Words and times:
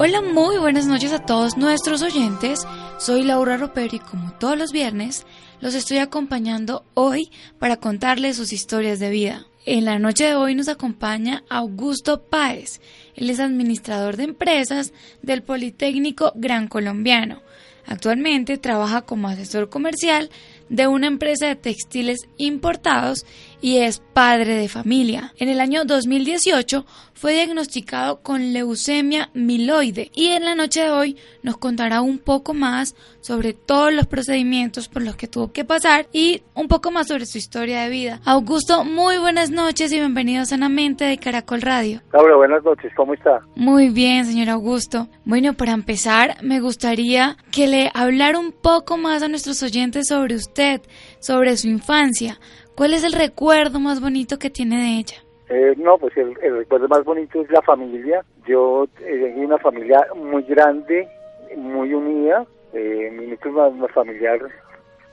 Hola, 0.00 0.22
muy 0.22 0.58
buenas 0.58 0.86
noches 0.86 1.12
a 1.12 1.18
todos 1.18 1.56
nuestros 1.56 2.02
oyentes. 2.02 2.60
Soy 2.98 3.24
Laura 3.24 3.56
Ropero 3.56 3.96
y 3.96 3.98
como 3.98 4.32
todos 4.34 4.56
los 4.56 4.70
viernes, 4.70 5.26
los 5.60 5.74
estoy 5.74 5.98
acompañando 5.98 6.84
hoy 6.94 7.32
para 7.58 7.78
contarles 7.78 8.36
sus 8.36 8.52
historias 8.52 9.00
de 9.00 9.10
vida. 9.10 9.46
En 9.66 9.84
la 9.84 9.98
noche 9.98 10.24
de 10.24 10.36
hoy 10.36 10.54
nos 10.54 10.68
acompaña 10.68 11.42
Augusto 11.50 12.22
Páez. 12.22 12.80
Él 13.16 13.28
es 13.28 13.40
administrador 13.40 14.16
de 14.16 14.22
empresas 14.22 14.92
del 15.22 15.42
Politécnico 15.42 16.30
Gran 16.36 16.68
Colombiano. 16.68 17.42
Actualmente 17.84 18.56
trabaja 18.56 19.02
como 19.02 19.26
asesor 19.26 19.68
comercial 19.68 20.30
de 20.68 20.86
una 20.86 21.08
empresa 21.08 21.48
de 21.48 21.56
textiles 21.56 22.28
importados 22.36 23.26
y 23.60 23.78
es 23.78 24.00
padre 24.12 24.54
de 24.54 24.68
familia. 24.68 25.32
En 25.38 25.48
el 25.48 25.60
año 25.60 25.84
2018 25.84 26.84
fue 27.14 27.34
diagnosticado 27.34 28.22
con 28.22 28.52
leucemia 28.52 29.30
miloide 29.34 30.10
y 30.14 30.28
en 30.28 30.44
la 30.44 30.54
noche 30.54 30.82
de 30.82 30.90
hoy 30.90 31.16
nos 31.42 31.56
contará 31.56 32.00
un 32.00 32.18
poco 32.18 32.54
más 32.54 32.94
sobre 33.20 33.52
todos 33.52 33.92
los 33.92 34.06
procedimientos 34.06 34.88
por 34.88 35.02
los 35.02 35.16
que 35.16 35.26
tuvo 35.26 35.52
que 35.52 35.64
pasar 35.64 36.06
y 36.12 36.42
un 36.54 36.68
poco 36.68 36.90
más 36.90 37.08
sobre 37.08 37.26
su 37.26 37.38
historia 37.38 37.82
de 37.82 37.90
vida. 37.90 38.20
Augusto, 38.24 38.84
muy 38.84 39.18
buenas 39.18 39.50
noches 39.50 39.92
y 39.92 39.98
bienvenido 39.98 40.44
sanamente 40.44 41.04
de 41.04 41.18
Caracol 41.18 41.62
Radio. 41.62 42.02
Laura, 42.12 42.36
buenas 42.36 42.62
noches, 42.64 42.92
¿cómo 42.96 43.14
está? 43.14 43.40
Muy 43.56 43.88
bien, 43.88 44.24
señor 44.24 44.50
Augusto. 44.50 45.08
Bueno, 45.24 45.54
para 45.54 45.72
empezar, 45.72 46.36
me 46.42 46.60
gustaría 46.60 47.36
que 47.50 47.66
le 47.66 47.90
hablara 47.94 48.38
un 48.38 48.52
poco 48.52 48.96
más 48.96 49.22
a 49.22 49.28
nuestros 49.28 49.62
oyentes 49.62 50.08
sobre 50.08 50.36
usted, 50.36 50.80
sobre 51.20 51.56
su 51.56 51.68
infancia. 51.68 52.38
¿Cuál 52.78 52.94
es 52.94 53.02
el 53.02 53.10
recuerdo 53.10 53.80
más 53.80 54.00
bonito 54.00 54.38
que 54.38 54.50
tiene 54.50 54.76
de 54.76 54.98
ella? 55.00 55.16
Eh, 55.48 55.74
no, 55.78 55.98
pues 55.98 56.16
el, 56.16 56.32
recuerdo 56.36 56.86
más 56.86 57.02
bonito 57.02 57.42
es 57.42 57.50
la 57.50 57.60
familia. 57.60 58.24
Yo 58.46 58.86
eh, 59.00 59.34
una 59.36 59.58
familia 59.58 60.06
muy 60.14 60.44
grande, 60.44 61.08
muy 61.56 61.92
unida. 61.92 62.46
Eh, 62.72 63.10
mi 63.12 63.26
núcleo 63.26 63.88
familiar, 63.88 64.38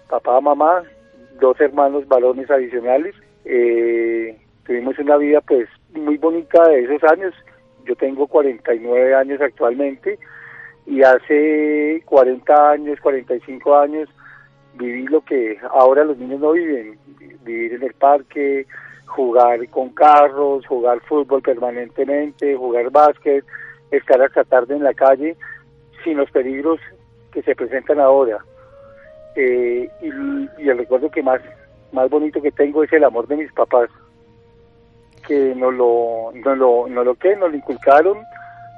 papá, 0.08 0.40
mamá, 0.42 0.84
dos 1.40 1.60
hermanos 1.60 2.08
varones 2.08 2.52
adicionales. 2.52 3.16
Eh, 3.46 4.38
tuvimos 4.68 5.00
una 5.00 5.18
vida 5.18 5.42
pues 5.42 5.68
muy 5.96 6.18
bonita 6.18 6.70
de 6.70 6.84
esos 6.84 7.04
años. 7.12 7.34
Yo 7.88 7.96
tengo 7.96 8.28
49 8.28 9.16
años 9.16 9.42
actualmente 9.42 10.20
y 10.86 11.02
hace 11.02 12.04
40 12.06 12.70
años, 12.70 13.00
45 13.02 13.76
años 13.76 14.08
viví 14.78 15.08
lo 15.08 15.22
que 15.22 15.58
ahora 15.72 16.04
los 16.04 16.18
niños 16.18 16.40
no 16.40 16.52
viven, 16.52 16.98
vivir 17.44 17.74
en 17.74 17.84
el 17.84 17.94
parque, 17.94 18.66
jugar 19.06 19.68
con 19.70 19.90
carros, 19.90 20.66
jugar 20.68 21.00
fútbol 21.02 21.42
permanentemente, 21.42 22.56
jugar 22.56 22.90
básquet, 22.92 23.46
estar 23.92 24.22
hasta 24.22 24.44
tarde 24.44 24.76
en 24.76 24.84
la 24.84 24.94
calle 24.94 25.36
sin 26.04 26.18
los 26.18 26.30
peligros 26.32 26.80
que 27.32 27.42
se 27.44 27.56
presentan 27.56 28.00
ahora. 28.00 28.44
Eh, 29.36 29.90
y, 30.02 30.64
y, 30.64 30.70
el 30.70 30.78
recuerdo 30.78 31.10
que 31.12 31.22
más, 31.22 31.42
más 31.92 32.10
bonito 32.10 32.42
que 32.42 32.52
tengo 32.52 32.84
es 32.84 32.94
el 32.94 33.04
amor 33.04 33.28
de 33.28 33.38
mis 33.38 33.52
papás, 33.54 33.90
que 35.28 35.54
nos 35.56 35.74
lo, 35.74 36.32
no 36.34 36.56
lo, 36.56 36.88
no 36.88 37.04
lo 37.04 37.16
que 37.16 37.36
nos 37.36 37.52
lo 37.52 37.58
inculcaron 37.58 38.20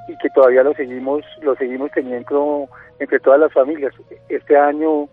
y 0.08 0.18
que 0.18 0.30
todavía 0.30 0.64
lo 0.64 0.74
seguimos, 0.74 1.24
lo 1.42 1.56
seguimos 1.56 1.92
teniendo 1.92 2.68
entre 3.00 3.20
todas 3.20 3.40
las 3.40 3.54
familias. 3.54 3.94
Este 4.30 4.58
año 4.58 5.08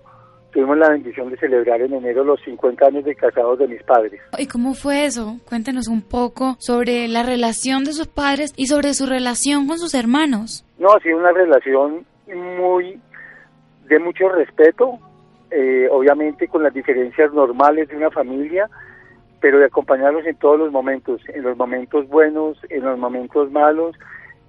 tuvimos 0.55 0.79
la 0.79 0.89
bendición 0.89 1.31
de 1.31 1.37
celebrar 1.37 1.83
en 1.83 1.93
enero 1.93 2.23
los 2.23 2.41
50 2.43 2.87
años 2.87 3.05
de 3.05 3.17
casados 3.17 3.59
de 3.59 3.67
mis 3.67 3.83
padres. 3.83 4.21
¿Y 4.39 4.47
cómo 4.47 4.75
fue 4.75 5.05
eso? 5.05 5.39
Cuéntenos 5.45 5.89
un 5.89 6.01
poco 6.01 6.57
sobre 6.61 7.09
la 7.09 7.25
relación 7.25 7.83
de 7.85 7.93
sus 7.93 8.07
padres 8.07 8.55
y 8.57 8.67
sobre 8.67 8.95
su 8.95 9.07
relación 9.07 9.67
con 9.67 9.79
sus 9.79 9.95
hermanos. 9.95 10.65
No, 10.79 10.93
ha 10.95 11.01
sido 11.01 11.19
una 11.19 11.33
relación 11.33 12.07
muy 12.63 13.01
de 13.89 13.99
mucho 13.99 14.29
respeto, 14.29 15.01
eh, 15.51 15.89
obviamente 15.91 16.47
con 16.47 16.63
las 16.63 16.73
diferencias 16.73 17.33
normales 17.33 17.89
de 17.89 17.97
una 17.97 18.11
familia, 18.11 18.71
pero 19.41 19.59
de 19.59 19.67
acompañarlos 19.67 20.25
en 20.25 20.37
todos 20.37 20.59
los 20.59 20.71
momentos, 20.71 21.21
en 21.35 21.43
los 21.43 21.57
momentos 21.57 22.09
buenos, 22.09 22.57
en 22.71 22.85
los 22.85 22.97
momentos 22.97 23.51
malos, 23.51 23.97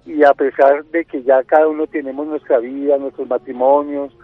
y 0.06 0.22
a 0.22 0.32
pesar 0.34 0.84
de 0.86 1.04
que 1.04 1.24
ya 1.24 1.42
cada 1.42 1.66
uno 1.66 1.88
tenemos 1.88 2.28
nuestra 2.28 2.60
vida, 2.60 2.96
nuestros 2.96 3.28
matrimonios, 3.28 4.16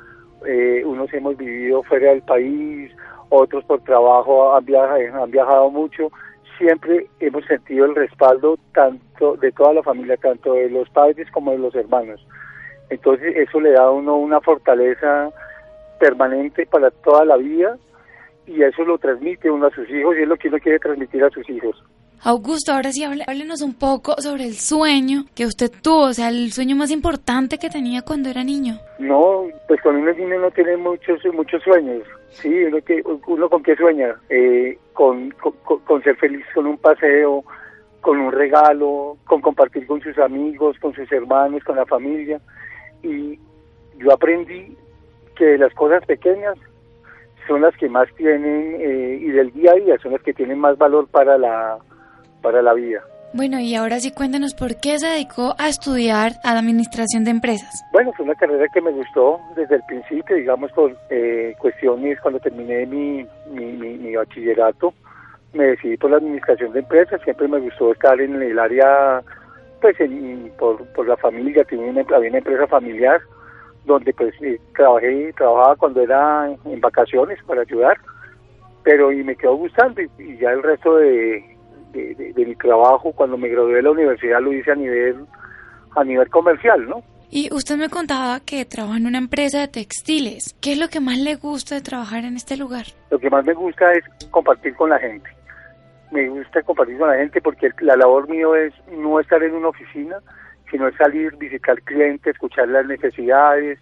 eh, 0.47 0.83
unos 0.85 1.13
hemos 1.13 1.37
vivido 1.37 1.83
fuera 1.83 2.11
del 2.11 2.23
país, 2.23 2.93
otros 3.29 3.65
por 3.65 3.81
trabajo 3.83 4.55
han 4.55 4.65
viajado, 4.65 5.23
han 5.23 5.31
viajado 5.31 5.71
mucho, 5.71 6.11
siempre 6.59 7.07
hemos 7.21 7.45
sentido 7.47 7.87
el 7.87 7.95
respaldo 7.95 8.59
tanto 8.73 9.37
de 9.37 9.53
toda 9.53 9.75
la 9.75 9.83
familia, 9.83 10.17
tanto 10.17 10.55
de 10.55 10.71
los 10.71 10.89
padres 10.91 11.31
como 11.31 11.53
de 11.53 11.59
los 11.59 11.75
hermanos. 11.75 12.27
Entonces 12.91 13.35
eso 13.37 13.61
le 13.61 13.73
da 13.73 13.85
a 13.85 13.91
uno 13.91 14.17
una 14.17 14.41
fortaleza 14.41 15.31
permanente 15.99 16.67
para 16.67 16.91
toda 16.91 17.25
la 17.25 17.37
vida 17.37 17.79
y 18.47 18.63
eso 18.63 18.85
lo 18.85 18.99
transmite 18.99 19.51
uno 19.51 19.67
a 19.67 19.71
sus 19.71 19.89
hijos 19.89 20.17
y 20.17 20.23
es 20.23 20.29
lo 20.29 20.37
que 20.37 20.49
uno 20.49 20.59
quiere 20.59 20.79
transmitir 20.79 21.25
a 21.25 21.31
sus 21.31 21.49
hijos. 21.49 21.83
Augusto, 22.25 22.73
ahora 22.73 22.93
sí, 22.93 23.03
háblenos 23.03 23.63
un 23.63 23.75
poco 23.75 24.15
sobre 24.21 24.45
el 24.45 24.55
sueño 24.55 25.25
que 25.35 25.45
usted 25.45 25.73
tuvo, 25.83 26.03
o 26.03 26.13
sea, 26.13 26.29
el 26.29 26.53
sueño 26.53 26.77
más 26.77 26.93
importante 26.93 27.59
que 27.59 27.69
tenía 27.69 28.03
cuando 28.03 28.29
era 28.29 28.45
niño. 28.45 28.79
No, 29.01 29.47
pues 29.67 29.81
cuando 29.83 30.03
uno 30.03 30.13
es 30.13 30.19
niño 30.19 30.39
no 30.39 30.51
tiene 30.53 30.77
muchos 30.77 31.21
muchos 31.35 31.61
sueños. 31.65 32.05
Sí, 32.31 32.63
uno, 32.63 32.79
que, 32.81 33.03
uno 33.27 33.51
con 33.51 33.65
qué 33.65 33.75
sueña, 33.75 34.15
eh, 34.31 34.79
con, 34.93 35.31
con, 35.33 35.81
con 35.81 36.03
ser 36.05 36.15
feliz 36.15 36.47
con 36.55 36.67
un 36.67 36.79
paseo, 36.79 37.43
con 38.01 38.19
un 38.19 38.31
regalo, 38.31 39.17
con 39.27 39.41
compartir 39.41 39.85
con 39.89 40.01
sus 40.01 40.17
amigos, 40.19 40.79
con 40.79 40.95
sus 40.95 41.11
hermanos, 41.11 41.65
con 41.65 41.75
la 41.75 41.87
familia. 41.87 42.41
Y 43.03 43.37
yo 43.99 44.13
aprendí 44.13 44.77
que 45.35 45.59
las 45.59 45.75
cosas 45.75 46.07
pequeñas 46.07 46.55
son 47.49 47.63
las 47.63 47.77
que 47.77 47.89
más 47.89 48.09
tienen 48.15 48.77
eh, 48.79 49.19
y 49.21 49.31
del 49.33 49.51
día 49.53 49.73
a 49.73 49.75
día 49.75 49.99
son 49.99 50.13
las 50.13 50.23
que 50.23 50.33
tienen 50.33 50.61
más 50.61 50.79
valor 50.79 51.09
para 51.09 51.37
la 51.37 51.79
para 52.43 52.61
la 52.63 52.75
vida. 52.75 53.03
Bueno, 53.35 53.59
y 53.61 53.75
ahora 53.75 53.99
sí 53.99 54.13
cuéntanos 54.13 54.53
por 54.53 54.77
qué 54.77 54.99
se 54.99 55.07
dedicó 55.07 55.55
a 55.59 55.69
estudiar 55.69 56.33
a 56.45 56.53
la 56.53 56.61
administración 56.61 57.25
de 57.25 57.31
empresas. 57.31 57.83
Bueno, 57.91 58.13
fue 58.15 58.27
una 58.27 58.35
carrera 58.35 58.67
que 58.75 58.83
me 58.83 58.91
gustó 58.91 59.41
desde 59.57 59.77
el 59.77 59.83
principio, 59.89 60.37
digamos, 60.37 60.71
por 60.73 60.95
eh, 61.09 61.55
cuestiones 61.59 62.21
cuando 62.21 62.41
terminé 62.41 62.85
mi, 62.85 63.27
mi, 63.51 63.73
mi, 63.73 63.97
mi, 63.97 64.15
bachillerato, 64.15 64.93
me 65.55 65.65
decidí 65.65 65.97
por 65.97 66.11
la 66.11 66.19
administración 66.19 66.73
de 66.73 66.81
empresas, 66.81 67.23
siempre 67.23 67.49
me 67.49 67.59
gustó 67.61 67.93
estar 67.93 68.21
en 68.21 68.43
el 68.43 68.59
área, 68.59 69.23
pues 69.81 69.97
por, 70.59 70.85
por 70.89 71.09
la 71.09 71.17
familia, 71.17 71.65
tenía 71.65 71.91
una, 71.91 72.03
había 72.15 72.29
una 72.29 72.39
empresa 72.39 72.67
familiar 72.67 73.19
donde 73.87 74.13
pues 74.13 74.35
eh, 74.43 74.61
trabajé, 74.77 75.33
trabajaba 75.33 75.77
cuando 75.77 76.03
era 76.03 76.51
en 76.67 76.81
vacaciones 76.81 77.39
para 77.47 77.63
ayudar, 77.63 77.97
pero 78.85 79.13
y 79.13 79.25
me 79.25 79.37
quedó 79.37 79.57
gustando 79.57 80.01
y, 80.01 80.37
ya 80.39 80.51
el 80.51 80.63
resto 80.63 80.97
de, 80.97 81.52
de, 81.93 82.33
mi 82.37 82.57
trabajo 82.57 83.13
cuando 83.13 83.37
me 83.37 83.49
gradué 83.49 83.77
de 83.77 83.83
la 83.83 83.91
universidad 83.91 84.41
lo 84.41 84.53
hice 84.53 84.73
a 84.73 84.75
nivel 84.75 85.27
a 85.95 86.05
nivel 86.05 86.29
comercial, 86.31 86.89
¿no? 86.89 87.03
Y 87.31 87.53
usted 87.53 87.77
me 87.77 87.89
contaba 87.89 88.41
que 88.41 88.65
trabaja 88.65 88.99
en 88.99 89.07
una 89.07 89.19
empresa 89.19 89.61
de 89.61 89.69
textiles. 89.69 90.55
¿Qué 90.61 90.73
es 90.73 90.79
lo 90.79 90.89
que 90.89 91.01
más 91.01 91.19
le 91.19 91.37
gusta 91.37 91.75
de 91.75 91.81
trabajar 91.81 92.25
en 92.25 92.37
este 92.37 92.57
lugar? 92.57 92.85
Lo 93.11 93.19
que 93.19 93.31
más 93.31 93.45
me 93.45 93.55
gusta 93.55 93.91
es 93.93 94.05
compartir 94.31 94.75
con 94.75 94.91
la 94.91 94.99
gente. 94.99 95.31
Me 96.11 96.29
gusta 96.29 96.63
compartir 96.63 96.99
con 96.99 97.09
la 97.09 97.17
gente 97.17 97.41
porque 97.41 97.71
la 97.81 97.97
labor 97.97 98.29
mío 98.29 98.55
es 98.55 98.75
no 98.91 99.19
estar 99.19 99.43
en 99.43 99.55
una 99.55 99.69
oficina, 99.69 100.17
sino 100.71 100.89
es 100.89 100.97
salir, 100.97 101.35
visitar 101.37 101.81
clientes, 101.83 102.35
escuchar 102.35 102.69
las 102.69 102.87
necesidades, 102.87 103.79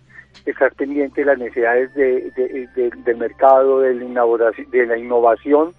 estar 0.47 0.73
pendiente 0.75 1.23
de 1.23 1.27
las 1.27 1.39
necesidades 1.39 1.93
del 1.95 3.17
mercado, 3.17 3.81
de 3.81 3.95
la, 3.95 4.25
de 4.71 4.87
la 4.87 4.97
innovación, 4.97 5.75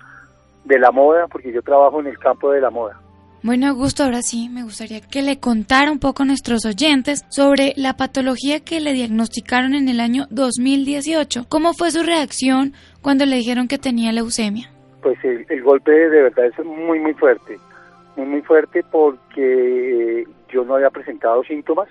de 0.65 0.79
la 0.79 0.91
moda, 0.91 1.27
porque 1.27 1.51
yo 1.51 1.61
trabajo 1.61 1.99
en 1.99 2.07
el 2.07 2.17
campo 2.17 2.51
de 2.51 2.61
la 2.61 2.69
moda. 2.69 2.99
Bueno, 3.43 3.67
Augusto, 3.67 4.03
ahora 4.03 4.21
sí, 4.21 4.49
me 4.49 4.63
gustaría 4.63 5.01
que 5.01 5.23
le 5.23 5.39
contara 5.39 5.91
un 5.91 5.97
poco 5.97 6.21
a 6.21 6.25
nuestros 6.27 6.63
oyentes 6.63 7.25
sobre 7.29 7.73
la 7.75 7.97
patología 7.97 8.59
que 8.59 8.79
le 8.79 8.93
diagnosticaron 8.93 9.73
en 9.73 9.89
el 9.89 9.99
año 9.99 10.25
2018. 10.29 11.45
¿Cómo 11.49 11.73
fue 11.73 11.89
su 11.89 12.03
reacción 12.03 12.73
cuando 13.01 13.25
le 13.25 13.37
dijeron 13.37 13.67
que 13.67 13.79
tenía 13.79 14.11
leucemia? 14.11 14.69
Pues 15.01 15.17
el, 15.23 15.47
el 15.49 15.63
golpe 15.63 15.91
de 15.91 16.21
verdad 16.21 16.45
es 16.45 16.63
muy, 16.63 16.99
muy 16.99 17.15
fuerte. 17.15 17.57
Muy, 18.15 18.27
muy 18.27 18.41
fuerte 18.41 18.83
porque 18.91 20.25
yo 20.51 20.63
no 20.63 20.75
había 20.75 20.91
presentado 20.91 21.43
síntomas, 21.43 21.87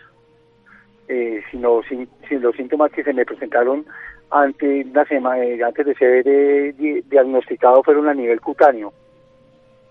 eh, 1.09 1.43
sino 1.51 1.83
sin, 1.89 2.09
los 2.41 2.55
síntomas 2.55 2.93
que 2.93 3.03
se 3.03 3.13
me 3.13 3.25
presentaron 3.25 3.85
antes, 4.31 4.87
una 4.87 5.05
semana, 5.05 5.67
antes 5.67 5.87
de 5.87 5.95
ser 5.95 6.23
eh, 6.27 7.03
diagnosticado 7.09 7.83
fueron 7.83 8.09
a 8.09 8.15
nivel 8.15 8.41
cutáneo. 8.41 8.93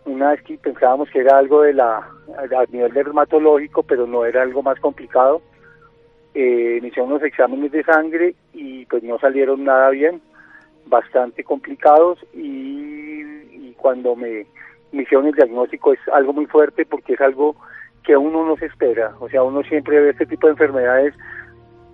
Una 0.06 0.32
vez 0.32 0.42
que 0.44 0.58
pensábamos 0.58 1.10
que 1.10 1.20
era 1.20 1.38
algo 1.38 1.62
de 1.62 1.74
la, 1.74 1.98
a 1.98 2.66
nivel 2.72 2.94
dermatológico, 2.94 3.84
pero 3.84 4.08
no 4.08 4.26
era 4.26 4.42
algo 4.42 4.64
más 4.64 4.80
complicado. 4.80 5.42
Eh, 6.34 6.80
hicieron 6.82 7.12
unos 7.12 7.24
exámenes 7.24 7.72
de 7.72 7.84
sangre 7.84 8.36
y 8.54 8.86
pues 8.86 9.04
no 9.04 9.20
salieron 9.20 9.64
nada 9.64 9.90
bien, 9.90 10.22
bastante 10.86 11.44
complicados 11.44 12.20
y, 12.34 13.22
y 13.22 13.76
cuando 13.78 14.16
me, 14.16 14.46
me 14.92 15.04
hicieron 15.04 15.28
el 15.28 15.34
diagnóstico 15.34 15.94
es 15.94 16.00
algo 16.14 16.34
muy 16.34 16.46
fuerte 16.46 16.86
porque 16.86 17.14
es 17.14 17.22
algo 17.22 17.56
que 18.04 18.16
uno 18.16 18.46
no 18.46 18.56
se 18.58 18.68
espera. 18.68 19.14
O 19.20 19.30
sea, 19.30 19.44
uno 19.44 19.64
siempre 19.64 20.00
ve 20.00 20.12
este 20.12 20.26
tipo 20.26 20.48
de 20.48 20.54
enfermedades 20.54 21.14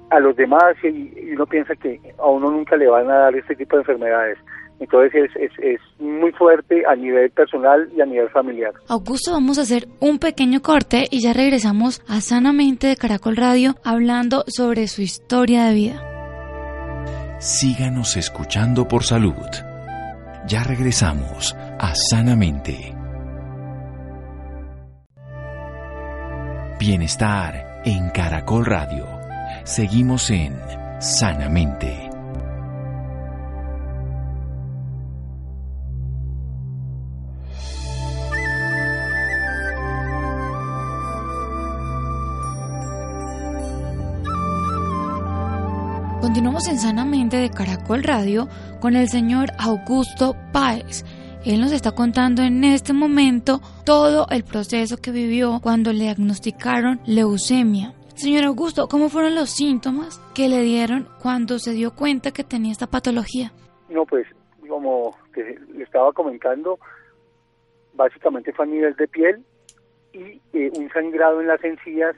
a 0.10 0.20
los 0.20 0.36
demás 0.36 0.76
y, 0.84 1.34
uno 1.34 1.46
piensa 1.46 1.76
que 1.76 2.00
a 2.18 2.28
uno 2.28 2.52
nunca 2.52 2.76
le 2.76 2.88
van 2.88 3.10
a 3.10 3.16
dar 3.16 3.36
este 3.36 3.56
tipo 3.56 3.76
de 3.76 3.82
enfermedades. 3.82 4.38
Entonces 4.80 5.32
es, 5.36 5.52
es, 5.60 5.80
muy 6.00 6.32
fuerte 6.34 6.84
a 6.86 6.96
nivel 6.96 7.32
personal 7.32 7.90
y 7.96 8.02
a 8.02 8.06
nivel 8.06 8.30
familiar. 8.30 8.74
Augusto, 8.90 9.32
vamos 9.32 9.58
a 9.58 9.62
hacer 9.62 9.88
un 10.02 10.20
pequeño 10.20 10.62
corte 10.62 11.06
y 11.10 11.22
ya 11.22 11.34
regresamos 11.34 12.02
a 12.10 12.20
Sanamente 12.20 12.88
de 12.88 12.98
Caracol 12.98 13.38
Radio 13.38 13.76
hablando 13.86 14.44
sobre 14.48 14.88
su 14.88 15.02
historia 15.02 15.66
de 15.66 15.74
vida. 15.74 16.16
Síganos 17.40 18.18
escuchando 18.18 18.88
por 18.88 19.04
salud. 19.04 19.34
Ya 20.48 20.64
regresamos 20.64 21.56
a 21.80 21.96
Sanamente. 21.96 22.94
Bienestar 26.80 27.82
en 27.86 28.10
Caracol 28.10 28.66
Radio. 28.66 29.15
Seguimos 29.66 30.30
en 30.30 30.56
Sanamente. 31.00 32.10
Continuamos 46.22 46.68
en 46.68 46.80
Sanamente 46.80 47.38
de 47.38 47.50
Caracol 47.50 48.04
Radio 48.04 48.48
con 48.80 48.96
el 48.96 49.10
señor 49.10 49.52
Augusto 49.58 50.38
Páez 50.54 51.04
él 51.46 51.62
nos 51.62 51.72
está 51.72 51.92
contando 51.92 52.42
en 52.42 52.64
este 52.64 52.92
momento 52.92 53.62
todo 53.84 54.28
el 54.32 54.44
proceso 54.44 54.98
que 54.98 55.12
vivió 55.12 55.60
cuando 55.62 55.94
le 55.94 56.06
diagnosticaron 56.06 57.00
leucemia. 57.06 57.94
Señor 58.16 58.46
Augusto, 58.46 58.88
¿cómo 58.88 59.10
fueron 59.10 59.36
los 59.36 59.50
síntomas 59.50 60.20
que 60.34 60.48
le 60.48 60.62
dieron 60.62 61.08
cuando 61.22 61.60
se 61.60 61.72
dio 61.72 61.94
cuenta 61.94 62.32
que 62.32 62.46
tenía 62.46 62.72
esta 62.72 62.88
patología? 62.88 63.52
No, 63.90 64.06
pues 64.06 64.26
como 64.68 65.18
le 65.36 65.84
estaba 65.84 66.14
comentando, 66.14 66.80
básicamente 67.94 68.54
fue 68.54 68.66
a 68.66 68.70
nivel 68.70 68.96
de 68.96 69.08
piel 69.10 69.44
y 70.14 70.42
eh, 70.54 70.72
un 70.78 70.90
sangrado 70.92 71.42
en 71.42 71.48
las 71.48 71.62
encías 71.64 72.16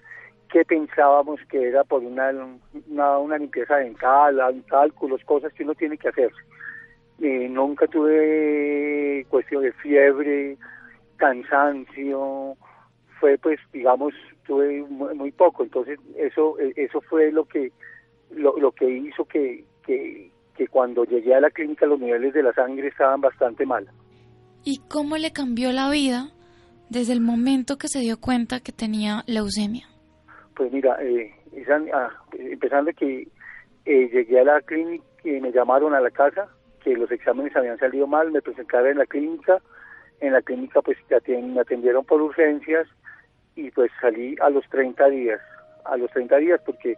que 0.51 0.63
pensábamos 0.65 1.39
que 1.49 1.67
era 1.67 1.83
por 1.83 2.03
una, 2.03 2.31
una, 2.87 3.17
una 3.17 3.37
limpieza 3.39 3.77
dental, 3.77 4.63
cálculos, 4.67 5.23
cosas 5.25 5.51
que 5.53 5.63
uno 5.63 5.73
tiene 5.73 5.97
que 5.97 6.09
hacerse. 6.09 6.37
Eh, 7.19 7.49
nunca 7.49 7.87
tuve 7.87 9.25
cuestión 9.29 9.63
de 9.63 9.73
fiebre, 9.73 10.57
cansancio, 11.17 12.55
fue 13.19 13.37
pues 13.39 13.59
digamos 13.73 14.13
tuve 14.47 14.81
muy, 14.83 15.31
poco, 15.31 15.63
entonces 15.63 15.99
eso 16.15 16.57
eh, 16.59 16.73
eso 16.77 17.01
fue 17.01 17.31
lo 17.31 17.45
que 17.45 17.71
lo, 18.31 18.57
lo 18.57 18.71
que 18.71 18.89
hizo 18.89 19.25
que, 19.25 19.65
que, 19.85 20.31
que 20.55 20.67
cuando 20.67 21.03
llegué 21.03 21.35
a 21.35 21.41
la 21.41 21.51
clínica 21.51 21.85
los 21.85 21.99
niveles 21.99 22.33
de 22.33 22.43
la 22.43 22.53
sangre 22.53 22.87
estaban 22.87 23.21
bastante 23.21 23.65
mal. 23.65 23.87
¿Y 24.63 24.81
cómo 24.89 25.17
le 25.17 25.31
cambió 25.31 25.71
la 25.71 25.89
vida 25.89 26.31
desde 26.89 27.13
el 27.13 27.21
momento 27.21 27.77
que 27.77 27.87
se 27.87 27.99
dio 27.99 28.19
cuenta 28.19 28.61
que 28.61 28.71
tenía 28.71 29.23
leucemia? 29.27 29.87
Pues 30.55 30.71
mira, 30.71 30.97
eh, 31.01 31.31
ah, 31.93 32.09
empezando 32.33 32.91
que 32.93 33.27
eh, 33.85 34.09
llegué 34.11 34.39
a 34.39 34.45
la 34.45 34.61
clínica 34.61 35.05
y 35.23 35.31
me 35.41 35.51
llamaron 35.51 35.93
a 35.93 36.01
la 36.01 36.09
casa 36.09 36.47
que 36.83 36.95
los 36.95 37.11
exámenes 37.11 37.55
habían 37.55 37.77
salido 37.77 38.07
mal, 38.07 38.31
me 38.31 38.41
presentaron 38.41 38.91
en 38.91 38.97
la 38.97 39.05
clínica, 39.05 39.61
en 40.19 40.33
la 40.33 40.41
clínica 40.41 40.81
pues 40.81 40.97
me 41.09 41.59
atendieron 41.59 42.05
por 42.05 42.21
urgencias 42.21 42.87
y 43.57 43.71
pues 43.71 43.91
salí 43.99 44.35
a 44.39 44.49
los 44.49 44.63
30 44.69 45.09
días, 45.09 45.41
a 45.83 45.97
los 45.97 46.09
30 46.11 46.37
días 46.37 46.61
porque 46.65 46.95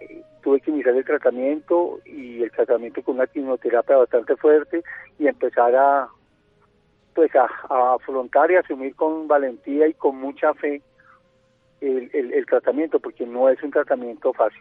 eh, 0.00 0.22
tuve 0.42 0.60
que 0.60 0.70
iniciar 0.70 0.94
el 0.96 1.04
tratamiento 1.04 1.98
y 2.04 2.42
el 2.42 2.50
tratamiento 2.52 3.02
con 3.02 3.16
una 3.16 3.26
quimioterapia 3.26 3.96
bastante 3.96 4.36
fuerte 4.36 4.82
y 5.18 5.26
empezar 5.26 5.74
a 5.74 6.08
pues 7.14 7.30
a, 7.34 7.48
afrontar 7.94 8.50
y 8.50 8.56
asumir 8.56 8.94
con 8.94 9.26
valentía 9.26 9.88
y 9.88 9.94
con 9.94 10.16
mucha 10.16 10.54
fe 10.54 10.80
el, 11.80 12.10
el 12.12 12.46
tratamiento 12.46 13.00
porque 13.00 13.26
no 13.26 13.48
es 13.48 13.62
un 13.62 13.70
tratamiento 13.70 14.32
fácil. 14.32 14.60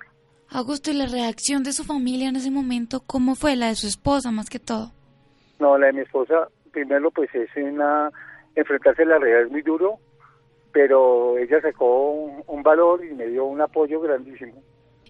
Augusto, 0.50 0.92
¿y 0.92 0.94
la 0.94 1.08
reacción 1.08 1.64
de 1.64 1.74
su 1.74 1.84
familia 1.84 2.30
en 2.30 2.36
ese 2.36 2.52
momento 2.52 3.02
cómo 3.06 3.36
fue? 3.36 3.56
La 3.56 3.68
de 3.68 3.75
su 3.75 3.88
esposa 3.88 4.32
más 4.32 4.50
que 4.50 4.60
todo. 4.60 4.92
No, 5.60 5.78
la 5.78 5.88
de 5.88 5.94
mi 5.94 6.02
esposa, 6.02 6.48
primero 6.72 7.12
pues 7.12 7.34
es 7.34 7.50
una, 7.56 8.10
enfrentarse 8.56 9.04
a 9.04 9.06
la 9.06 9.18
realidad 9.18 9.44
es 9.44 9.52
muy 9.52 9.62
duro, 9.62 10.00
pero 10.75 11.38
ella 11.38 11.62
sacó 11.62 12.12
un, 12.48 12.62
valor 12.62 13.01
y 13.05 13.13
me 13.13 13.27
dio 13.27 13.46
un 13.46 13.62
apoyo 13.62 14.01
grandísimo. 14.01 14.62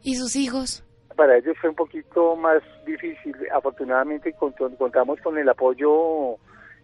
¿Y 0.04 0.14
sus 0.14 0.36
hijos? 0.36 0.84
Para 1.16 1.38
ellos 1.38 1.58
fue 1.60 1.72
un 1.72 1.76
poquito 1.76 2.36
más 2.36 2.62
difícil. 2.86 3.36
Afortunadamente 3.52 4.32
contamos 4.34 5.20
con 5.22 5.40
el 5.40 5.50
apoyo 5.50 6.36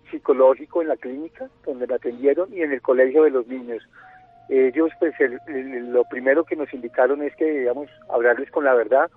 psicológico 0.10 0.82
en 0.82 0.88
la 0.88 0.98
clínica, 0.98 1.48
donde 1.64 1.86
me 1.86 1.94
atendieron, 1.94 2.52
y 2.52 2.64
en 2.64 2.72
el 2.72 2.82
colegio 2.82 3.22
de 3.26 3.30
los 3.30 3.46
niños 3.46 3.88
ellos 4.50 4.90
pues 4.98 5.14
lo 5.20 6.04
primero 6.06 6.44
que 6.44 6.56
nos 6.56 6.74
indicaron 6.74 7.22
es 7.22 7.36
que 7.36 7.46
digamos 7.46 7.88
hablarles 8.10 8.50
con 8.50 8.66
la 8.66 8.74
verdad, 8.74 9.12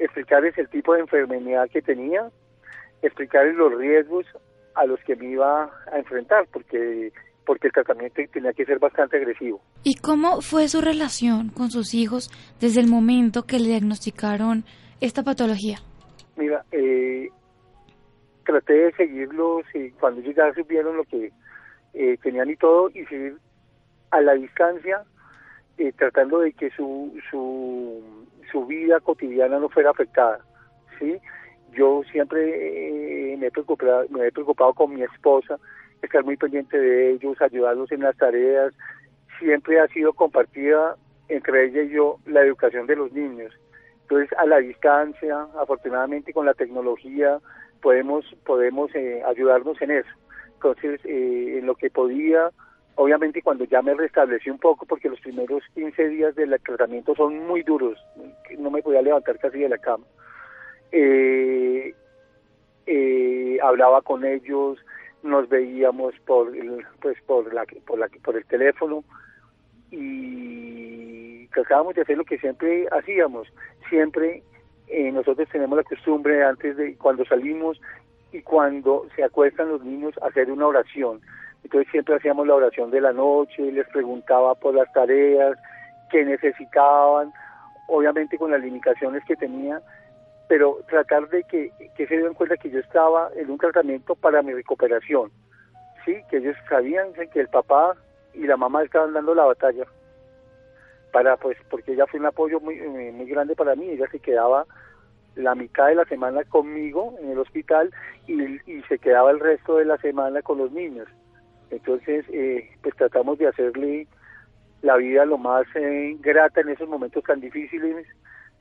explicarles 0.00 0.58
el 0.58 0.68
tipo 0.68 0.92
de 0.92 1.02
enfermedad 1.02 1.70
que 1.70 1.82
tenía, 1.82 2.32
explicarles 3.00 3.54
los 3.54 3.78
riesgos 3.78 4.26
a 4.74 4.86
los 4.86 4.98
que 5.04 5.14
me 5.14 5.26
iba 5.26 5.70
a 5.92 5.98
enfrentar, 5.98 6.48
porque 6.52 7.12
porque 7.44 7.68
el 7.68 7.72
tratamiento 7.72 8.22
tenía 8.32 8.52
que 8.52 8.64
ser 8.64 8.78
bastante 8.78 9.16
agresivo. 9.16 9.60
¿Y 9.82 9.96
cómo 9.96 10.40
fue 10.40 10.68
su 10.68 10.80
relación 10.80 11.50
con 11.50 11.70
sus 11.70 11.94
hijos 11.94 12.30
desde 12.60 12.80
el 12.80 12.88
momento 12.88 13.42
que 13.42 13.58
le 13.58 13.68
diagnosticaron 13.68 14.64
esta 15.00 15.22
patología? 15.22 15.78
Mira, 16.36 16.64
eh, 16.72 17.28
traté 18.44 18.74
de 18.74 18.92
seguirlos 18.92 19.64
y 19.74 19.90
cuando 19.92 20.20
ellos 20.20 20.34
ya 20.36 20.52
supieron 20.54 20.96
lo 20.96 21.04
que 21.04 21.32
eh, 21.94 22.18
tenían 22.22 22.50
y 22.50 22.56
todo, 22.56 22.90
y 22.90 23.04
seguir 23.06 23.36
a 24.10 24.20
la 24.20 24.34
distancia, 24.34 25.02
eh, 25.78 25.92
tratando 25.92 26.40
de 26.40 26.52
que 26.52 26.70
su, 26.70 27.16
su, 27.30 28.02
su 28.50 28.66
vida 28.66 29.00
cotidiana 29.00 29.58
no 29.58 29.68
fuera 29.68 29.90
afectada. 29.90 30.38
¿sí? 30.98 31.18
Yo 31.72 32.02
siempre 32.10 33.32
eh, 33.32 33.36
me, 33.36 33.46
he 33.46 33.50
preocupado, 33.50 34.06
me 34.10 34.26
he 34.26 34.32
preocupado 34.32 34.72
con 34.74 34.94
mi 34.94 35.02
esposa, 35.02 35.58
estar 36.04 36.24
muy 36.24 36.36
pendiente 36.36 36.78
de 36.78 37.12
ellos, 37.12 37.40
ayudarlos 37.40 37.90
en 37.92 38.00
las 38.00 38.16
tareas. 38.16 38.72
Siempre 39.38 39.80
ha 39.80 39.88
sido 39.88 40.12
compartida 40.12 40.96
entre 41.28 41.66
ella 41.66 41.82
y 41.82 41.90
yo 41.90 42.18
la 42.26 42.42
educación 42.42 42.86
de 42.86 42.96
los 42.96 43.12
niños. 43.12 43.52
Entonces, 44.02 44.36
a 44.38 44.46
la 44.46 44.58
distancia, 44.58 45.46
afortunadamente 45.58 46.32
con 46.32 46.46
la 46.46 46.54
tecnología, 46.54 47.38
podemos, 47.80 48.24
podemos 48.44 48.94
eh, 48.94 49.22
ayudarnos 49.26 49.80
en 49.80 49.92
eso. 49.92 50.10
Entonces, 50.54 51.00
eh, 51.04 51.58
en 51.58 51.66
lo 51.66 51.74
que 51.74 51.90
podía, 51.90 52.50
obviamente 52.96 53.42
cuando 53.42 53.64
ya 53.64 53.82
me 53.82 53.94
restablecí 53.94 54.50
un 54.50 54.58
poco, 54.58 54.86
porque 54.86 55.08
los 55.08 55.20
primeros 55.20 55.62
15 55.74 56.08
días 56.08 56.34
del 56.34 56.58
tratamiento 56.60 57.14
son 57.14 57.46
muy 57.46 57.62
duros, 57.62 57.98
no 58.58 58.70
me 58.70 58.82
podía 58.82 59.02
levantar 59.02 59.38
casi 59.38 59.58
de 59.58 59.68
la 59.68 59.78
cama. 59.78 60.04
Eh, 60.92 61.94
eh, 62.86 63.58
hablaba 63.62 64.02
con 64.02 64.24
ellos, 64.24 64.78
nos 65.24 65.48
veíamos 65.48 66.14
por 66.26 66.54
el, 66.54 66.84
pues 67.00 67.20
por 67.22 67.52
la, 67.52 67.64
por 67.86 67.98
la 67.98 68.08
por 68.22 68.36
el 68.36 68.44
teléfono 68.44 69.02
y 69.90 71.46
tratábamos 71.48 71.94
de 71.94 72.02
hacer 72.02 72.18
lo 72.18 72.24
que 72.24 72.38
siempre 72.38 72.86
hacíamos. 72.92 73.48
Siempre 73.88 74.42
eh, 74.88 75.10
nosotros 75.10 75.48
tenemos 75.50 75.76
la 75.78 75.84
costumbre 75.84 76.44
antes 76.44 76.76
de 76.76 76.96
cuando 76.96 77.24
salimos 77.24 77.80
y 78.32 78.42
cuando 78.42 79.06
se 79.16 79.24
acuestan 79.24 79.70
los 79.70 79.82
niños 79.82 80.14
hacer 80.22 80.50
una 80.50 80.66
oración. 80.66 81.20
Entonces 81.62 81.90
siempre 81.90 82.16
hacíamos 82.16 82.46
la 82.46 82.54
oración 82.54 82.90
de 82.90 83.00
la 83.00 83.12
noche 83.12 83.72
les 83.72 83.88
preguntaba 83.88 84.54
por 84.54 84.74
las 84.74 84.92
tareas 84.92 85.56
que 86.10 86.24
necesitaban. 86.24 87.32
Obviamente 87.88 88.36
con 88.36 88.50
las 88.50 88.60
limitaciones 88.60 89.24
que 89.24 89.36
tenía 89.36 89.80
pero 90.48 90.78
tratar 90.88 91.28
de 91.28 91.42
que, 91.44 91.70
que 91.96 92.06
se 92.06 92.18
den 92.18 92.34
cuenta 92.34 92.56
que 92.56 92.70
yo 92.70 92.80
estaba 92.80 93.30
en 93.36 93.50
un 93.50 93.58
tratamiento 93.58 94.14
para 94.14 94.42
mi 94.42 94.52
recuperación, 94.52 95.30
sí, 96.04 96.16
que 96.30 96.38
ellos 96.38 96.56
sabían 96.68 97.12
que 97.12 97.40
el 97.40 97.48
papá 97.48 97.96
y 98.34 98.46
la 98.46 98.56
mamá 98.56 98.82
estaban 98.82 99.12
dando 99.12 99.34
la 99.34 99.44
batalla, 99.44 99.84
para 101.12 101.36
pues 101.36 101.56
porque 101.70 101.92
ella 101.92 102.06
fue 102.06 102.20
un 102.20 102.26
apoyo 102.26 102.60
muy, 102.60 102.74
eh, 102.74 103.12
muy 103.12 103.26
grande 103.26 103.54
para 103.54 103.74
mí, 103.74 103.88
ella 103.88 104.06
se 104.10 104.18
quedaba 104.18 104.66
la 105.36 105.54
mitad 105.54 105.88
de 105.88 105.94
la 105.96 106.04
semana 106.04 106.44
conmigo 106.44 107.14
en 107.20 107.30
el 107.30 107.38
hospital 107.38 107.92
y, 108.26 108.42
y 108.70 108.82
se 108.88 108.98
quedaba 108.98 109.30
el 109.30 109.40
resto 109.40 109.76
de 109.76 109.84
la 109.84 109.96
semana 109.98 110.42
con 110.42 110.58
los 110.58 110.72
niños. 110.72 111.08
Entonces, 111.70 112.24
eh, 112.32 112.70
pues 112.82 112.94
tratamos 112.96 113.38
de 113.38 113.48
hacerle 113.48 114.06
la 114.82 114.96
vida 114.96 115.24
lo 115.24 115.38
más 115.38 115.66
eh, 115.74 116.16
grata 116.20 116.60
en 116.60 116.68
esos 116.68 116.88
momentos 116.88 117.24
tan 117.24 117.40
difíciles. 117.40 118.06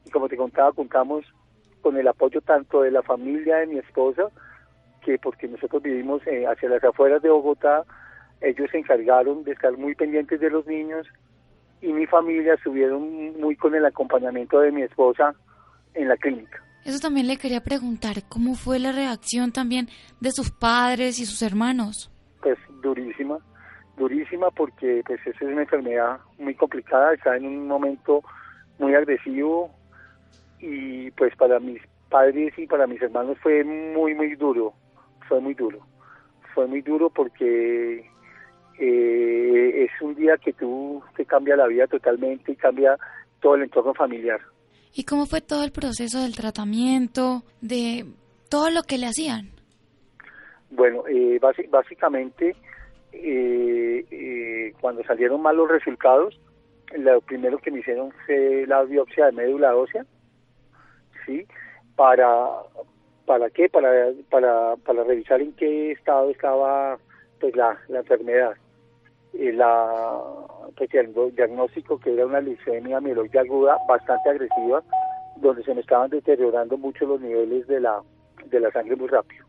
Y 0.06 0.10
como 0.10 0.28
te 0.30 0.38
contaba, 0.38 0.72
contamos 0.72 1.26
con 1.84 1.98
el 1.98 2.08
apoyo 2.08 2.42
tanto 2.42 2.82
de 2.82 2.90
la 2.90 3.04
familia 3.04 3.58
de 3.58 3.68
mi 3.68 3.78
esposa, 3.78 4.30
que 5.04 5.20
porque 5.20 5.48
nosotros 5.48 5.84
vivimos 5.84 6.26
eh, 6.26 6.46
hacia 6.48 6.70
las 6.70 6.84
afueras 6.84 7.22
de 7.22 7.30
Bogotá, 7.30 7.84
ellos 8.42 8.70
se 8.72 8.80
encargaron 8.80 9.44
de 9.44 9.52
estar 9.52 9.78
muy 9.78 9.94
pendientes 9.94 10.40
de 10.40 10.50
los 10.50 10.66
niños 10.66 11.06
y 11.82 11.92
mi 11.92 12.08
familia 12.08 12.54
estuvieron 12.54 13.40
muy 13.40 13.56
con 13.58 13.76
el 13.76 13.86
acompañamiento 13.86 14.62
de 14.62 14.72
mi 14.72 14.82
esposa 14.82 15.36
en 15.94 16.08
la 16.08 16.16
clínica. 16.18 16.64
Eso 16.86 17.00
también 17.00 17.28
le 17.28 17.38
quería 17.38 17.62
preguntar, 17.62 18.24
¿cómo 18.30 18.56
fue 18.56 18.80
la 18.80 18.92
reacción 18.92 19.52
también 19.52 19.88
de 20.22 20.32
sus 20.32 20.52
padres 20.52 21.20
y 21.20 21.26
sus 21.26 21.42
hermanos? 21.42 22.12
Pues 22.42 22.58
durísima, 22.82 23.38
durísima 23.98 24.52
porque 24.52 25.02
pues 25.06 25.20
esa 25.22 25.46
es 25.46 25.52
una 25.52 25.62
enfermedad 25.62 26.20
muy 26.38 26.56
complicada, 26.56 27.14
está 27.14 27.36
en 27.36 27.46
un 27.46 27.68
momento 27.68 28.24
muy 28.80 28.96
agresivo, 28.96 29.72
y 30.64 31.12
pues 31.12 31.36
para 31.36 31.60
mis 31.60 31.82
padres 32.10 32.58
y 32.58 32.66
para 32.68 32.88
mis 32.88 33.02
hermanos 33.02 33.38
fue 33.44 33.66
muy, 33.66 34.16
muy 34.16 34.34
duro, 34.36 34.74
fue 35.28 35.42
muy 35.42 35.54
duro, 35.54 35.80
fue 36.54 36.68
muy 36.68 36.82
duro 36.82 37.10
porque 37.10 38.10
eh, 38.80 39.84
es 39.84 39.92
un 40.02 40.16
día 40.16 40.38
que 40.38 40.54
tú 40.54 41.04
te 41.18 41.26
cambia 41.26 41.58
la 41.58 41.68
vida 41.68 41.86
totalmente 41.88 42.54
y 42.54 42.56
cambia 42.56 42.98
todo 43.42 43.56
el 43.56 43.64
entorno 43.64 43.94
familiar. 43.94 44.40
¿Y 44.96 45.04
cómo 45.04 45.26
fue 45.26 45.42
todo 45.42 45.66
el 45.66 45.74
proceso 45.74 46.22
del 46.22 46.34
tratamiento, 46.34 47.44
de 47.60 48.06
todo 48.50 48.70
lo 48.70 48.84
que 48.84 48.98
le 48.98 49.08
hacían? 49.08 49.50
Bueno, 50.72 51.04
eh, 51.10 51.42
básicamente 51.70 52.56
eh, 53.12 54.74
cuando 54.80 55.04
salieron 55.04 55.42
mal 55.42 55.58
los 55.58 55.68
resultados, 55.68 56.40
lo 56.98 57.20
primero 57.20 57.58
que 57.58 57.70
me 57.70 57.80
hicieron 57.80 58.14
fue 58.26 58.66
la 58.66 58.84
biopsia 58.84 59.26
de 59.26 59.34
médula 59.34 59.76
ósea, 59.76 60.06
¿sí? 61.26 61.46
Para, 61.96 62.48
¿para 63.26 63.50
qué? 63.50 63.70
Para, 63.70 63.90
para, 64.30 64.76
para 64.78 65.04
revisar 65.04 65.42
en 65.42 65.54
qué 65.54 65.92
estado 65.92 66.30
estaba 66.30 66.98
pues 67.40 67.56
la, 67.56 67.78
la 67.88 68.00
enfermedad. 68.00 68.54
Y 69.34 69.52
la, 69.52 70.22
pues, 70.78 70.94
el 70.94 71.14
diagnóstico 71.36 72.00
que 72.00 72.14
era 72.14 72.26
una 72.26 72.40
leucemia 72.40 73.02
mieloide 73.02 73.40
aguda 73.40 73.78
bastante 73.88 74.30
agresiva, 74.30 74.84
donde 75.38 75.64
se 75.64 75.74
me 75.74 75.82
estaban 75.82 76.10
deteriorando 76.10 76.78
mucho 76.78 77.06
los 77.06 77.20
niveles 77.20 77.68
de 77.68 77.80
la, 77.80 78.02
de 78.46 78.60
la 78.60 78.72
sangre 78.72 78.96
muy 78.96 79.08
rápido. 79.08 79.46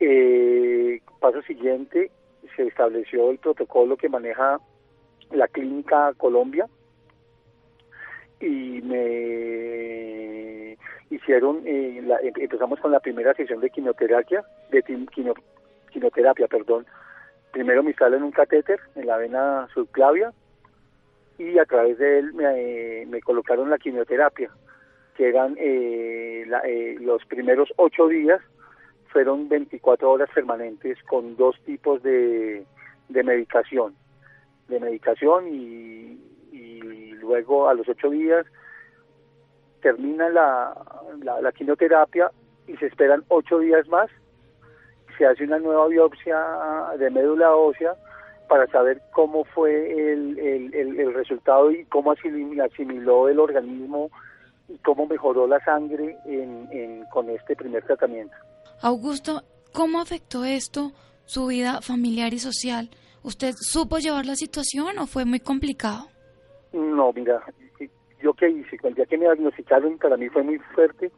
Eh, 0.00 1.00
paso 1.20 1.40
siguiente, 1.42 2.10
se 2.56 2.66
estableció 2.66 3.30
el 3.30 3.38
protocolo 3.38 3.96
que 3.96 4.08
maneja 4.08 4.58
la 5.30 5.48
clínica 5.48 6.12
Colombia, 6.16 6.66
y 8.44 8.82
me 8.82 10.76
hicieron, 11.10 11.62
eh, 11.66 11.98
em, 11.98 12.32
empezamos 12.36 12.78
con 12.80 12.92
la 12.92 13.00
primera 13.00 13.34
sesión 13.34 13.60
de 13.60 13.70
quimioterapia, 13.70 14.44
de 14.70 14.82
quimioterapia, 15.90 16.46
perdón. 16.48 16.86
Primero 17.52 17.82
me 17.82 17.90
instalan 17.90 18.22
un 18.22 18.32
catéter 18.32 18.80
en 18.96 19.06
la 19.06 19.16
vena 19.16 19.68
subclavia 19.72 20.32
y 21.38 21.58
a 21.58 21.64
través 21.64 21.98
de 21.98 22.18
él 22.18 22.34
me, 22.34 23.06
me 23.06 23.20
colocaron 23.20 23.70
la 23.70 23.78
quimioterapia, 23.78 24.50
que 25.16 25.28
eran 25.28 25.56
eh, 25.58 26.44
eh, 26.64 26.96
los 27.00 27.24
primeros 27.26 27.72
ocho 27.76 28.08
días, 28.08 28.40
fueron 29.08 29.48
24 29.48 30.10
horas 30.10 30.28
permanentes 30.34 31.00
con 31.04 31.36
dos 31.36 31.56
tipos 31.64 32.02
de, 32.02 32.64
de 33.08 33.22
medicación, 33.22 33.94
de 34.68 34.80
medicación 34.80 35.46
y, 35.54 36.33
luego 37.24 37.68
a 37.68 37.74
los 37.74 37.88
ocho 37.88 38.10
días 38.10 38.46
termina 39.80 40.28
la, 40.30 41.52
quimioterapia 41.52 42.30
y 42.66 42.76
se 42.78 42.86
esperan 42.86 43.22
ocho 43.28 43.58
días 43.58 43.86
más, 43.88 44.08
se 45.18 45.26
hace 45.26 45.44
una 45.44 45.58
nueva 45.58 45.86
biopsia 45.88 46.38
de 46.98 47.10
médula 47.10 47.54
ósea 47.54 47.94
para 48.48 48.66
saber 48.68 49.02
cómo 49.12 49.44
fue 49.44 50.12
el, 50.12 50.38
el, 50.38 51.14
resultado 51.14 51.70
y 51.70 51.84
cómo 51.86 52.12
asimiló 52.12 53.28
el 53.28 53.38
organismo 53.38 54.10
y 54.68 54.78
cómo 54.78 55.06
mejoró 55.06 55.46
la 55.46 55.62
sangre 55.64 56.16
en, 56.24 57.04
con 57.12 57.28
este 57.28 57.54
primer 57.54 57.84
tratamiento. 57.84 58.34
Augusto, 58.80 59.42
¿cómo 59.72 60.00
afectó 60.00 60.44
esto 60.44 60.92
su 61.26 61.46
vida 61.46 61.80
familiar 61.82 62.32
y 62.32 62.38
social? 62.38 62.88
¿Usted 63.22 63.54
supo 63.58 63.98
llevar 63.98 64.26
la 64.26 64.36
situación 64.36 64.98
o 64.98 65.06
fue 65.06 65.24
muy 65.24 65.40
complicado? 65.40 66.08
No, 66.74 67.12
mira, 67.12 67.40
yo 68.20 68.34
qué 68.34 68.48
hice, 68.48 68.76
el 68.82 68.94
día 68.94 69.06
que 69.06 69.16
me 69.16 69.26
diagnosticaron 69.26 69.96
para 69.96 70.16
mí 70.16 70.28
fue 70.28 70.42
muy 70.42 70.58
fuerte, 70.74 71.12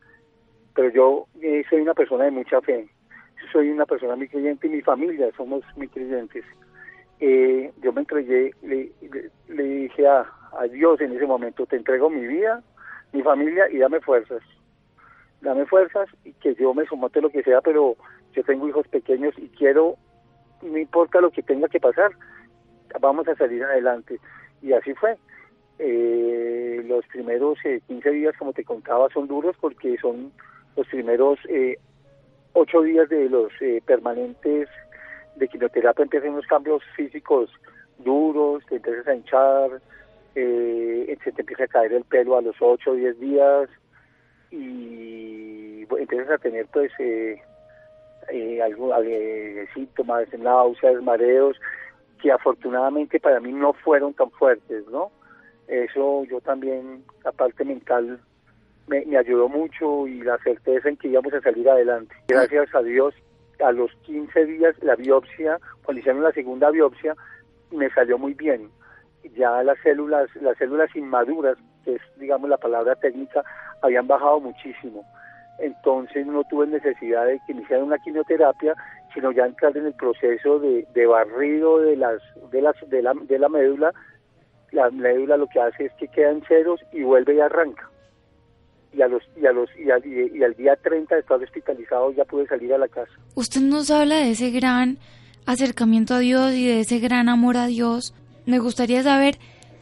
pero 0.75 0.91
yo 0.91 1.27
eh, 1.41 1.65
soy 1.71 1.81
una 1.81 1.95
persona 1.95 2.25
de 2.25 2.31
mucha 2.31 2.61
fe, 2.61 2.87
soy 3.51 3.71
una 3.71 3.87
persona 3.87 4.17
muy 4.17 4.29
creyente 4.29 4.67
y 4.67 4.71
mi 4.71 4.83
familia 4.83 5.31
somos 5.35 5.65
muy 5.75 5.89
creyentes. 5.89 6.45
Eh, 7.21 7.73
yo 7.83 7.91
me 7.95 8.03
entregué, 8.03 8.53
le, 8.61 8.93
le, 9.49 9.63
dije 9.63 10.07
a, 10.07 10.31
a, 10.61 10.65
Dios 10.65 11.01
en 11.01 11.17
ese 11.17 11.25
momento, 11.27 11.65
te 11.65 11.77
entrego 11.77 12.11
mi 12.11 12.27
vida, 12.27 12.63
mi 13.15 13.23
familia 13.23 13.67
y 13.71 13.79
dame 13.79 14.01
fuerzas. 14.01 14.43
Dame 15.41 15.65
fuerzas 15.65 16.07
y 16.23 16.35
que 16.35 16.55
yo 16.57 16.75
me 16.75 16.85
somote 16.85 17.23
lo 17.23 17.31
que 17.31 17.43
sea, 17.43 17.63
pero 17.63 17.97
yo 18.35 18.45
tengo 18.45 18.69
hijos 18.69 18.87
pequeños 18.89 19.33
y 19.39 19.49
quiero, 19.49 19.97
no 20.61 20.77
importa 20.77 21.23
lo 21.23 21.31
que 21.31 21.43
tenga 21.43 21.69
que 21.69 21.81
pasar, 21.81 22.11
vamos 23.01 23.27
a 23.27 23.35
salir 23.37 23.65
adelante. 23.65 24.21
Y 24.61 24.75
así 24.75 24.93
fue. 24.93 25.17
Eh, 25.79 26.83
los 26.87 27.07
primeros 27.07 27.59
15 27.87 28.09
eh, 28.09 28.13
días, 28.13 28.35
como 28.39 28.53
te 28.53 28.65
contaba, 28.65 29.09
son 29.13 29.27
duros 29.29 29.57
porque 29.61 29.97
son 29.99 30.33
los 30.77 30.87
primeros 30.89 31.39
eh, 31.49 31.79
8 32.53 32.83
días 32.83 33.09
de 33.09 33.29
los 33.29 33.53
eh, 33.61 33.83
permanentes 33.85 34.69
de 35.37 35.49
quimioterapia, 35.49 36.03
empiezan 36.03 36.31
unos 36.31 36.47
cambios 36.47 36.83
físicos 36.97 37.51
duros, 37.99 38.65
te 38.67 38.77
empiezas 38.77 39.07
a 39.07 39.15
hinchar, 39.15 39.83
eh, 40.35 41.19
se 41.23 41.33
te 41.33 41.43
empieza 41.43 41.65
a 41.65 41.69
caer 41.69 41.93
el 41.93 42.05
pelo 42.05 42.37
a 42.37 42.43
los 42.43 42.57
8 42.59 42.91
o 42.91 42.95
10 42.95 43.21
días 43.21 43.69
y 44.51 45.83
empiezas 45.99 46.31
a 46.31 46.39
tener 46.39 46.67
pues 46.73 46.91
eh, 46.99 47.41
algo, 48.63 48.93
síntomas, 49.75 50.27
náuseas, 50.39 51.03
mareos, 51.03 51.59
que 52.21 52.33
afortunadamente 52.33 53.21
para 53.21 53.41
mí 53.41 53.53
no 53.53 53.73
fueron 53.75 54.15
tan 54.15 54.31
fuertes, 54.31 54.87
¿no? 54.89 55.11
Eso 55.69 56.25
yo 56.25 56.41
también, 56.41 57.05
la 57.25 57.33
parte 57.33 57.65
mental, 57.65 58.21
me, 58.87 59.17
ayudó 59.17 59.49
mucho 59.49 60.07
y 60.07 60.23
la 60.23 60.39
certeza 60.39 60.89
en 60.89 60.97
que 60.97 61.09
íbamos 61.09 61.33
a 61.35 61.41
salir 61.41 61.69
adelante. 61.69 62.15
Gracias 62.29 62.75
a 62.75 62.83
Dios 62.83 63.15
a 63.65 63.73
los 63.73 63.91
15 64.03 64.47
días 64.47 64.77
la 64.83 64.97
biopsia, 64.97 65.59
cuando 65.85 66.01
hicieron 66.01 66.23
la 66.23 66.33
segunda 66.33 66.71
biopsia, 66.71 67.17
me 67.71 67.91
salió 67.91 68.19
muy 68.19 68.35
bien. 68.35 68.71
Ya 69.37 69.63
las 69.63 69.79
células, 69.83 70.29
las 70.37 70.57
células 70.59 70.95
inmaduras, 70.95 71.57
que 71.85 71.95
es 71.95 72.03
digamos 72.17 72.49
la 72.49 72.59
palabra 72.59 72.95
técnica, 72.97 73.43
habían 73.83 74.07
bajado 74.07 74.41
muchísimo. 74.41 75.05
Entonces 75.59 76.27
no 76.27 76.45
tuve 76.45 76.67
necesidad 76.67 77.27
de 77.27 77.41
que 77.47 77.55
me 77.55 77.63
hicieran 77.63 77.87
una 77.87 77.99
quimioterapia, 77.99 78.75
sino 79.15 79.33
ya 79.33 79.47
entrar 79.47 79.77
en 79.77 79.87
el 79.87 79.95
proceso 79.95 80.59
de, 80.59 80.87
de 80.93 81.07
barrido 81.07 81.81
de 81.81 81.97
las 81.97 82.21
de 82.51 82.61
las 82.61 82.77
de 82.89 83.03
la, 83.03 83.15
de 83.15 83.39
la 83.39 83.49
médula. 83.49 83.93
La 84.73 84.91
médula 84.91 85.37
lo 85.37 85.47
que 85.47 85.61
hace 85.61 85.87
es 85.87 85.93
que 85.95 86.09
queda 86.09 86.31
en 86.31 86.43
ceros 86.43 86.81
y 86.93 87.03
vuelve 87.03 87.37
y 87.37 87.41
arranca 87.41 87.89
y 88.97 89.03
a 89.03 89.09
los 89.09 89.23
y 89.37 89.47
a 89.47 89.53
los 89.53 89.69
y 89.77 89.91
al, 89.91 90.05
y, 90.07 90.43
al 90.43 90.55
día 90.55 90.75
30 90.77 91.15
de 91.15 91.21
estar 91.21 91.43
hospitalizado 91.43 92.13
ya 92.13 92.25
pude 92.25 92.47
salir 92.47 92.73
a 92.73 92.79
la 92.79 92.89
casa. 92.89 93.13
Usted 93.35 93.61
nos 93.61 93.91
habla 93.91 94.17
de 94.17 94.31
ese 94.31 94.51
gran 94.51 94.99
acercamiento 95.45 96.15
a 96.15 96.19
Dios 96.21 96.53
y 96.55 96.67
de 96.67 96.81
ese 96.81 96.99
gran 96.99 97.29
amor 97.29 97.57
a 97.57 97.67
Dios. 97.67 98.15
Me 98.47 98.59
gustaría 98.59 99.03
saber 99.03 99.37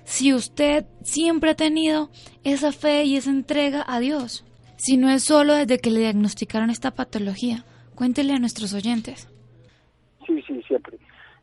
si 0.04 0.34
usted 0.34 0.84
siempre 1.02 1.50
ha 1.50 1.54
tenido 1.54 2.10
esa 2.42 2.72
fe 2.72 3.04
y 3.04 3.16
esa 3.16 3.30
entrega 3.30 3.84
a 3.86 4.00
Dios, 4.00 4.44
si 4.76 4.96
no 4.96 5.08
es 5.08 5.24
solo 5.24 5.54
desde 5.54 5.78
que 5.78 5.90
le 5.90 6.00
diagnosticaron 6.00 6.70
esta 6.70 6.90
patología. 6.90 7.64
Cuéntele 7.94 8.32
a 8.32 8.38
nuestros 8.38 8.74
oyentes. 8.74 9.28
Sí, 10.26 10.42
sí, 10.46 10.60
siempre. 10.66 10.98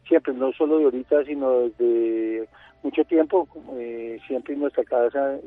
Siempre, 0.07 0.33
no 0.33 0.51
solo 0.51 0.79
de 0.79 0.83
ahorita, 0.85 1.23
sino 1.23 1.59
desde 1.61 2.49
mucho 2.83 3.03
tiempo. 3.05 3.47
Eh, 3.77 4.19
siempre 4.27 4.53
en 4.53 4.61
nuestra 4.61 4.83
casa 4.83 5.39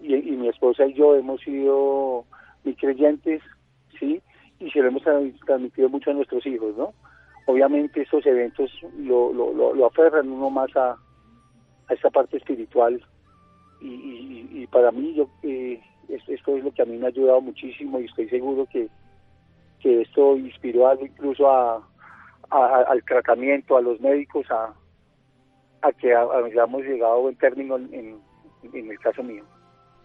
y, 0.00 0.14
mi 0.14 0.48
esposa 0.48 0.86
y 0.86 0.94
yo 0.94 1.16
hemos 1.16 1.40
sido 1.40 2.24
muy 2.64 2.74
creyentes, 2.74 3.42
¿sí? 3.98 4.20
Y 4.60 4.70
se 4.70 4.80
lo 4.80 4.88
hemos 4.88 5.02
transmitido 5.02 5.88
mucho 5.88 6.10
a 6.10 6.14
nuestros 6.14 6.44
hijos, 6.46 6.76
¿no? 6.76 6.92
Obviamente 7.46 8.02
estos 8.02 8.26
eventos 8.26 8.70
lo, 8.98 9.32
lo, 9.32 9.74
lo, 9.74 9.86
aferran 9.86 10.28
uno 10.28 10.50
más 10.50 10.74
a, 10.76 10.90
a 10.90 11.94
esa 11.94 12.10
parte 12.10 12.36
espiritual 12.36 13.02
y, 13.80 14.46
y, 14.52 14.66
para 14.66 14.90
mí 14.90 15.14
yo 15.14 15.28
eh, 15.42 15.80
esto 16.08 16.56
es 16.56 16.64
lo 16.64 16.72
que 16.72 16.82
a 16.82 16.84
mí 16.84 16.98
me 16.98 17.06
ha 17.06 17.08
ayudado 17.08 17.40
muchísimo 17.40 18.00
y 18.00 18.04
estoy 18.04 18.28
seguro 18.28 18.66
que, 18.66 18.88
que 19.80 20.02
esto 20.02 20.36
inspiró 20.36 20.88
algo 20.88 21.06
incluso 21.06 21.48
a, 21.48 21.82
al 22.50 23.02
tratamiento, 23.04 23.76
a 23.76 23.80
los 23.80 24.00
médicos, 24.00 24.46
a, 24.50 24.74
a 25.82 25.92
que 25.92 26.14
hayamos 26.14 26.82
llegado 26.82 27.12
a 27.14 27.20
buen 27.20 27.36
término 27.36 27.76
en, 27.76 28.20
en 28.72 28.90
el 28.90 28.98
caso 28.98 29.22
mío. 29.22 29.44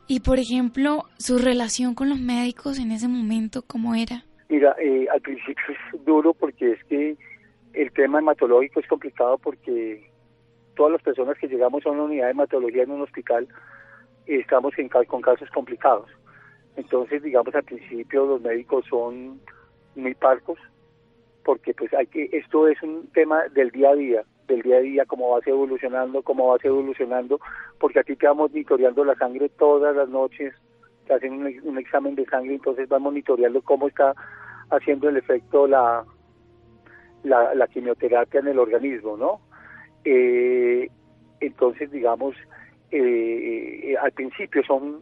Y 0.07 0.19
por 0.19 0.37
ejemplo, 0.37 1.05
su 1.17 1.37
relación 1.37 1.95
con 1.95 2.09
los 2.09 2.19
médicos 2.19 2.77
en 2.79 2.91
ese 2.91 3.07
momento, 3.07 3.63
¿cómo 3.65 3.95
era? 3.95 4.25
Mira, 4.49 4.75
eh, 4.79 5.07
al 5.11 5.21
principio 5.21 5.63
es 5.69 6.05
duro 6.05 6.33
porque 6.33 6.73
es 6.73 6.83
que 6.85 7.17
el 7.73 7.91
tema 7.93 8.19
hematológico 8.19 8.79
es 8.79 8.87
complicado 8.87 9.37
porque 9.37 10.11
todas 10.75 10.91
las 10.91 11.01
personas 11.01 11.37
que 11.37 11.47
llegamos 11.47 11.85
a 11.85 11.91
una 11.91 12.03
unidad 12.03 12.25
de 12.25 12.31
hematología 12.31 12.83
en 12.83 12.91
un 12.91 13.01
hospital 13.01 13.47
estamos 14.25 14.77
en, 14.77 14.89
con 14.89 15.21
casos 15.21 15.49
complicados. 15.51 16.09
Entonces, 16.75 17.23
digamos, 17.23 17.53
al 17.55 17.63
principio 17.63 18.25
los 18.25 18.41
médicos 18.41 18.85
son 18.89 19.39
muy 19.95 20.13
parcos 20.15 20.59
porque 21.45 21.73
pues 21.73 21.93
hay 21.93 22.07
que 22.07 22.29
esto 22.31 22.67
es 22.67 22.81
un 22.83 23.07
tema 23.13 23.47
del 23.49 23.69
día 23.71 23.89
a 23.89 23.95
día 23.95 24.23
del 24.47 24.62
día 24.62 24.77
a 24.77 24.81
día, 24.81 25.05
cómo 25.05 25.31
vas 25.31 25.45
evolucionando, 25.47 26.21
cómo 26.21 26.50
vas 26.50 26.63
evolucionando, 26.63 27.39
porque 27.79 28.00
aquí 28.00 28.15
te 28.15 28.27
va 28.27 28.33
monitoreando 28.33 29.03
la 29.03 29.15
sangre 29.15 29.50
todas 29.50 29.95
las 29.95 30.09
noches, 30.09 30.53
te 31.07 31.13
hacen 31.13 31.33
un, 31.63 31.77
examen 31.77 32.15
de 32.15 32.25
sangre, 32.25 32.55
entonces 32.55 32.88
vas 32.89 33.01
monitoreando 33.01 33.62
cómo 33.62 33.88
está 33.88 34.13
haciendo 34.69 35.09
el 35.09 35.17
efecto 35.17 35.67
la, 35.67 36.05
la, 37.23 37.67
quimioterapia 37.67 38.39
en 38.39 38.47
el 38.47 38.59
organismo, 38.59 39.17
¿no? 39.17 39.41
Eh, 40.05 40.89
entonces, 41.39 41.91
digamos, 41.91 42.35
eh, 42.91 43.79
eh, 43.84 43.97
al 43.97 44.12
principio 44.12 44.63
son 44.63 45.01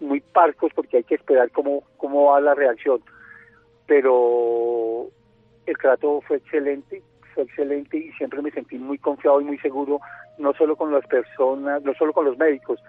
muy 0.00 0.20
parcos 0.20 0.72
porque 0.74 0.98
hay 0.98 1.04
que 1.04 1.14
esperar 1.16 1.50
cómo, 1.50 1.84
cómo 1.96 2.26
va 2.26 2.40
la 2.40 2.54
reacción, 2.54 3.02
pero 3.86 5.08
el 5.66 5.76
trato 5.78 6.20
fue 6.22 6.38
excelente, 6.38 7.02
fue 7.34 7.44
excelente 7.44 7.96
y 7.96 8.12
siempre 8.12 8.42
me 8.42 8.50
sentí 8.50 8.78
muy 8.78 8.98
confiado 8.98 9.40
y 9.40 9.44
muy 9.44 9.58
seguro, 9.58 10.00
no 10.38 10.52
solo 10.54 10.76
con 10.76 10.92
las 10.92 11.06
personas, 11.06 11.82
no 11.82 11.94
solo 11.94 12.12
con 12.12 12.24
los 12.24 12.38
médicos, 12.38 12.80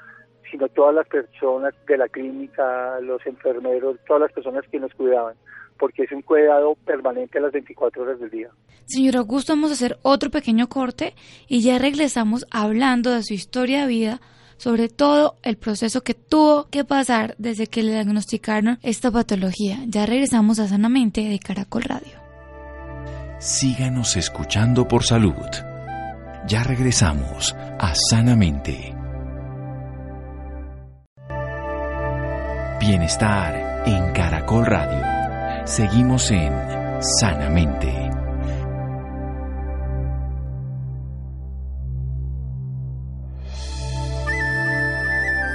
sino 0.49 0.67
todas 0.69 0.93
las 0.93 1.08
personas 1.08 1.73
de 1.88 1.97
la 1.97 2.08
clínica, 2.10 2.99
los 3.01 3.25
enfermeros, 3.25 3.97
todas 4.06 4.23
las 4.23 4.32
personas 4.34 4.65
que 4.69 4.80
nos 4.80 4.93
cuidaban, 4.93 5.36
porque 5.80 6.04
es 6.04 6.12
un 6.12 6.21
cuidado 6.21 6.75
permanente 6.86 7.38
a 7.38 7.41
las 7.41 7.54
24 7.54 8.04
horas 8.04 8.19
del 8.19 8.30
día. 8.30 8.49
Señor 8.86 9.17
Augusto, 9.17 9.54
vamos 9.54 9.71
a 9.71 9.73
hacer 9.73 9.97
otro 10.01 10.30
pequeño 10.30 10.67
corte 10.67 11.13
y 11.47 11.62
ya 11.62 11.80
regresamos 11.80 12.45
hablando 12.51 13.12
de 13.12 13.23
su 13.23 13.34
historia 13.34 13.82
de 13.82 13.88
vida, 13.88 14.21
sobre 14.58 14.89
todo 14.89 15.36
el 15.43 15.58
proceso 15.58 16.01
que 16.01 16.13
tuvo 16.13 16.69
que 16.69 16.84
pasar 16.84 17.36
desde 17.38 17.67
que 17.67 17.82
le 17.82 17.93
diagnosticaron 17.93 18.77
esta 18.84 19.10
patología. 19.10 19.77
Ya 19.88 20.06
regresamos 20.06 20.60
a 20.60 20.67
Sanamente 20.67 21.21
de 21.21 21.39
Caracol 21.39 21.84
Radio 21.84 22.21
síganos 23.41 24.17
escuchando 24.17 24.88
por 24.88 25.04
salud. 25.04 25.34
Ya 26.47 26.63
regresamos 26.63 27.56
a 27.80 27.93
Sanamente. 27.95 28.95
Bienestar 32.80 33.84
en 33.88 34.13
Caracol 34.13 34.65
Radio. 34.67 35.65
Seguimos 35.65 36.30
en 36.30 36.54
Sanamente. 37.01 38.12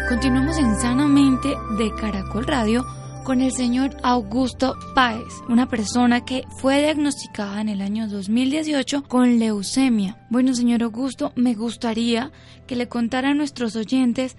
Continuamos 0.09 0.59
en 0.59 0.75
Sanamente 0.77 1.55
de 1.79 1.95
Caracol 1.95 2.47
Radio 2.47 2.85
con 3.27 3.41
el 3.41 3.51
señor 3.51 3.91
Augusto 4.05 4.75
Páez, 4.95 5.43
una 5.49 5.67
persona 5.67 6.25
que 6.25 6.45
fue 6.63 6.79
diagnosticada 6.79 7.61
en 7.61 7.69
el 7.69 7.81
año 7.81 8.07
2018 8.07 9.03
con 9.09 9.41
leucemia. 9.41 10.15
Bueno, 10.31 10.55
señor 10.55 10.85
Augusto, 10.85 11.33
me 11.35 11.55
gustaría 11.55 12.31
que 12.69 12.77
le 12.77 12.89
contara 12.89 13.31
a 13.31 13.35
nuestros 13.35 13.75
oyentes 13.75 14.37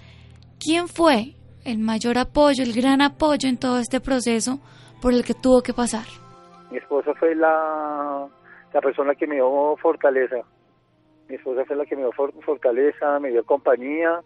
quién 0.57 0.87
fue 0.87 1.35
el 1.65 1.79
mayor 1.79 2.17
apoyo, 2.17 2.63
el 2.63 2.71
gran 2.71 3.01
apoyo 3.01 3.49
en 3.49 3.57
todo 3.59 3.79
este 3.79 3.99
proceso 3.99 4.61
por 5.01 5.11
el 5.11 5.25
que 5.25 5.33
tuvo 5.33 5.61
que 5.61 5.73
pasar. 5.73 6.05
Mi 6.71 6.77
esposa 6.77 7.13
fue 7.15 7.35
la, 7.35 8.25
la 8.73 8.81
persona 8.81 9.15
que 9.15 9.27
me 9.27 9.35
dio 9.35 9.75
fortaleza. 9.81 10.37
Mi 11.27 11.35
esposa 11.35 11.65
fue 11.65 11.75
la 11.75 11.85
que 11.85 11.97
me 11.97 12.03
dio 12.03 12.13
fortaleza, 12.13 13.19
me 13.19 13.31
dio 13.31 13.43
compañía 13.43 14.21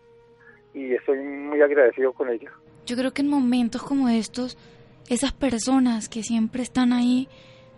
y 0.76 0.94
estoy 0.94 1.18
muy 1.18 1.60
agradecido 1.64 2.14
con 2.14 2.30
ella. 2.30 2.52
Yo 2.86 2.96
creo 2.96 3.14
que 3.14 3.22
en 3.22 3.30
momentos 3.30 3.84
como 3.84 4.10
estos, 4.10 4.58
esas 5.10 5.34
personas 5.34 6.10
que 6.10 6.24
siempre 6.24 6.64
están 6.64 6.94
ahí 6.94 7.28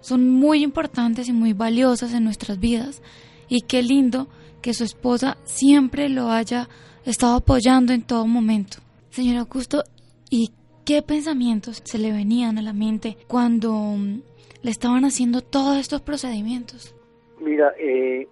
son 0.02 0.30
muy 0.30 0.63
importantes 0.63 1.30
y 1.30 1.34
muy 1.34 1.54
valiosas 1.54 2.13
en 2.13 2.24
nuestras 2.24 2.60
vidas. 2.60 3.02
Y 3.48 3.62
qué 3.62 3.82
lindo 3.82 4.28
que 4.62 4.74
su 4.74 4.84
esposa 4.84 5.38
siempre 5.44 6.10
lo 6.10 6.30
haya 6.30 6.68
estado 7.06 7.36
apoyando 7.36 7.94
en 7.94 8.02
todo 8.02 8.26
momento. 8.28 8.78
Señor 9.10 9.38
Augusto, 9.38 9.84
¿y 10.30 10.52
qué 10.86 11.02
pensamientos 11.02 11.82
se 11.84 11.98
le 12.00 12.12
venían 12.12 12.58
a 12.58 12.62
la 12.62 12.74
mente 12.74 13.18
cuando 13.28 13.74
mm, 13.74 14.22
le 14.63 14.72
estaban 14.72 15.06
haciendo 15.06 15.42
todos 15.42 15.78
estos 15.78 16.02
procedimientos? 16.02 16.96
Mira, 17.39 17.74
eh, 17.78 18.28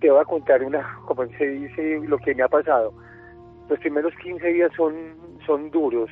te 0.00 0.10
voy 0.10 0.20
a 0.20 0.24
contar 0.24 0.62
una, 0.62 1.00
como 1.06 1.26
se 1.38 1.48
dice, 1.48 2.00
lo 2.06 2.18
que 2.18 2.34
me 2.34 2.42
ha 2.42 2.48
pasado. 2.48 2.92
Los 3.68 3.78
primeros 3.80 4.14
15 4.22 4.46
días 4.46 4.70
son 4.76 4.94
son 5.46 5.70
duros 5.70 6.10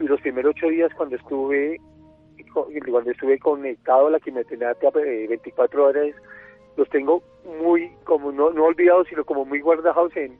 y 0.00 0.04
los 0.04 0.20
primeros 0.20 0.54
ocho 0.56 0.68
días 0.68 0.92
cuando 0.94 1.16
estuve 1.16 1.78
cuando 2.52 3.10
estuve 3.10 3.38
conectado 3.38 4.08
a 4.08 4.10
la 4.10 4.20
quimioterapia 4.20 4.90
24 4.90 5.80
eh, 5.80 5.84
horas 5.84 6.14
los 6.76 6.88
tengo 6.88 7.22
muy 7.60 7.90
como 8.04 8.32
no, 8.32 8.50
no 8.50 8.64
olvidados 8.64 9.06
sino 9.08 9.24
como 9.24 9.44
muy 9.44 9.60
guardados 9.60 10.16
en, 10.16 10.38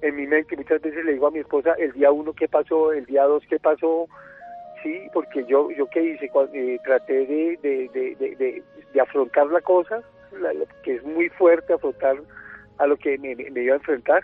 en 0.00 0.16
mi 0.16 0.26
mente. 0.26 0.56
Muchas 0.56 0.80
veces 0.80 1.04
le 1.04 1.12
digo 1.12 1.26
a 1.26 1.30
mi 1.30 1.40
esposa 1.40 1.74
el 1.78 1.92
día 1.92 2.10
uno 2.10 2.32
qué 2.32 2.48
pasó 2.48 2.92
el 2.92 3.04
día 3.06 3.24
dos 3.24 3.44
qué 3.48 3.58
pasó 3.58 4.06
sí 4.82 5.00
porque 5.12 5.44
yo 5.44 5.70
yo 5.70 5.86
qué 5.88 6.02
hice 6.02 6.30
eh, 6.54 6.78
traté 6.84 7.26
de 7.26 7.58
de, 7.62 7.88
de, 7.92 8.62
de, 8.92 9.00
afrontar 9.00 9.46
la 9.46 9.60
cosa 9.60 10.02
que 10.82 10.94
es 10.94 11.04
muy 11.04 11.28
fuerte 11.30 11.74
afrontar 11.74 12.16
a 12.78 12.86
lo 12.86 12.96
que 12.96 13.18
me, 13.18 13.34
me 13.34 13.62
iba 13.62 13.74
a 13.74 13.76
enfrentar 13.76 14.22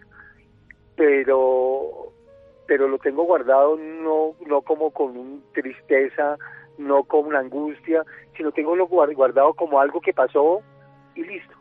pero 0.99 2.13
pero 2.67 2.87
lo 2.87 2.99
tengo 2.99 3.25
guardado 3.25 3.79
no, 3.79 4.35
no 4.47 4.61
como 4.61 4.91
con 4.91 5.43
tristeza, 5.55 6.37
no 6.77 7.05
con 7.05 7.25
una 7.25 7.39
angustia, 7.39 8.05
sino 8.37 8.53
tengo 8.53 8.77
lo 8.77 8.87
guardado 8.87 9.55
como 9.55 9.81
algo 9.81 10.03
que 10.03 10.13
pasó 10.13 10.61
y 11.15 11.25
listo. 11.25 11.55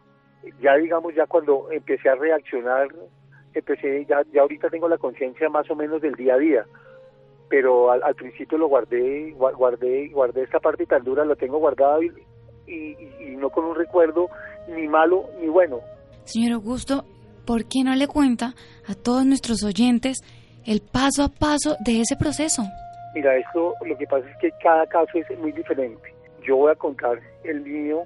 Ya 0.59 0.75
digamos, 0.75 1.15
ya 1.15 1.25
cuando 1.25 1.71
empecé 1.71 2.09
a 2.09 2.15
reaccionar, 2.15 2.89
empecé, 3.53 4.05
ya, 4.05 4.21
ya 4.33 4.41
ahorita 4.41 4.69
tengo 4.69 4.89
la 4.89 4.97
conciencia 4.97 5.47
más 5.47 5.69
o 5.71 5.75
menos 5.75 6.01
del 6.01 6.15
día 6.15 6.33
a 6.33 6.39
día, 6.39 6.65
pero 7.47 7.89
al, 7.89 8.15
principio 8.15 8.57
lo 8.57 8.67
guardé, 8.67 9.31
guardé, 9.31 10.09
guardé 10.09 10.43
esta 10.43 10.59
parte 10.59 10.85
tan 10.85 11.05
dura, 11.05 11.23
lo 11.23 11.37
tengo 11.37 11.57
guardado 11.57 12.03
y, 12.03 12.11
y, 12.67 12.97
y 13.19 13.35
no 13.37 13.49
con 13.49 13.63
un 13.63 13.75
recuerdo 13.75 14.27
ni 14.67 14.89
malo 14.89 15.23
ni 15.39 15.47
bueno. 15.47 15.79
Señor 16.25 16.55
Augusto, 16.55 17.05
¿por 17.47 17.63
qué 17.63 17.83
no 17.83 17.95
le 17.95 18.07
cuenta 18.07 18.53
a 18.87 18.93
todos 18.93 19.25
nuestros 19.25 19.63
oyentes 19.63 20.17
el 20.65 20.81
paso 20.81 21.23
a 21.23 21.29
paso 21.29 21.77
de 21.79 22.01
ese 22.01 22.17
proceso? 22.17 22.63
Mira, 23.15 23.35
esto 23.37 23.73
lo 23.85 23.97
que 23.97 24.05
pasa 24.05 24.29
es 24.29 24.37
que 24.37 24.51
cada 24.61 24.85
caso 24.87 25.17
es 25.17 25.39
muy 25.39 25.53
diferente. 25.53 26.13
Yo 26.45 26.57
voy 26.57 26.71
a 26.71 26.75
contar 26.75 27.19
el 27.45 27.61
mío 27.61 28.03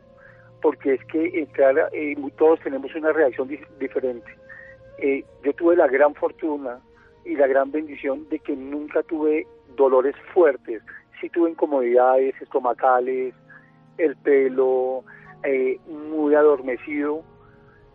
porque 0.62 0.94
es 0.94 1.04
que 1.06 1.40
entrar, 1.40 1.76
eh, 1.92 2.16
todos 2.38 2.60
tenemos 2.60 2.94
una 2.96 3.12
reacción 3.12 3.50
diferente. 3.80 4.32
Eh, 5.00 5.26
yo 5.44 5.54
tuve 5.54 5.76
la 5.76 5.88
gran 5.88 6.14
fortuna 6.14 6.80
y 7.26 7.36
la 7.36 7.48
gran 7.48 7.72
bendición 7.72 8.30
de 8.30 8.38
que 8.38 8.56
nunca 8.56 9.02
tuve 9.04 9.48
dolores 9.76 10.16
fuertes. 10.34 10.84
Sí 11.20 11.30
tuve 11.30 11.50
incomodidades 11.50 12.40
estomacales, 12.40 13.34
el 13.98 14.16
pelo 14.18 15.04
eh, 15.44 15.80
muy 15.88 16.36
adormecido, 16.36 17.24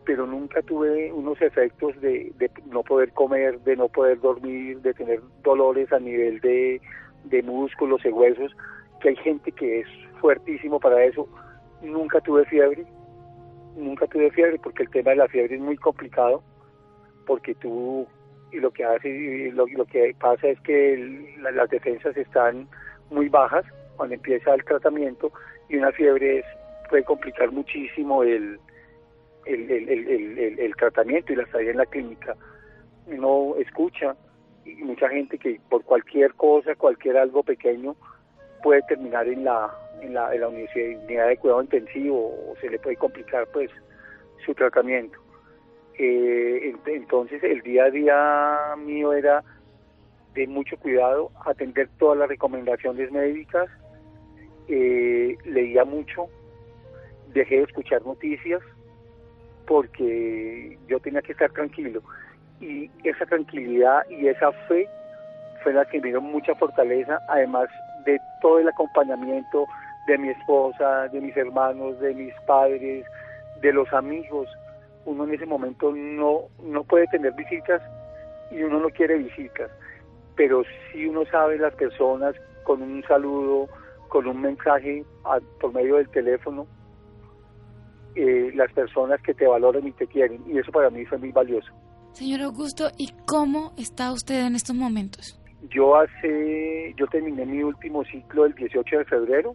pero 0.07 0.25
nunca 0.25 0.63
tuve 0.63 1.13
unos 1.13 1.43
efectos 1.43 2.01
de, 2.01 2.33
de, 2.39 2.49
no 2.71 2.85
poder 2.85 3.13
comer, 3.13 3.59
de 3.61 3.77
no 3.77 3.89
poder 3.89 4.21
dormir, 4.21 4.81
de 4.81 4.95
tener 4.95 5.21
dolores 5.43 5.93
a 5.93 5.99
nivel 5.99 6.41
de, 6.41 6.81
de 7.25 7.43
músculos 7.43 8.01
y 8.05 8.09
huesos, 8.09 8.57
que 9.01 9.11
hay 9.11 9.17
gente 9.17 9.51
que 9.51 9.81
es 9.81 9.89
fuertísimo 10.21 10.79
para 10.79 11.05
eso. 11.05 11.29
Nunca 11.83 12.21
tuve 12.21 12.45
fiebre, 12.47 12.87
nunca 13.77 14.07
tuve 14.07 14.31
fiebre 14.31 14.59
porque 14.63 14.85
el 14.85 14.91
tema 14.91 15.11
de 15.11 15.17
la 15.17 15.29
fiebre 15.29 15.57
es 15.57 15.61
muy 15.61 15.77
complicado, 15.77 16.41
porque 17.27 17.57
tú 17.57 18.07
y 18.53 18.61
lo 18.61 18.71
que 18.71 18.85
hace 18.85 19.51
lo, 19.53 19.67
lo 19.67 19.85
que 19.87 20.15
pasa 20.21 20.47
es 20.47 20.61
que 20.61 21.37
las 21.41 21.69
defensas 21.69 22.17
están 22.17 22.69
muy 23.11 23.29
bajas 23.29 23.65
cuando 23.97 24.15
empieza 24.15 24.55
el 24.55 24.65
tratamiento 24.65 25.33
y 25.69 25.77
una 25.77 25.91
fiebre 25.91 26.39
es, 26.39 26.45
puede 26.89 27.03
complicar 27.03 27.51
muchísimo 27.51 28.23
el, 28.23 28.61
el, 29.47 30.75
tratamiento 30.77 31.33
y 31.33 31.37
la 31.37 31.45
estadía 31.45 31.71
en 31.71 31.79
la 31.79 31.87
clínica. 31.87 32.37
Uno 33.07 33.55
escucha 33.59 34.17
y 34.65 34.75
mucha 34.83 35.09
gente 35.09 35.39
que 35.39 35.61
por 35.69 35.85
cualquier 35.85 36.35
cosa, 36.35 36.75
cualquier 36.75 37.17
algo 37.17 37.43
pequeño, 37.43 37.95
puede 38.63 38.83
terminar 38.83 39.29
en 39.29 39.45
la, 39.45 39.73
en 40.01 40.15
la, 40.15 40.35
en 40.35 40.41
la 40.41 40.49
unidad 40.49 41.29
de 41.29 41.37
cuidado 41.37 41.63
intensivo 41.63 42.35
o 42.51 42.57
se 42.61 42.69
le 42.69 42.79
puede 42.79 42.97
complicar 42.97 43.47
pues 43.53 43.71
su 44.45 44.55
tratamiento. 44.55 45.19
Eh, 45.99 46.75
entonces 46.87 47.43
el 47.43 47.63
día 47.63 47.85
a 47.85 47.91
día 47.91 48.75
mío 48.77 49.13
era 49.13 49.43
de 50.35 50.47
mucho 50.47 50.77
cuidado, 50.77 51.31
atender 51.47 51.89
todas 51.99 52.19
las 52.19 52.29
recomendaciones 52.29 53.11
médicas, 53.11 53.71
eh, 54.69 55.39
leía 55.45 55.85
mucho, 55.85 56.27
dejé 57.33 57.57
de 57.57 57.63
escuchar 57.63 58.05
noticias 58.05 58.61
porque 59.67 60.79
yo 60.89 61.01
tenía 61.01 61.23
que 61.23 61.33
estar 61.33 61.51
tranquilo 61.51 62.03
y 62.61 62.91
esa 63.05 63.27
tranquilidad 63.27 64.09
y 64.09 64.29
esa 64.29 64.53
fe 64.69 64.89
fue 65.63 65.73
la 65.73 65.85
que 65.85 66.01
me 66.01 66.09
dio 66.09 66.21
mucha 66.21 66.55
fortaleza, 66.55 67.21
además 67.29 67.69
de 68.05 68.19
todo 68.41 68.59
el 68.61 68.69
acompañamiento 68.69 69.67
de 70.07 70.19
mi 70.19 70.29
esposa, 70.29 71.09
de 71.09 71.21
mis 71.21 71.37
hermanos, 71.37 71.99
de 72.01 72.15
mis 72.15 72.33
padres, 72.47 73.05
de 73.61 73.73
los 73.73 73.93
amigos. 73.93 74.49
Uno 75.05 75.25
en 75.25 75.35
ese 75.35 75.47
momento 75.47 75.93
no, 75.93 76.43
no 76.63 76.85
puede 76.85 77.07
tener 77.09 77.33
visitas 77.33 77.83
y 78.51 78.63
uno 78.63 78.81
no 78.81 78.89
quiere 78.91 79.19
visitas, 79.19 79.71
pero 80.37 80.63
si 80.93 81.07
uno 81.07 81.25
sabe 81.27 81.59
las 81.59 81.75
personas 81.75 82.37
con 82.65 82.81
un 82.83 83.03
saludo, 83.05 83.69
con 84.09 84.27
un 84.27 84.41
mensaje 84.41 85.05
por 85.61 85.73
medio 85.75 85.97
del 85.97 86.09
teléfono, 86.11 86.67
eh, 88.17 88.51
las 88.55 88.73
personas 88.73 89.21
que 89.21 89.35
te 89.35 89.47
valoran 89.47 89.87
y 89.87 89.93
te 89.93 90.07
quieren, 90.07 90.43
y 90.47 90.59
eso 90.59 90.73
para 90.73 90.89
mí 90.89 91.05
fue 91.05 91.19
muy 91.19 91.33
valioso. 91.33 91.71
Señor 92.13 92.41
Augusto, 92.41 92.91
¿y 92.97 93.13
cómo 93.27 93.73
está 93.77 94.11
usted 94.11 94.47
en 94.47 94.55
estos 94.55 94.75
momentos? 94.75 95.39
Yo 95.69 95.97
hace, 95.97 96.95
yo 96.97 97.07
terminé 97.09 97.45
mi 97.45 97.63
último 97.63 98.05
ciclo 98.05 98.47
el 98.47 98.55
18 98.55 98.99
de 98.99 99.05
febrero, 99.05 99.55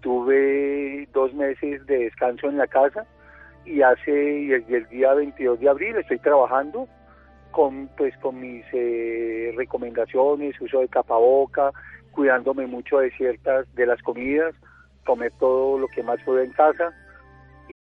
tuve 0.00 1.08
dos 1.14 1.32
meses 1.32 1.86
de 1.86 1.98
descanso 1.98 2.48
en 2.48 2.58
la 2.58 2.66
casa 2.66 3.06
y 3.64 3.80
hace 3.80 4.40
y 4.40 4.52
el, 4.52 4.86
día 4.90 5.14
22 5.14 5.58
de 5.58 5.68
abril 5.70 5.96
estoy 5.96 6.18
trabajando 6.18 6.86
con 7.52 7.88
pues 7.96 8.14
con 8.18 8.38
mis 8.38 8.66
eh, 8.74 9.54
recomendaciones, 9.56 10.60
uso 10.60 10.80
de 10.80 10.88
capaboca, 10.88 11.70
cuidándome 12.10 12.66
mucho 12.66 12.98
de 12.98 13.10
ciertas 13.12 13.66
de 13.74 13.86
las 13.86 14.02
comidas, 14.02 14.54
comer 15.06 15.32
todo 15.38 15.78
lo 15.78 15.88
que 15.88 16.02
más 16.02 16.18
puedo 16.22 16.40
en 16.40 16.52
casa 16.52 16.92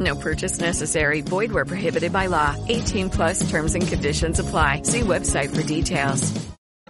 No 0.00 0.16
purchase 0.16 0.58
necessary. 0.60 1.20
Void 1.20 1.52
where 1.52 1.66
prohibited 1.66 2.12
by 2.12 2.26
law. 2.26 2.56
18 2.68 3.10
plus 3.10 3.50
terms 3.50 3.74
and 3.74 3.86
conditions 3.86 4.38
apply. 4.40 4.82
See 4.82 5.00
website 5.00 5.54
for 5.54 5.62
details. 5.62 6.32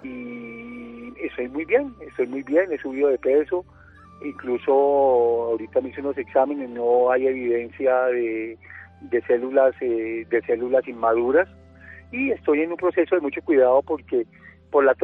Y 0.05 1.13
estoy 1.21 1.49
muy 1.49 1.65
bien, 1.65 1.95
estoy 2.07 2.29
muy 2.29 2.43
bien, 2.43 2.73
he 2.73 2.79
subido 2.79 3.09
de 3.09 3.19
peso. 3.19 3.65
Incluso 4.25 4.73
ahorita 4.73 5.81
me 5.81 5.89
hice 5.89 6.01
unos 6.01 6.17
exámenes, 6.19 6.71
no 6.71 7.11
hay 7.11 7.27
evidencia 7.27 8.05
de, 8.07 8.57
de 9.01 9.23
células 9.23 9.75
eh, 9.81 10.27
de 10.31 10.43
células 10.43 10.87
inmaduras 10.87 11.49
y 12.13 12.31
estoy 12.31 12.61
en 12.63 12.73
un 12.73 12.77
proceso 12.77 13.15
de 13.15 13.21
mucho 13.23 13.41
cuidado 13.43 13.83
porque 13.83 14.27
por 14.71 14.85
la, 14.85 14.95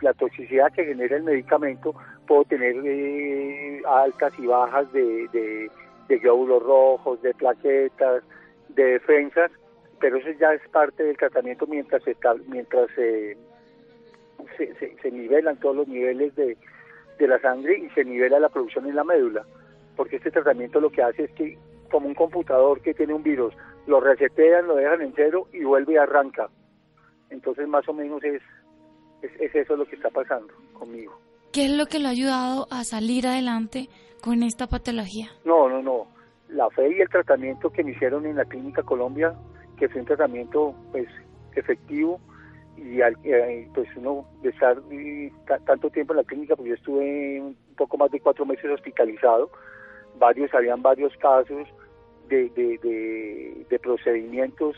la 0.00 0.14
toxicidad 0.14 0.72
que 0.72 0.84
genera 0.84 1.16
el 1.16 1.24
medicamento 1.24 1.94
puedo 2.26 2.44
tener 2.44 2.76
eh, 2.84 3.82
altas 3.86 4.32
y 4.38 4.46
bajas 4.46 4.90
de, 4.92 5.28
de 5.32 5.70
de 6.12 6.18
glóbulos 6.18 6.62
rojos, 6.62 7.22
de 7.22 7.32
plaquetas, 7.32 8.22
de 8.68 8.84
defensas, 8.84 9.50
pero 9.98 10.18
eso 10.18 10.28
ya 10.38 10.52
es 10.52 10.60
parte 10.68 11.02
del 11.02 11.16
tratamiento 11.16 11.66
mientras 11.66 12.06
está, 12.06 12.34
mientras 12.48 12.90
se, 12.94 13.34
se, 14.58 15.10
nivelan 15.10 15.58
todos 15.58 15.74
los 15.74 15.88
niveles 15.88 16.34
de, 16.34 16.58
de 17.18 17.26
la 17.26 17.40
sangre 17.40 17.78
y 17.78 17.88
se 17.94 18.04
nivela 18.04 18.38
la 18.38 18.50
producción 18.50 18.86
en 18.86 18.96
la 18.96 19.04
médula, 19.04 19.46
porque 19.96 20.16
este 20.16 20.30
tratamiento 20.30 20.80
lo 20.80 20.90
que 20.90 21.02
hace 21.02 21.24
es 21.24 21.32
que 21.32 21.56
como 21.90 22.08
un 22.08 22.14
computador 22.14 22.82
que 22.82 22.92
tiene 22.92 23.14
un 23.14 23.22
virus, 23.22 23.54
lo 23.86 23.98
resetean, 23.98 24.66
lo 24.66 24.76
dejan 24.76 25.00
en 25.00 25.14
cero 25.16 25.48
y 25.50 25.64
vuelve 25.64 25.94
y 25.94 25.96
arranca. 25.96 26.50
Entonces 27.30 27.66
más 27.68 27.88
o 27.88 27.94
menos 27.94 28.22
es, 28.22 28.42
es, 29.22 29.30
es 29.40 29.54
eso 29.54 29.76
lo 29.76 29.86
que 29.86 29.96
está 29.96 30.10
pasando 30.10 30.52
conmigo. 30.74 31.18
¿Qué 31.52 31.66
es 31.66 31.70
lo 31.70 31.86
que 31.86 31.98
lo 31.98 32.08
ha 32.08 32.10
ayudado 32.10 32.66
a 32.70 32.84
salir 32.84 33.26
adelante 33.26 33.88
con 34.22 34.42
esta 34.44 34.66
patología? 34.68 35.26
No, 35.44 35.68
no, 35.68 35.82
no. 35.82 36.06
La 36.48 36.70
fe 36.70 36.96
y 36.96 37.00
el 37.00 37.08
tratamiento 37.08 37.70
que 37.70 37.82
me 37.82 37.90
hicieron 37.90 38.24
en 38.24 38.36
la 38.36 38.44
Clínica 38.44 38.82
Colombia, 38.82 39.34
que 39.76 39.88
fue 39.88 40.00
un 40.00 40.06
tratamiento 40.06 40.74
pues 40.92 41.08
efectivo 41.56 42.20
y 42.76 43.00
eh, 43.00 43.68
pues 43.74 43.88
uno 43.96 44.24
de 44.42 44.50
estar 44.50 44.76
tanto 45.66 45.90
tiempo 45.90 46.12
en 46.12 46.18
la 46.18 46.24
clínica, 46.24 46.56
pues 46.56 46.68
yo 46.68 46.74
estuve 46.74 47.40
un 47.40 47.56
poco 47.76 47.98
más 47.98 48.10
de 48.10 48.20
cuatro 48.20 48.46
meses 48.46 48.70
hospitalizado, 48.70 49.50
varios, 50.18 50.54
habían 50.54 50.82
varios 50.82 51.14
casos 51.16 51.68
de, 52.28 52.48
de, 52.50 53.66
de 53.68 53.78
procedimientos 53.80 54.76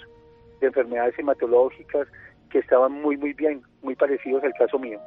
de 0.60 0.68
enfermedades 0.68 1.18
hematológicas 1.18 2.08
que 2.50 2.60
estaban 2.60 2.92
muy, 2.92 3.16
muy 3.16 3.32
bien, 3.34 3.62
muy 3.82 3.94
parecidos 3.94 4.42
al 4.42 4.54
caso 4.54 4.78
mío 4.78 5.00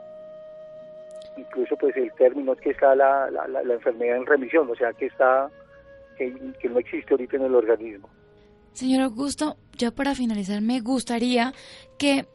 incluso 1.38 1.76
pues 1.78 1.96
el 1.96 2.12
término 2.14 2.54
es 2.54 2.62
que 2.62 2.72
está 2.72 2.96
la, 2.96 3.30
la, 3.30 3.74
enfermedad 3.74 4.18
en 4.18 4.26
remisión, 4.26 4.70
o 4.70 4.76
sea 4.76 4.94
que 4.94 5.08
está 5.08 5.50
que, 6.18 6.30
no 6.70 6.80
existe 6.80 7.14
ahorita 7.14 7.38
en 7.38 7.44
el 7.44 7.56
organismo. 7.56 8.10
Señor 8.74 9.04
Augusto, 9.04 9.58
ya 9.78 9.92
para 9.92 10.16
finalizar 10.16 10.62
me 10.62 10.82
gustaría 10.82 11.54
que 11.98 12.26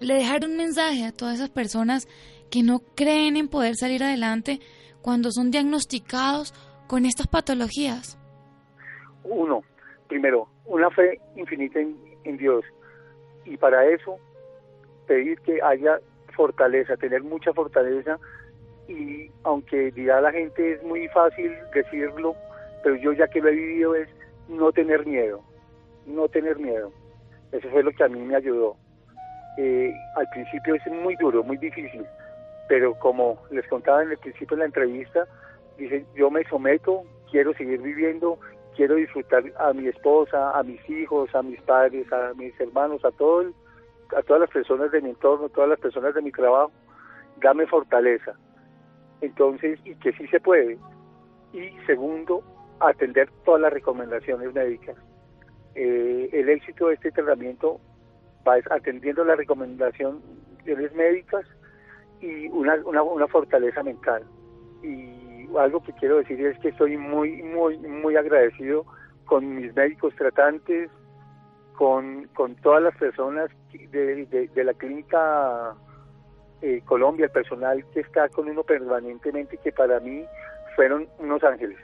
le 0.00 0.14
dejara 0.14 0.46
un 0.46 0.56
mensaje 0.56 1.04
a 1.04 1.12
todas 1.12 1.36
esas 1.36 1.50
personas 1.50 2.08
que 2.50 2.62
no 2.62 2.80
creen 2.94 3.36
en 3.36 3.48
poder 3.48 3.74
salir 3.76 4.02
adelante 4.02 4.60
cuando 5.00 5.30
son 5.30 5.50
diagnosticados 5.50 6.52
con 6.86 7.06
estas 7.06 7.26
patologías. 7.26 8.18
Uno, 9.24 9.62
primero, 10.08 10.48
una 10.66 10.90
fe 10.90 11.20
infinita 11.36 11.80
en, 11.80 11.96
en 12.24 12.36
Dios 12.36 12.64
y 13.44 13.56
para 13.56 13.84
eso 13.86 14.16
pedir 15.06 15.40
que 15.40 15.60
haya 15.62 16.00
fortaleza, 16.32 16.96
tener 16.96 17.22
mucha 17.22 17.52
fortaleza 17.52 18.18
y 18.88 19.30
aunque 19.44 19.90
dirá 19.92 20.20
la 20.20 20.32
gente 20.32 20.72
es 20.72 20.82
muy 20.82 21.08
fácil 21.08 21.52
decirlo, 21.74 22.34
pero 22.82 22.96
yo 22.96 23.12
ya 23.12 23.28
que 23.28 23.40
lo 23.40 23.48
he 23.48 23.52
vivido 23.52 23.94
es 23.94 24.08
no 24.48 24.72
tener 24.72 25.06
miedo, 25.06 25.42
no 26.06 26.28
tener 26.28 26.58
miedo. 26.58 26.92
Eso 27.52 27.68
fue 27.70 27.82
lo 27.82 27.92
que 27.92 28.04
a 28.04 28.08
mí 28.08 28.20
me 28.20 28.36
ayudó. 28.36 28.76
eh, 29.58 29.92
al 30.16 30.26
principio 30.30 30.74
es 30.74 30.86
muy 30.86 31.14
duro, 31.16 31.42
muy 31.42 31.58
difícil, 31.58 32.06
pero 32.68 32.94
como 32.98 33.38
les 33.50 33.66
contaba 33.68 34.02
en 34.02 34.10
el 34.10 34.16
principio 34.16 34.56
de 34.56 34.60
la 34.60 34.66
entrevista, 34.66 35.26
dice, 35.76 36.06
yo 36.14 36.30
me 36.30 36.42
someto, 36.44 37.02
quiero 37.30 37.52
seguir 37.52 37.82
viviendo, 37.82 38.38
quiero 38.74 38.94
disfrutar 38.94 39.44
a 39.58 39.74
mi 39.74 39.88
esposa, 39.88 40.58
a 40.58 40.62
mis 40.62 40.80
hijos, 40.88 41.34
a 41.34 41.42
mis 41.42 41.60
padres, 41.62 42.10
a 42.12 42.32
mis 42.34 42.58
hermanos, 42.58 43.04
a 43.04 43.10
todo 43.10 43.52
a 44.16 44.22
todas 44.22 44.40
las 44.40 44.50
personas 44.50 44.90
de 44.90 45.00
mi 45.00 45.10
entorno, 45.10 45.46
a 45.46 45.48
todas 45.48 45.70
las 45.70 45.80
personas 45.80 46.14
de 46.14 46.22
mi 46.22 46.32
trabajo, 46.32 46.72
dame 47.40 47.66
fortaleza. 47.66 48.34
Entonces, 49.20 49.78
y 49.84 49.94
que 49.96 50.12
sí 50.12 50.26
se 50.28 50.40
puede. 50.40 50.78
Y 51.52 51.70
segundo, 51.86 52.42
atender 52.80 53.30
todas 53.44 53.60
las 53.60 53.72
recomendaciones 53.72 54.52
médicas. 54.52 54.96
Eh, 55.74 56.28
el 56.32 56.48
éxito 56.48 56.88
de 56.88 56.94
este 56.94 57.12
tratamiento 57.12 57.80
va 58.46 58.56
atendiendo 58.70 59.24
las 59.24 59.36
recomendaciones 59.36 60.22
médicas 60.94 61.46
y 62.20 62.48
una, 62.48 62.76
una, 62.84 63.02
una 63.02 63.28
fortaleza 63.28 63.82
mental. 63.82 64.24
Y 64.82 65.46
algo 65.58 65.82
que 65.82 65.92
quiero 65.94 66.18
decir 66.18 66.44
es 66.44 66.58
que 66.58 66.68
estoy 66.68 66.96
muy, 66.96 67.42
muy, 67.42 67.78
muy 67.78 68.16
agradecido 68.16 68.84
con 69.26 69.54
mis 69.54 69.74
médicos 69.74 70.14
tratantes, 70.16 70.90
con, 71.76 72.28
con 72.34 72.54
todas 72.56 72.82
las 72.82 72.96
personas 72.96 73.50
de, 73.72 74.48
de, 74.54 74.64
la 74.64 74.74
clínica 74.74 75.74
eh, 76.60 76.82
Colombia, 76.84 77.26
el 77.26 77.32
personal 77.32 77.84
que 77.92 78.00
está 78.00 78.28
con 78.28 78.48
uno 78.48 78.62
permanentemente, 78.62 79.58
que 79.58 79.72
para 79.72 80.00
mí 80.00 80.24
fueron 80.76 81.08
unos 81.18 81.42
ángeles. 81.44 81.78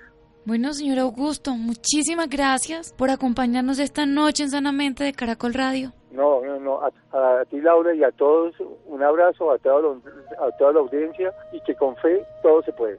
Bueno, 0.44 0.72
señor 0.72 0.98
Augusto, 1.00 1.52
muchísimas 1.54 2.28
gracias 2.30 2.94
por 2.94 3.10
acompañarnos 3.10 3.78
esta 3.78 4.06
noche 4.06 4.44
en 4.44 4.50
Sanamente 4.50 5.04
de 5.04 5.12
Caracol 5.12 5.52
Radio. 5.52 5.92
No, 6.10 6.42
no, 6.42 6.58
no, 6.58 6.80
a, 6.80 7.44
ti 7.44 7.60
Laura 7.60 7.94
y 7.94 8.02
a 8.02 8.10
todos 8.12 8.54
un 8.86 9.02
abrazo, 9.02 9.52
a 9.52 9.58
toda, 9.58 9.94
a 10.40 10.56
toda 10.56 10.72
la 10.72 10.80
audiencia 10.80 11.34
y 11.52 11.60
que 11.60 11.74
con 11.74 11.94
fe 11.96 12.24
todo 12.42 12.62
se 12.62 12.72
puede. 12.72 12.98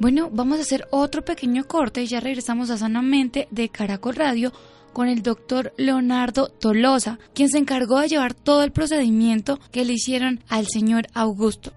Bueno, 0.00 0.30
vamos 0.32 0.58
a 0.58 0.62
hacer 0.62 0.86
otro 0.90 1.22
pequeño 1.22 1.64
corte 1.64 2.02
y 2.02 2.06
ya 2.06 2.20
regresamos 2.20 2.70
a 2.70 2.76
Sanamente 2.76 3.46
de 3.50 3.68
Caracol 3.68 4.16
Radio 4.16 4.50
con 4.92 5.08
el 5.08 5.22
doctor 5.22 5.72
Leonardo 5.76 6.48
Tolosa, 6.48 7.18
quien 7.34 7.48
se 7.48 7.58
encargó 7.58 8.00
de 8.00 8.08
llevar 8.08 8.34
todo 8.34 8.62
el 8.62 8.72
procedimiento 8.72 9.58
que 9.72 9.84
le 9.84 9.94
hicieron 9.94 10.42
al 10.48 10.66
señor 10.66 11.06
Augusto. 11.14 11.72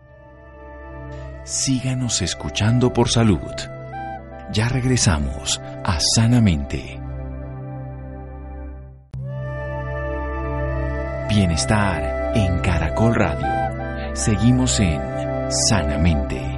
Síganos 1.44 2.22
escuchando 2.22 2.94
por 2.94 3.10
salud. 3.10 3.40
Ya 4.54 4.70
regresamos 4.70 5.60
a 5.84 6.00
Sanamente. 6.00 7.00
Bienestar 11.28 12.32
en 12.36 12.60
Caracol 12.60 13.16
Radio. 13.16 14.16
Seguimos 14.16 14.80
en 14.80 15.02
Sanamente. 15.50 16.53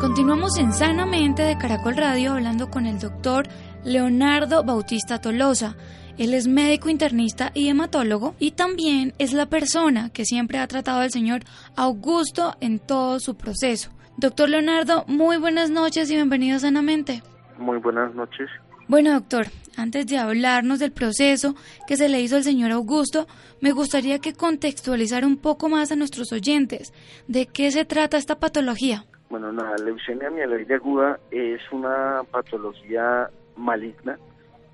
Continuamos 0.00 0.58
en 0.58 0.74
Sanamente 0.74 1.42
de 1.42 1.56
Caracol 1.56 1.96
Radio 1.96 2.34
hablando 2.34 2.70
con 2.70 2.84
el 2.84 2.98
doctor 2.98 3.48
Leonardo 3.82 4.62
Bautista 4.62 5.22
Tolosa. 5.22 5.74
Él 6.18 6.34
es 6.34 6.46
médico 6.46 6.90
internista 6.90 7.50
y 7.54 7.68
hematólogo 7.68 8.34
y 8.38 8.50
también 8.50 9.14
es 9.18 9.32
la 9.32 9.46
persona 9.46 10.10
que 10.10 10.26
siempre 10.26 10.58
ha 10.58 10.66
tratado 10.66 11.00
al 11.00 11.10
señor 11.10 11.44
Augusto 11.76 12.56
en 12.60 12.78
todo 12.78 13.20
su 13.20 13.36
proceso. 13.36 13.90
Doctor 14.18 14.50
Leonardo, 14.50 15.04
muy 15.08 15.38
buenas 15.38 15.70
noches 15.70 16.10
y 16.10 16.14
bienvenido 16.14 16.56
a 16.56 16.60
Sanamente. 16.60 17.22
Muy 17.58 17.78
buenas 17.78 18.14
noches. 18.14 18.50
Bueno, 18.88 19.14
doctor, 19.14 19.46
antes 19.78 20.06
de 20.06 20.18
hablarnos 20.18 20.78
del 20.78 20.92
proceso 20.92 21.56
que 21.86 21.96
se 21.96 22.10
le 22.10 22.20
hizo 22.20 22.36
al 22.36 22.44
señor 22.44 22.70
Augusto, 22.70 23.26
me 23.62 23.72
gustaría 23.72 24.18
que 24.18 24.34
contextualizara 24.34 25.26
un 25.26 25.38
poco 25.38 25.70
más 25.70 25.90
a 25.90 25.96
nuestros 25.96 26.32
oyentes 26.32 26.92
de 27.28 27.46
qué 27.46 27.70
se 27.70 27.86
trata 27.86 28.18
esta 28.18 28.38
patología. 28.38 29.06
Bueno, 29.28 29.50
la 29.52 29.74
leucemia 29.76 30.30
mieloide 30.30 30.74
aguda 30.74 31.18
es 31.30 31.60
una 31.72 32.22
patología 32.30 33.28
maligna. 33.56 34.18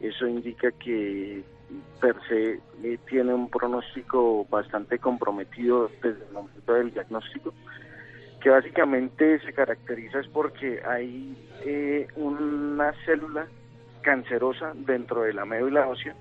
Eso 0.01 0.27
indica 0.27 0.71
que 0.73 1.43
per 2.01 2.17
se 2.29 2.61
eh, 2.83 2.99
tiene 3.09 3.33
un 3.33 3.49
pronóstico 3.49 4.45
bastante 4.51 4.99
comprometido 4.99 5.91
desde 6.03 6.25
el 6.27 6.33
momento 6.33 6.75
del 6.75 6.93
diagnóstico, 6.93 7.55
que 8.43 8.51
básicamente 8.51 9.41
se 9.41 9.53
caracteriza 9.55 10.21
es 10.21 10.29
porque 10.29 10.83
hay 10.85 11.35
eh, 11.65 12.09
una 12.17 12.93
célula 13.07 13.47
cancerosa 14.03 14.73
dentro 14.75 15.23
de 15.23 15.33
la 15.33 15.45
médula 15.45 15.89
ósea 15.89 16.15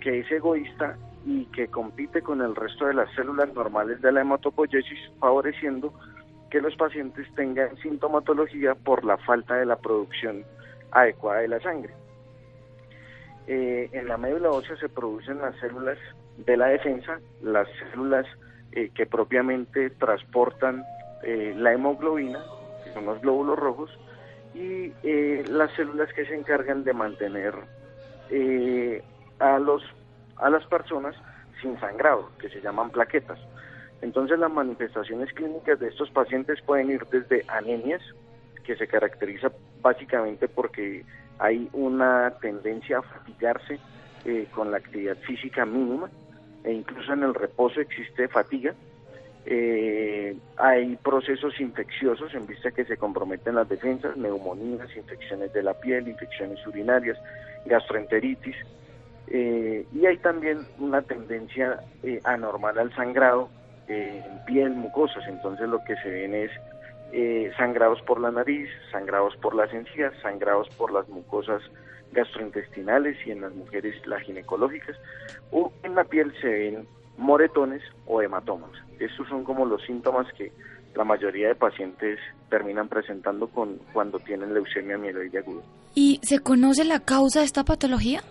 que 0.00 0.20
es 0.20 0.30
egoísta 0.32 0.96
y 1.24 1.44
que 1.46 1.68
compite 1.68 2.22
con 2.22 2.40
el 2.40 2.56
resto 2.56 2.86
de 2.86 2.94
las 2.94 3.12
células 3.14 3.52
normales 3.54 4.00
de 4.00 4.10
la 4.10 4.22
hematopoiesis, 4.22 4.98
favoreciendo 5.20 5.92
que 6.50 6.60
los 6.60 6.74
pacientes 6.76 7.26
tengan 7.34 7.76
sintomatología 7.78 8.74
por 8.74 9.04
la 9.04 9.16
falta 9.18 9.54
de 9.54 9.66
la 9.66 9.76
producción 9.76 10.44
adecuada 10.90 11.40
de 11.40 11.48
la 11.48 11.60
sangre. 11.60 11.94
Eh, 13.46 13.88
en 13.92 14.08
la 14.08 14.16
médula 14.16 14.50
ósea 14.50 14.76
se 14.76 14.88
producen 14.88 15.38
las 15.38 15.56
células 15.56 15.98
de 16.36 16.56
la 16.56 16.66
defensa, 16.66 17.20
las 17.42 17.68
células 17.90 18.26
eh, 18.72 18.90
que 18.94 19.06
propiamente 19.06 19.90
transportan 19.90 20.84
eh, 21.22 21.54
la 21.56 21.72
hemoglobina, 21.72 22.40
que 22.84 22.92
son 22.92 23.06
los 23.06 23.20
glóbulos 23.20 23.58
rojos, 23.58 23.90
y 24.52 24.92
las 25.48 25.70
células 25.72 26.12
que 26.12 26.26
se 26.26 26.34
encargan 26.34 26.82
de 26.82 26.92
mantener 26.92 27.54
a, 29.38 29.58
los, 29.60 29.82
a 30.36 30.50
las 30.50 30.66
personas 30.66 31.14
sin 31.62 31.78
sangrado, 31.78 32.30
que 32.36 32.48
se 32.48 32.60
llaman 32.60 32.90
plaquetas. 32.90 33.38
Entonces 34.02 34.38
las 34.38 34.50
manifestaciones 34.50 35.32
clínicas 35.34 35.78
de 35.78 35.88
estos 35.88 36.10
pacientes 36.10 36.60
pueden 36.62 36.90
ir 36.90 37.04
desde 37.10 37.44
anemias, 37.48 38.02
que 38.64 38.76
se 38.76 38.86
caracteriza 38.86 39.50
básicamente 39.82 40.48
porque 40.48 41.04
hay 41.38 41.68
una 41.72 42.32
tendencia 42.40 42.98
a 42.98 43.02
fatigarse 43.02 43.78
eh, 44.24 44.46
con 44.54 44.70
la 44.70 44.78
actividad 44.78 45.16
física 45.18 45.64
mínima, 45.66 46.10
e 46.64 46.72
incluso 46.72 47.12
en 47.12 47.22
el 47.22 47.34
reposo 47.34 47.80
existe 47.80 48.28
fatiga. 48.28 48.74
Eh, 49.46 50.36
hay 50.58 50.96
procesos 50.96 51.58
infecciosos 51.60 52.34
en 52.34 52.46
vista 52.46 52.70
que 52.70 52.84
se 52.84 52.98
comprometen 52.98 53.54
las 53.54 53.68
defensas, 53.68 54.16
neumonías, 54.16 54.94
infecciones 54.94 55.52
de 55.52 55.62
la 55.62 55.74
piel, 55.74 56.08
infecciones 56.08 56.64
urinarias, 56.66 57.18
gastroenteritis. 57.64 58.56
Eh, 59.28 59.86
y 59.94 60.06
hay 60.06 60.18
también 60.18 60.66
una 60.78 61.02
tendencia 61.02 61.80
anormal 62.24 62.78
al 62.78 62.94
sangrado 62.94 63.48
en 63.90 64.44
piel, 64.46 64.70
mucosas. 64.70 65.24
Entonces 65.26 65.68
lo 65.68 65.82
que 65.84 65.96
se 65.96 66.10
ven 66.10 66.34
es 66.34 66.50
eh, 67.12 67.50
sangrados 67.56 68.00
por 68.02 68.20
la 68.20 68.30
nariz, 68.30 68.68
sangrados 68.92 69.36
por 69.36 69.54
las 69.54 69.72
encías, 69.72 70.12
sangrados 70.22 70.68
por 70.70 70.92
las 70.92 71.08
mucosas 71.08 71.62
gastrointestinales 72.12 73.16
y 73.26 73.32
en 73.32 73.40
las 73.42 73.52
mujeres 73.54 73.94
las 74.06 74.22
ginecológicas, 74.22 74.96
o 75.50 75.72
en 75.82 75.94
la 75.94 76.04
piel 76.04 76.32
se 76.40 76.48
ven 76.48 76.86
moretones 77.16 77.82
o 78.06 78.22
hematomas. 78.22 78.70
Estos 78.98 79.28
son 79.28 79.44
como 79.44 79.64
los 79.66 79.82
síntomas 79.84 80.26
que 80.34 80.52
la 80.94 81.04
mayoría 81.04 81.48
de 81.48 81.54
pacientes 81.54 82.18
terminan 82.48 82.88
presentando 82.88 83.48
con, 83.48 83.78
cuando 83.92 84.18
tienen 84.18 84.54
leucemia 84.54 84.98
mieloide 84.98 85.38
aguda. 85.38 85.62
¿Y 85.94 86.20
se 86.22 86.40
conoce 86.40 86.84
la 86.84 87.00
causa 87.00 87.40
de 87.40 87.46
esta 87.46 87.64
patología? 87.64 88.22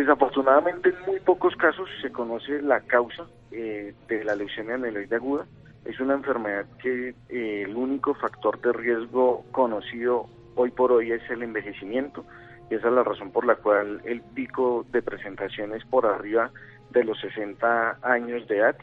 Desafortunadamente 0.00 0.88
en 0.88 0.94
muy 1.06 1.20
pocos 1.20 1.54
casos 1.56 1.86
se 2.00 2.10
conoce 2.10 2.62
la 2.62 2.80
causa 2.80 3.26
eh, 3.52 3.92
de 4.08 4.24
la 4.24 4.34
leucemia 4.34 4.78
mieloide 4.78 5.14
aguda. 5.14 5.44
Es 5.84 6.00
una 6.00 6.14
enfermedad 6.14 6.64
que 6.82 7.14
eh, 7.28 7.64
el 7.66 7.76
único 7.76 8.14
factor 8.14 8.58
de 8.62 8.72
riesgo 8.72 9.44
conocido 9.52 10.26
hoy 10.54 10.70
por 10.70 10.90
hoy 10.90 11.12
es 11.12 11.20
el 11.28 11.42
envejecimiento 11.42 12.24
y 12.70 12.76
esa 12.76 12.88
es 12.88 12.94
la 12.94 13.04
razón 13.04 13.30
por 13.30 13.44
la 13.44 13.56
cual 13.56 14.00
el 14.06 14.22
pico 14.22 14.86
de 14.90 15.02
presentación 15.02 15.74
es 15.74 15.84
por 15.84 16.06
arriba 16.06 16.50
de 16.88 17.04
los 17.04 17.20
60 17.20 17.98
años 18.00 18.48
de 18.48 18.56
edad. 18.56 18.76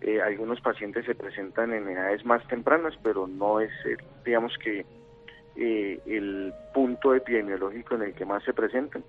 Eh, 0.00 0.22
algunos 0.22 0.62
pacientes 0.62 1.04
se 1.04 1.14
presentan 1.14 1.74
en 1.74 1.90
edades 1.90 2.24
más 2.24 2.42
tempranas, 2.48 2.94
pero 3.02 3.26
no 3.26 3.60
es, 3.60 3.70
digamos 4.24 4.56
que, 4.56 4.86
el 5.56 6.54
punto 6.72 7.14
epidemiológico 7.14 7.96
en 7.96 8.02
el 8.02 8.14
que 8.14 8.24
más 8.24 8.42
se 8.44 8.54
presentan 8.54 9.04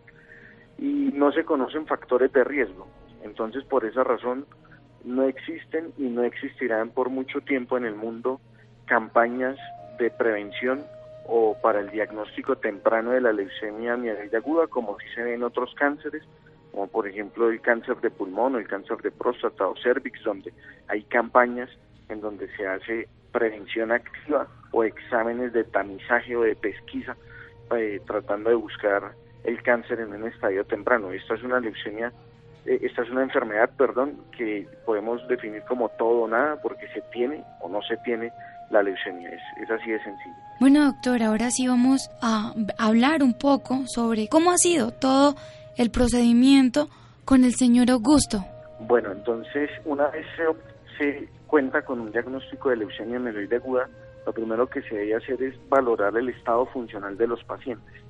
y 0.78 1.12
no 1.14 1.32
se 1.32 1.46
conocen 1.46 1.86
factores 1.86 2.32
de 2.34 2.44
riesgo. 2.44 2.88
Entonces, 3.24 3.64
por 3.64 3.86
esa 3.86 4.04
razón, 4.04 4.46
no 5.04 5.24
existen 5.24 5.94
y 5.98 6.04
no 6.04 6.24
existirán 6.24 6.90
por 6.90 7.10
mucho 7.10 7.42
tiempo 7.42 7.78
en 7.78 7.86
el 7.86 7.96
mundo 7.96 8.42
campañas 8.86 9.58
de 10.00 10.10
prevención 10.12 10.84
o 11.28 11.56
para 11.62 11.80
el 11.80 11.90
diagnóstico 11.90 12.58
temprano 12.58 13.12
de 13.12 13.22
la 13.22 13.34
leucemia 13.34 13.98
mieloide 13.98 14.38
aguda, 14.38 14.68
como 14.68 14.98
si 15.00 15.08
se 15.16 15.24
ve 15.24 15.34
en 15.36 15.44
otros 15.44 15.74
cánceres, 15.76 16.24
como 16.72 16.88
por 16.88 17.08
ejemplo 17.08 17.50
el 17.50 17.62
cáncer 17.62 17.98
de 18.02 18.12
pulmón 18.12 18.56
o 18.56 18.60
el 18.60 18.68
cáncer 18.68 18.98
de 18.98 19.12
próstata 19.12 19.68
o 19.68 19.76
cervix, 19.78 20.24
donde 20.24 20.54
hay 20.88 21.04
campañas 21.04 21.70
en 22.10 22.22
donde 22.22 22.48
se 22.56 22.68
hace 22.68 23.08
prevención 23.32 23.92
activa 23.92 24.48
o 24.72 24.84
exámenes 24.84 25.54
de 25.54 25.64
tamizaje 25.64 26.36
o 26.36 26.42
de 26.42 26.56
pesquisa 26.56 27.16
eh, 27.76 28.02
tratando 28.06 28.50
de 28.50 28.56
buscar 28.56 29.14
el 29.46 29.62
cáncer 29.62 30.00
en 30.00 30.14
un 30.14 30.28
estadio 30.28 30.64
temprano. 30.66 31.12
Esta 31.12 31.36
es 31.36 31.44
una 31.44 31.60
leucemia, 31.60 32.12
eh, 32.66 32.80
esta 32.82 33.04
es 33.04 33.10
una 33.10 33.24
enfermedad, 33.24 33.70
perdón, 33.78 34.18
que 34.36 34.68
podemos 34.86 35.26
definir 35.28 35.64
como 35.64 35.90
todo 35.90 36.24
o 36.24 36.28
nada 36.28 36.62
porque 36.62 36.88
se 36.94 37.02
tiene 37.14 37.44
o 37.62 37.70
no 37.70 37.82
se 37.84 37.98
tiene 37.98 38.32
la 38.70 38.82
leucemia. 38.82 39.30
Es, 39.30 39.42
es 39.64 39.70
así 39.70 39.92
de 39.92 40.04
sencillo. 40.04 40.36
Bueno, 40.60 40.86
doctor, 40.86 41.22
ahora 41.22 41.52
sí 41.52 41.68
vamos 41.68 42.10
a 42.22 42.54
hablar 42.78 43.22
un 43.24 43.34
poco 43.38 43.84
sobre 43.88 44.28
cómo 44.28 44.52
ha 44.52 44.58
sido 44.58 44.92
todo 44.92 45.36
el 45.78 45.92
procedimiento 45.92 46.88
con 47.26 47.44
el 47.44 47.54
señor 47.54 47.92
Augusto. 47.92 48.46
Bueno, 48.80 49.12
entonces, 49.12 49.70
una 49.84 50.08
vez 50.10 50.26
se, 50.36 50.98
se 50.98 51.30
cuenta 51.48 51.84
con 51.84 52.00
un 52.00 52.12
diagnóstico 52.12 52.70
de 52.70 52.78
leucemia 52.78 53.20
mieloide 53.20 53.58
aguda, 53.58 53.90
lo 54.26 54.34
primero 54.34 54.68
que 54.68 54.82
se 54.84 54.96
debe 54.96 55.16
hacer 55.16 55.42
es 55.44 55.56
valorar 55.70 56.16
el 56.18 56.30
estado 56.30 56.66
funcional 56.68 57.18
de 57.18 57.28
los 57.28 57.44
pacientes. 57.44 58.05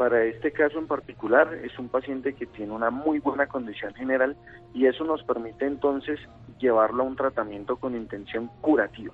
Para 0.00 0.24
este 0.24 0.50
caso 0.50 0.78
en 0.78 0.86
particular 0.86 1.52
es 1.62 1.78
un 1.78 1.90
paciente 1.90 2.32
que 2.32 2.46
tiene 2.46 2.72
una 2.72 2.88
muy 2.88 3.18
buena 3.18 3.46
condición 3.48 3.92
general 3.92 4.34
y 4.72 4.86
eso 4.86 5.04
nos 5.04 5.22
permite 5.24 5.66
entonces 5.66 6.18
llevarlo 6.58 7.02
a 7.02 7.06
un 7.06 7.16
tratamiento 7.16 7.76
con 7.76 7.94
intención 7.94 8.50
curativa. 8.62 9.12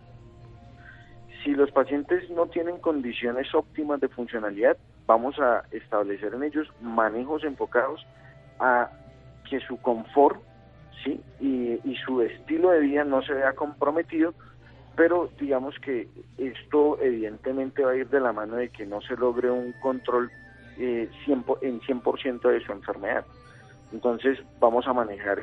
Si 1.43 1.51
los 1.57 1.73
pacientes 1.73 2.31
no 2.31 2.47
tienen 2.47 2.79
condiciones 2.79 3.53
óptimas 3.53 4.01
de 4.01 4.07
funcionalidad, 4.07 4.77
vamos 5.09 5.37
a 5.41 5.65
establecer 5.73 6.35
en 6.35 6.45
ellos 6.45 6.69
manejos 6.81 7.43
enfocados 7.43 8.07
a 8.61 8.89
que 9.51 9.59
su 9.59 9.79
confort 9.79 10.41
¿sí? 11.03 11.21
y, 11.41 11.81
y 11.83 11.97
su 12.07 12.23
estilo 12.23 12.71
de 12.71 12.79
vida 12.79 13.03
no 13.03 13.23
se 13.23 13.35
vea 13.35 13.55
comprometido 13.55 14.35
pero 14.95 15.29
digamos 15.39 15.75
que 15.81 16.09
esto 16.39 16.99
evidentemente 17.03 17.85
va 17.85 17.91
a 17.91 17.97
ir 17.97 18.09
de 18.09 18.21
la 18.21 18.33
mano 18.33 18.55
de 18.55 18.71
que 18.71 18.87
no 18.87 19.01
se 19.03 19.17
logre 19.17 19.51
un 19.51 19.73
control 19.83 20.31
eh, 20.79 21.11
100, 21.25 21.45
en 21.63 21.81
100% 21.81 22.41
de 22.41 22.61
su 22.65 22.73
enfermedad. 22.73 23.25
Entonces 23.93 24.39
vamos 24.59 24.87
a 24.87 24.93
manejar 24.93 25.39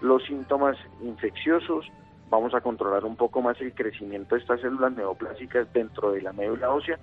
los 0.00 0.24
síntomas 0.24 0.76
infecciosos, 1.02 1.86
vamos 2.30 2.54
a 2.54 2.60
controlar 2.60 3.04
un 3.04 3.16
poco 3.16 3.42
más 3.42 3.60
el 3.60 3.74
crecimiento 3.74 4.34
de 4.34 4.40
estas 4.40 4.60
células 4.60 4.92
neoplásicas 4.92 5.72
dentro 5.72 6.12
de 6.12 6.22
la 6.22 6.32
médula 6.32 6.70
ósea, 6.70 6.98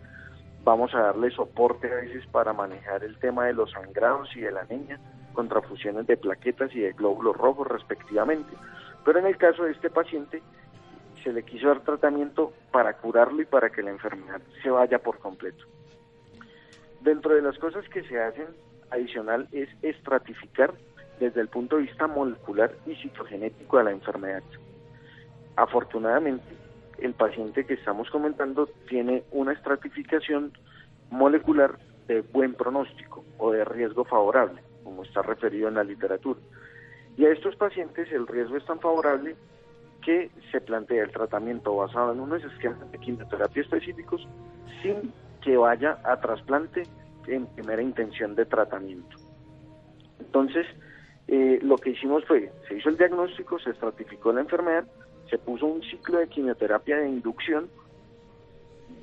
vamos 0.63 0.93
a 0.95 0.99
darle 0.99 1.31
soporte 1.31 1.91
a 1.91 1.95
veces 1.95 2.25
para 2.27 2.53
manejar 2.53 3.03
el 3.03 3.17
tema 3.19 3.45
de 3.45 3.53
los 3.53 3.71
sangrados 3.71 4.35
y 4.35 4.41
de 4.41 4.51
la 4.51 4.61
anemia, 4.61 4.99
contrafusiones 5.33 6.07
de 6.07 6.17
plaquetas 6.17 6.73
y 6.75 6.79
de 6.79 6.93
glóbulos 6.93 7.37
rojos 7.37 7.67
respectivamente. 7.67 8.51
Pero 9.05 9.19
en 9.19 9.27
el 9.27 9.37
caso 9.37 9.63
de 9.63 9.71
este 9.71 9.89
paciente, 9.89 10.41
se 11.23 11.31
le 11.31 11.43
quiso 11.43 11.67
dar 11.67 11.81
tratamiento 11.81 12.53
para 12.71 12.93
curarlo 12.97 13.41
y 13.41 13.45
para 13.45 13.69
que 13.69 13.81
la 13.81 13.91
enfermedad 13.91 14.41
se 14.61 14.69
vaya 14.69 14.99
por 14.99 15.19
completo. 15.19 15.65
Dentro 17.01 17.35
de 17.35 17.41
las 17.41 17.57
cosas 17.59 17.87
que 17.89 18.03
se 18.03 18.21
hacen 18.21 18.47
adicional 18.89 19.47
es 19.51 19.69
estratificar 19.81 20.73
desde 21.19 21.41
el 21.41 21.47
punto 21.47 21.77
de 21.77 21.83
vista 21.83 22.07
molecular 22.07 22.71
y 22.85 22.95
citogenético 22.95 23.77
a 23.77 23.83
la 23.83 23.91
enfermedad. 23.91 24.43
Afortunadamente, 25.55 26.45
el 26.99 27.13
paciente 27.13 27.65
que 27.65 27.75
estamos 27.75 28.09
comentando 28.09 28.67
tiene 28.87 29.23
una 29.31 29.53
estratificación 29.53 30.53
molecular 31.09 31.77
de 32.07 32.21
buen 32.21 32.53
pronóstico 32.53 33.23
o 33.37 33.51
de 33.51 33.65
riesgo 33.65 34.05
favorable, 34.05 34.61
como 34.83 35.03
está 35.03 35.21
referido 35.21 35.67
en 35.67 35.75
la 35.75 35.83
literatura. 35.83 36.39
Y 37.17 37.25
a 37.25 37.31
estos 37.31 37.55
pacientes 37.55 38.11
el 38.11 38.27
riesgo 38.27 38.57
es 38.57 38.65
tan 38.65 38.79
favorable 38.79 39.35
que 40.03 40.29
se 40.51 40.61
plantea 40.61 41.03
el 41.03 41.11
tratamiento 41.11 41.75
basado 41.75 42.13
en 42.13 42.19
unos 42.19 42.43
esquemas 42.43 42.91
de 42.91 42.99
quimioterapia 42.99 43.61
específicos 43.61 44.25
sin 44.81 45.11
que 45.47 45.55
vaya 45.55 45.97
a 46.03 46.17
trasplante 46.19 46.83
en 47.25 47.45
primera 47.45 47.81
intención 47.81 48.35
de 48.35 48.45
tratamiento. 48.45 49.15
Entonces, 50.19 50.67
eh, 51.29 51.59
lo 51.61 51.77
que 51.77 51.91
hicimos 51.91 52.25
fue, 52.25 52.51
se 52.67 52.75
hizo 52.75 52.89
el 52.89 52.97
diagnóstico, 52.97 53.57
se 53.57 53.69
estratificó 53.69 54.33
la 54.33 54.41
enfermedad, 54.41 54.85
se 55.29 55.37
puso 55.37 55.65
un 55.65 55.81
ciclo 55.83 56.19
de 56.19 56.27
quimioterapia 56.27 56.97
de 56.97 57.07
inducción, 57.07 57.69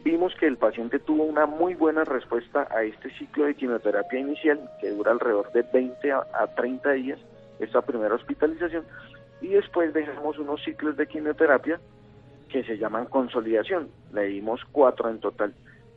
vimos 0.04 0.34
que 0.34 0.46
el 0.46 0.58
paciente 0.58 0.98
tuvo 0.98 1.24
una 1.24 1.46
muy 1.46 1.74
buena 1.76 2.04
respuesta 2.04 2.68
a 2.70 2.82
este 2.82 3.08
ciclo 3.16 3.46
de 3.46 3.54
quimioterapia 3.54 4.20
inicial, 4.20 4.60
que 4.82 4.90
dura 4.90 5.12
alrededor 5.12 5.50
de 5.52 5.62
20 5.62 6.12
a, 6.12 6.26
a 6.34 6.54
30 6.54 6.90
días, 6.92 7.20
esta 7.58 7.80
primera 7.80 8.16
hospitalización, 8.16 8.84
y 9.40 9.48
después 9.48 9.94
dejamos 9.94 10.38
unos 10.38 10.62
ciclos 10.62 10.94
de 10.98 11.06
quimioterapia 11.06 11.80
que 12.50 12.62
se 12.64 12.76
llaman 12.76 13.06
consolidación. 13.06 13.88
Le 14.12 14.24
dimos 14.24 14.60
cuatro 14.72 15.08
en 15.08 15.20
total 15.20 15.54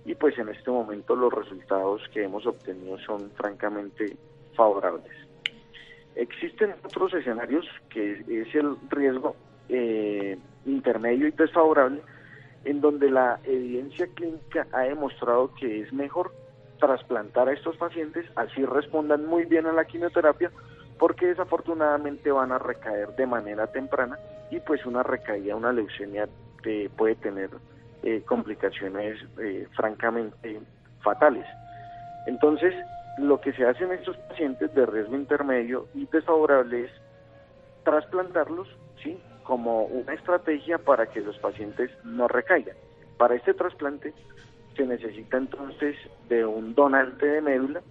y 0.08 0.15
pues 0.15 0.39
en 0.39 0.48
este 0.48 0.72
momento 0.72 1.17
los 1.17 1.32
resultados 1.34 2.02
que 2.13 2.24
hemos 2.24 2.48
obtenido 2.48 2.98
son 3.00 3.30
francamente 3.32 4.15
favorables. 4.56 5.12
Existen 6.15 6.74
otros 6.84 7.13
escenarios 7.13 7.65
que 7.89 8.13
es 8.13 8.56
el 8.56 8.78
riesgo 8.89 9.36
eh, 9.67 10.38
intermedio 10.65 11.28
y 11.28 11.32
desfavorable 11.32 12.02
en 12.63 12.80
donde 12.80 13.12
la 13.12 13.41
evidencia 13.43 14.08
clínica 14.15 14.65
ha 14.72 14.84
demostrado 14.84 15.54
que 15.56 15.82
es 15.82 15.91
mejor 15.91 16.32
trasplantar 16.80 17.50
a 17.50 17.54
estos 17.54 17.76
pacientes, 17.76 18.26
así 18.36 18.63
respondan 18.63 19.26
muy 19.26 19.43
bien 19.43 19.65
a 19.65 19.74
la 19.74 19.84
quimioterapia, 19.84 20.52
porque 20.98 21.28
desafortunadamente 21.28 22.32
van 22.32 22.54
a 22.54 22.60
recaer 22.60 23.10
de 23.17 23.28
manera 23.28 23.67
temprana 23.67 24.17
y 24.52 24.62
pues 24.62 24.86
una 24.86 25.04
recaída, 25.04 25.56
una 25.56 25.74
leucemia 25.74 26.30
eh, 26.63 26.89
puede 26.96 27.15
tener 27.15 27.50
eh, 28.08 28.24
complicaciones 28.26 29.20
eh, 29.38 29.67
francamente 29.76 30.62
fatales. 31.02 31.46
Entonces, 32.26 32.74
lo 33.17 33.41
que 33.41 33.52
se 33.52 33.65
hace 33.65 33.84
en 33.84 33.91
estos 33.91 34.15
pacientes 34.30 34.74
de 34.74 34.86
riesgo 34.86 35.13
intermedio 35.13 35.88
y 35.93 36.06
desfavorable 36.06 36.86
es 36.86 36.91
trasplantarlos, 37.84 38.70
¿sí? 39.04 39.20
Como 39.43 39.84
una 39.88 40.13
estrategia 40.13 40.78
para 40.78 41.08
que 41.08 41.20
los 41.20 41.38
pacientes 41.39 41.91
no 42.06 42.30
recaigan. 42.30 42.78
Para 43.17 43.36
este 43.36 43.54
trasplante 43.54 44.13
se 44.78 44.86
necesita 44.86 45.36
entonces 45.36 45.98
de 46.30 46.46
un 46.46 46.76
donante 46.76 47.26
de 47.26 47.41
médula 47.41 47.82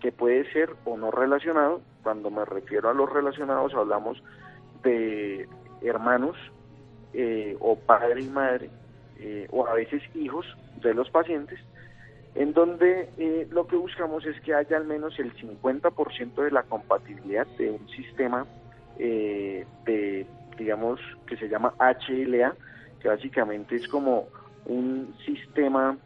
que 0.00 0.10
puede 0.10 0.50
ser 0.54 0.70
o 0.86 0.96
no 0.96 1.10
relacionado. 1.10 1.82
Cuando 2.02 2.30
me 2.30 2.46
refiero 2.46 2.88
a 2.88 2.94
los 2.94 3.12
relacionados 3.12 3.74
hablamos 3.74 4.22
de 4.82 5.46
hermanos 5.82 6.34
eh, 7.12 7.58
o 7.60 7.76
padre 7.76 8.22
y 8.22 8.28
madre 8.30 8.70
eh, 9.20 9.46
o 9.50 9.66
a 9.66 9.74
veces 9.74 10.02
hijos 10.14 10.46
de 10.82 10.94
los 10.94 11.10
pacientes, 11.10 11.58
en 12.34 12.52
donde 12.52 13.08
eh, 13.18 13.46
lo 13.50 13.66
que 13.66 13.76
buscamos 13.76 14.26
es 14.26 14.40
que 14.42 14.54
haya 14.54 14.76
al 14.76 14.84
menos 14.84 15.18
el 15.18 15.34
50% 15.34 16.34
de 16.34 16.50
la 16.50 16.62
compatibilidad 16.64 17.46
de 17.58 17.70
un 17.70 17.88
sistema 17.88 18.46
de, 18.98 20.26
digamos, 20.56 21.00
que 21.26 21.36
se 21.36 21.48
llama 21.48 21.74
HLA, 21.78 22.54
que 23.00 23.08
básicamente 23.08 23.76
es 23.76 23.86
como 23.88 24.28
un 24.64 25.14
sistema 25.24 25.98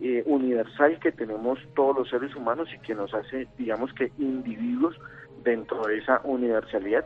eh, 0.00 0.22
universal 0.26 0.98
que 0.98 1.12
tenemos 1.12 1.60
todos 1.74 1.96
los 1.96 2.10
seres 2.10 2.34
humanos 2.34 2.68
y 2.74 2.78
que 2.80 2.92
nos 2.94 3.14
hace, 3.14 3.46
digamos 3.56 3.92
que, 3.94 4.10
individuos 4.18 4.98
dentro 5.44 5.86
de 5.86 5.98
esa 5.98 6.20
universalidad 6.24 7.04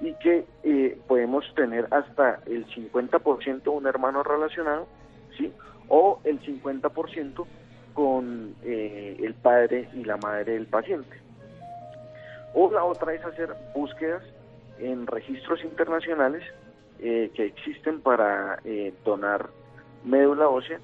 y 0.00 0.12
que 0.14 0.44
eh, 0.62 0.96
podemos 1.08 1.44
tener 1.54 1.88
hasta 1.90 2.40
el 2.46 2.66
50% 2.68 3.66
un 3.66 3.86
hermano 3.86 4.22
relacionado, 4.22 4.86
O 5.88 6.20
el 6.24 6.40
50% 6.40 7.46
con 7.94 8.54
eh, 8.62 9.16
el 9.20 9.34
padre 9.34 9.88
y 9.94 10.04
la 10.04 10.16
madre 10.16 10.54
del 10.54 10.66
paciente. 10.66 11.16
O 12.54 12.70
la 12.70 12.84
otra 12.84 13.14
es 13.14 13.24
hacer 13.24 13.54
búsquedas 13.74 14.22
en 14.78 15.06
registros 15.06 15.62
internacionales 15.64 16.42
que 16.98 17.44
existen 17.44 18.00
para 18.00 18.58
donar 19.04 19.50
médula 20.06 20.48
ósea 20.48 20.80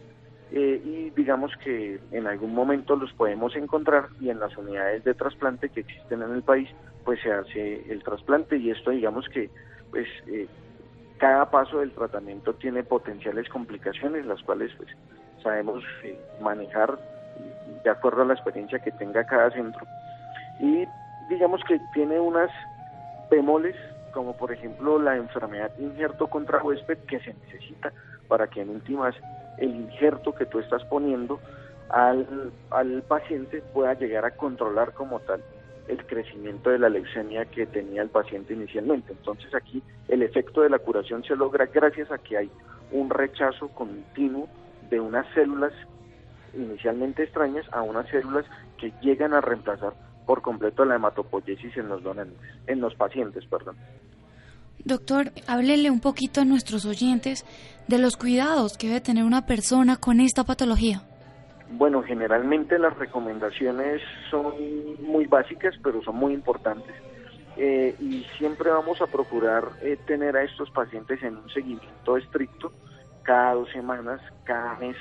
eh, 0.55 0.83
y 0.85 1.11
digamos 1.17 1.51
que 1.65 1.99
en 2.11 2.27
algún 2.27 2.55
momento 2.55 2.95
los 2.95 3.11
podemos 3.15 3.57
encontrar 3.57 4.09
y 4.21 4.29
en 4.29 4.39
las 4.39 4.55
unidades 4.59 5.03
de 5.03 5.15
trasplante 5.15 5.71
que 5.71 5.81
existen 5.81 6.21
en 6.21 6.31
el 6.31 6.43
país 6.43 6.69
pues 7.07 7.21
se 7.23 7.33
hace 7.33 7.91
el 7.91 8.03
trasplante 8.03 8.59
y 8.59 8.71
esto 8.71 8.91
digamos 8.91 9.27
que 9.31 9.49
pues 9.91 10.07
eh, 10.27 10.47
cada 11.23 11.49
paso 11.49 11.79
del 11.79 11.93
tratamiento 11.93 12.53
tiene 12.55 12.83
potenciales 12.83 13.49
complicaciones 13.49 14.27
las 14.27 14.43
cuales 14.43 14.73
pues 14.77 14.89
sabemos 15.41 15.85
eh, 16.03 16.19
manejar 16.41 16.99
de 17.85 17.91
acuerdo 17.91 18.23
a 18.23 18.25
la 18.25 18.35
experiencia 18.35 18.81
que 18.81 18.91
tenga 18.91 19.23
cada 19.23 19.49
centro. 19.53 19.87
Y 20.59 20.85
digamos 21.29 21.63
que 21.63 21.79
tiene 21.95 22.19
unas 22.19 22.51
bemoles 23.31 23.77
como 24.13 24.37
por 24.37 24.51
ejemplo 24.51 24.99
la 24.99 25.17
enfermedad 25.17 25.71
injerto 25.79 26.27
contra 26.27 26.61
huésped 26.61 26.99
que 27.07 27.21
se 27.21 27.35
necesita 27.35 27.93
para 28.27 28.49
que 28.49 28.63
en 28.63 28.71
últimas 28.71 29.15
el 29.59 29.77
injerto 29.77 30.35
que 30.35 30.47
tú 30.47 30.59
estás 30.59 30.85
poniendo 30.87 31.39
al, 31.91 32.51
al 32.71 33.03
paciente 33.03 33.63
pueda 33.73 33.95
llegar 33.95 34.25
a 34.25 34.33
controlar 34.33 34.93
como 34.93 35.21
tal 35.21 35.41
el 35.89 36.07
crecimiento 36.07 36.71
de 36.71 36.79
la 36.79 36.89
leucemia 36.89 37.45
que 37.47 37.67
tenía 37.67 38.03
el 38.03 38.09
paciente 38.09 38.55
inicialmente. 38.55 39.13
Entonces 39.13 39.55
aquí 39.55 39.83
el 40.09 40.23
efecto 40.23 40.63
de 40.63 40.71
la 40.71 40.79
curación 40.79 41.25
se 41.25 41.37
logra 41.37 41.67
gracias 41.67 42.11
a 42.11 42.19
que 42.19 42.37
hay 42.37 42.51
un 42.91 43.11
rechazo 43.11 43.69
continuo 43.69 44.49
de 44.91 45.01
unas 45.01 45.27
células 45.35 45.73
inicialmente 46.55 47.25
extrañas 47.25 47.67
a 47.73 47.83
unas 47.83 48.09
células 48.09 48.45
que 48.79 48.93
llegan 49.01 49.33
a 49.33 49.41
reemplazar 49.41 49.95
por 50.27 50.43
completo 50.43 50.85
la 50.85 50.97
hematopoiesis 50.97 51.77
en 51.77 51.89
los 51.89 52.03
donantes, 52.03 52.39
en 52.67 52.81
los 52.81 52.95
pacientes, 52.95 53.45
perdón. 53.47 53.77
Doctor, 54.85 55.33
háblele 55.47 55.91
un 55.91 56.01
poquito 56.01 56.41
a 56.41 56.45
nuestros 56.45 56.85
oyentes 56.87 57.45
de 57.87 57.99
los 57.99 58.17
cuidados 58.17 58.77
que 58.77 58.89
debe 58.89 59.01
tener 59.01 59.25
una 59.25 59.47
persona 59.47 59.97
con 59.97 60.21
esta 60.21 60.45
patología. 60.45 61.03
Bueno, 61.75 62.03
generalmente 62.03 62.79
las 62.79 62.97
recomendaciones 62.99 64.03
son 64.31 64.53
muy 65.01 65.25
básicas, 65.25 65.75
pero 65.83 66.03
son 66.03 66.17
muy 66.17 66.35
importantes. 66.35 66.95
Eh, 67.57 67.95
y 67.99 68.25
siempre 68.37 68.71
vamos 68.71 69.01
a 69.01 69.07
procurar 69.07 69.65
eh, 69.81 69.99
tener 70.07 70.37
a 70.37 70.43
estos 70.43 70.71
pacientes 70.71 71.23
en 71.23 71.37
un 71.39 71.49
seguimiento 71.49 72.19
estricto, 72.19 72.73
cada 73.23 73.55
dos 73.55 73.71
semanas, 73.71 74.21
cada 74.45 74.75
mes, 74.77 74.97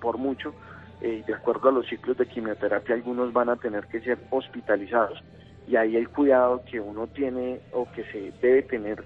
por 0.00 0.16
mucho, 0.16 0.54
eh, 1.00 1.24
de 1.26 1.34
acuerdo 1.34 1.70
a 1.70 1.72
los 1.72 1.88
ciclos 1.88 2.16
de 2.16 2.26
quimioterapia, 2.26 2.94
algunos 2.94 3.32
van 3.32 3.48
a 3.48 3.56
tener 3.56 3.88
que 3.88 4.00
ser 4.00 4.18
hospitalizados. 4.30 5.20
Y 5.66 5.74
ahí 5.74 5.96
el 5.96 6.08
cuidado 6.08 6.62
que 6.70 6.78
uno 6.78 7.08
tiene 7.08 7.60
o 7.72 7.90
que 7.90 8.04
se 8.04 8.32
debe 8.40 8.62
tener 8.62 9.04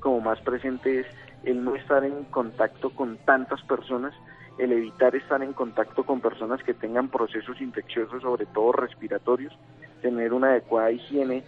como 0.00 0.20
más 0.20 0.38
presente 0.42 1.00
es 1.00 1.06
el 1.44 1.64
no 1.64 1.74
estar 1.74 2.04
en 2.04 2.24
contacto 2.24 2.90
con 2.90 3.16
tantas 3.24 3.62
personas, 3.62 4.12
el 4.58 4.72
evitar 4.72 5.14
estar 5.16 5.42
en 5.42 5.52
contacto 5.52 6.04
con 6.04 6.20
personas 6.20 6.62
que 6.62 6.74
tengan 6.74 7.08
procesos 7.08 7.60
infecciosos, 7.60 8.22
sobre 8.22 8.46
todo 8.46 8.72
respiratorios, 8.72 9.52
tener 10.00 10.32
una 10.32 10.48
adecuada 10.48 10.92
higiene 10.92 11.44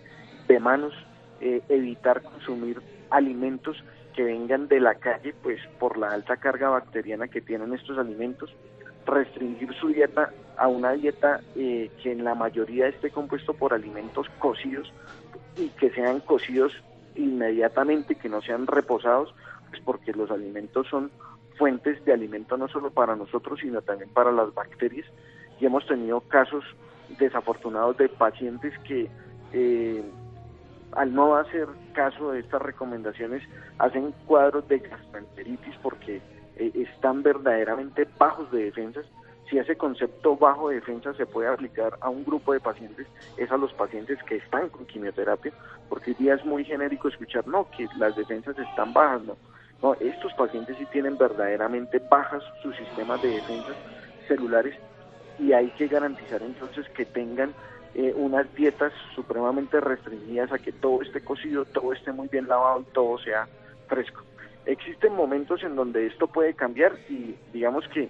de 0.48 0.60
manos, 0.60 0.92
eh, 1.40 1.62
evitar 1.68 2.22
consumir 2.22 2.80
alimentos 3.10 3.82
que 4.14 4.24
vengan 4.24 4.66
de 4.68 4.80
la 4.80 4.94
calle, 4.94 5.34
pues 5.42 5.60
por 5.78 5.98
la 5.98 6.12
alta 6.12 6.38
carga 6.38 6.70
bacteriana 6.70 7.28
que 7.28 7.40
tienen 7.40 7.74
estos 7.74 7.98
alimentos, 7.98 8.50
restringir 9.04 9.72
su 9.74 9.88
dieta 9.88 10.32
a 10.56 10.68
una 10.68 10.92
dieta 10.92 11.40
eh, 11.54 11.90
que 12.02 12.12
en 12.12 12.24
la 12.24 12.34
mayoría 12.34 12.88
esté 12.88 13.10
compuesto 13.10 13.54
por 13.54 13.74
alimentos 13.74 14.26
cocidos 14.38 14.92
y 15.56 15.68
que 15.70 15.90
sean 15.90 16.20
cocidos 16.20 16.72
inmediatamente, 17.14 18.16
que 18.16 18.28
no 18.28 18.42
sean 18.42 18.66
reposados, 18.66 19.34
pues 19.70 19.82
porque 19.82 20.12
los 20.12 20.30
alimentos 20.30 20.86
son 20.88 21.10
fuentes 21.56 22.04
de 22.04 22.12
alimento 22.12 22.56
no 22.56 22.68
solo 22.68 22.90
para 22.90 23.16
nosotros, 23.16 23.60
sino 23.60 23.82
también 23.82 24.10
para 24.10 24.32
las 24.32 24.52
bacterias. 24.54 25.06
Y 25.60 25.66
hemos 25.66 25.86
tenido 25.86 26.20
casos 26.20 26.64
desafortunados 27.18 27.96
de 27.96 28.08
pacientes 28.08 28.72
que 28.80 29.08
eh, 29.52 30.02
al 30.92 31.14
no 31.14 31.36
hacer 31.36 31.68
caso 31.92 32.32
de 32.32 32.40
estas 32.40 32.62
recomendaciones 32.62 33.42
hacen 33.78 34.12
cuadros 34.26 34.66
de 34.68 34.78
gastroenteritis 34.78 35.76
porque 35.82 36.20
eh, 36.56 36.72
están 36.74 37.22
verdaderamente 37.22 38.08
bajos 38.18 38.50
de 38.50 38.64
defensas. 38.64 39.04
Si 39.48 39.58
ese 39.58 39.76
concepto 39.76 40.36
bajo 40.36 40.70
de 40.70 40.76
defensa 40.76 41.14
se 41.14 41.24
puede 41.24 41.48
aplicar 41.48 41.96
a 42.00 42.08
un 42.08 42.24
grupo 42.24 42.52
de 42.52 42.58
pacientes, 42.58 43.06
es 43.36 43.50
a 43.52 43.56
los 43.56 43.72
pacientes 43.74 44.20
que 44.24 44.36
están 44.36 44.68
con 44.70 44.86
quimioterapia, 44.86 45.52
porque 45.88 46.10
hoy 46.10 46.16
día 46.18 46.34
es 46.34 46.44
muy 46.44 46.64
genérico 46.64 47.08
escuchar, 47.08 47.46
no, 47.46 47.70
que 47.70 47.86
las 47.96 48.16
defensas 48.16 48.58
están 48.58 48.92
bajas, 48.92 49.22
no. 49.22 49.36
No, 49.82 49.94
estos 49.94 50.32
pacientes 50.34 50.76
sí 50.78 50.86
tienen 50.86 51.18
verdaderamente 51.18 51.98
bajas 51.98 52.42
sus 52.62 52.76
sistemas 52.76 53.20
de 53.20 53.28
defensas 53.28 53.76
celulares 54.26 54.74
y 55.38 55.52
hay 55.52 55.70
que 55.70 55.86
garantizar 55.86 56.42
entonces 56.42 56.88
que 56.90 57.04
tengan 57.04 57.52
eh, 57.94 58.12
unas 58.16 58.52
dietas 58.54 58.92
supremamente 59.14 59.80
restringidas 59.80 60.52
a 60.52 60.58
que 60.58 60.72
todo 60.72 61.02
esté 61.02 61.20
cocido, 61.22 61.64
todo 61.66 61.92
esté 61.92 62.12
muy 62.12 62.28
bien 62.28 62.48
lavado 62.48 62.80
y 62.80 62.92
todo 62.92 63.18
sea 63.18 63.48
fresco. 63.86 64.22
Existen 64.64 65.14
momentos 65.14 65.62
en 65.62 65.76
donde 65.76 66.06
esto 66.06 66.26
puede 66.26 66.54
cambiar 66.54 66.92
y 67.08 67.34
digamos 67.52 67.86
que 67.88 68.08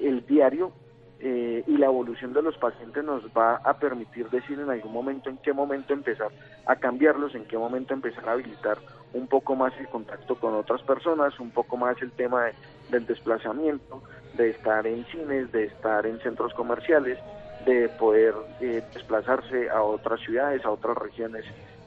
el 0.00 0.26
diario 0.26 0.72
eh, 1.20 1.64
y 1.66 1.76
la 1.78 1.86
evolución 1.86 2.32
de 2.32 2.42
los 2.42 2.56
pacientes 2.58 3.02
nos 3.04 3.24
va 3.28 3.56
a 3.56 3.78
permitir 3.78 4.28
decir 4.30 4.58
en 4.58 4.68
algún 4.70 4.92
momento 4.92 5.30
en 5.30 5.38
qué 5.38 5.52
momento 5.52 5.92
empezar 5.92 6.28
a 6.66 6.76
cambiarlos, 6.76 7.34
en 7.34 7.44
qué 7.46 7.56
momento 7.56 7.94
empezar 7.94 8.28
a 8.28 8.32
habilitar 8.32 8.78
un 9.12 9.26
poco 9.28 9.54
más 9.54 9.72
el 9.78 9.88
contacto 9.88 10.34
con 10.34 10.54
otras 10.54 10.82
personas, 10.82 11.38
un 11.38 11.50
poco 11.50 11.76
más 11.76 12.00
el 12.02 12.10
tema 12.12 12.46
del 12.90 13.06
desplazamiento, 13.06 14.02
de 14.36 14.50
estar 14.50 14.86
en 14.86 15.04
cines, 15.06 15.50
de 15.52 15.64
estar 15.64 16.04
en 16.04 16.18
centros 16.20 16.52
comerciales, 16.54 17.18
de 17.64 17.88
poder 17.90 18.34
eh, 18.60 18.82
desplazarse 18.92 19.70
a 19.70 19.82
otras 19.82 20.20
ciudades, 20.20 20.64
a 20.64 20.70
otras 20.70 20.96
regiones 20.98 21.44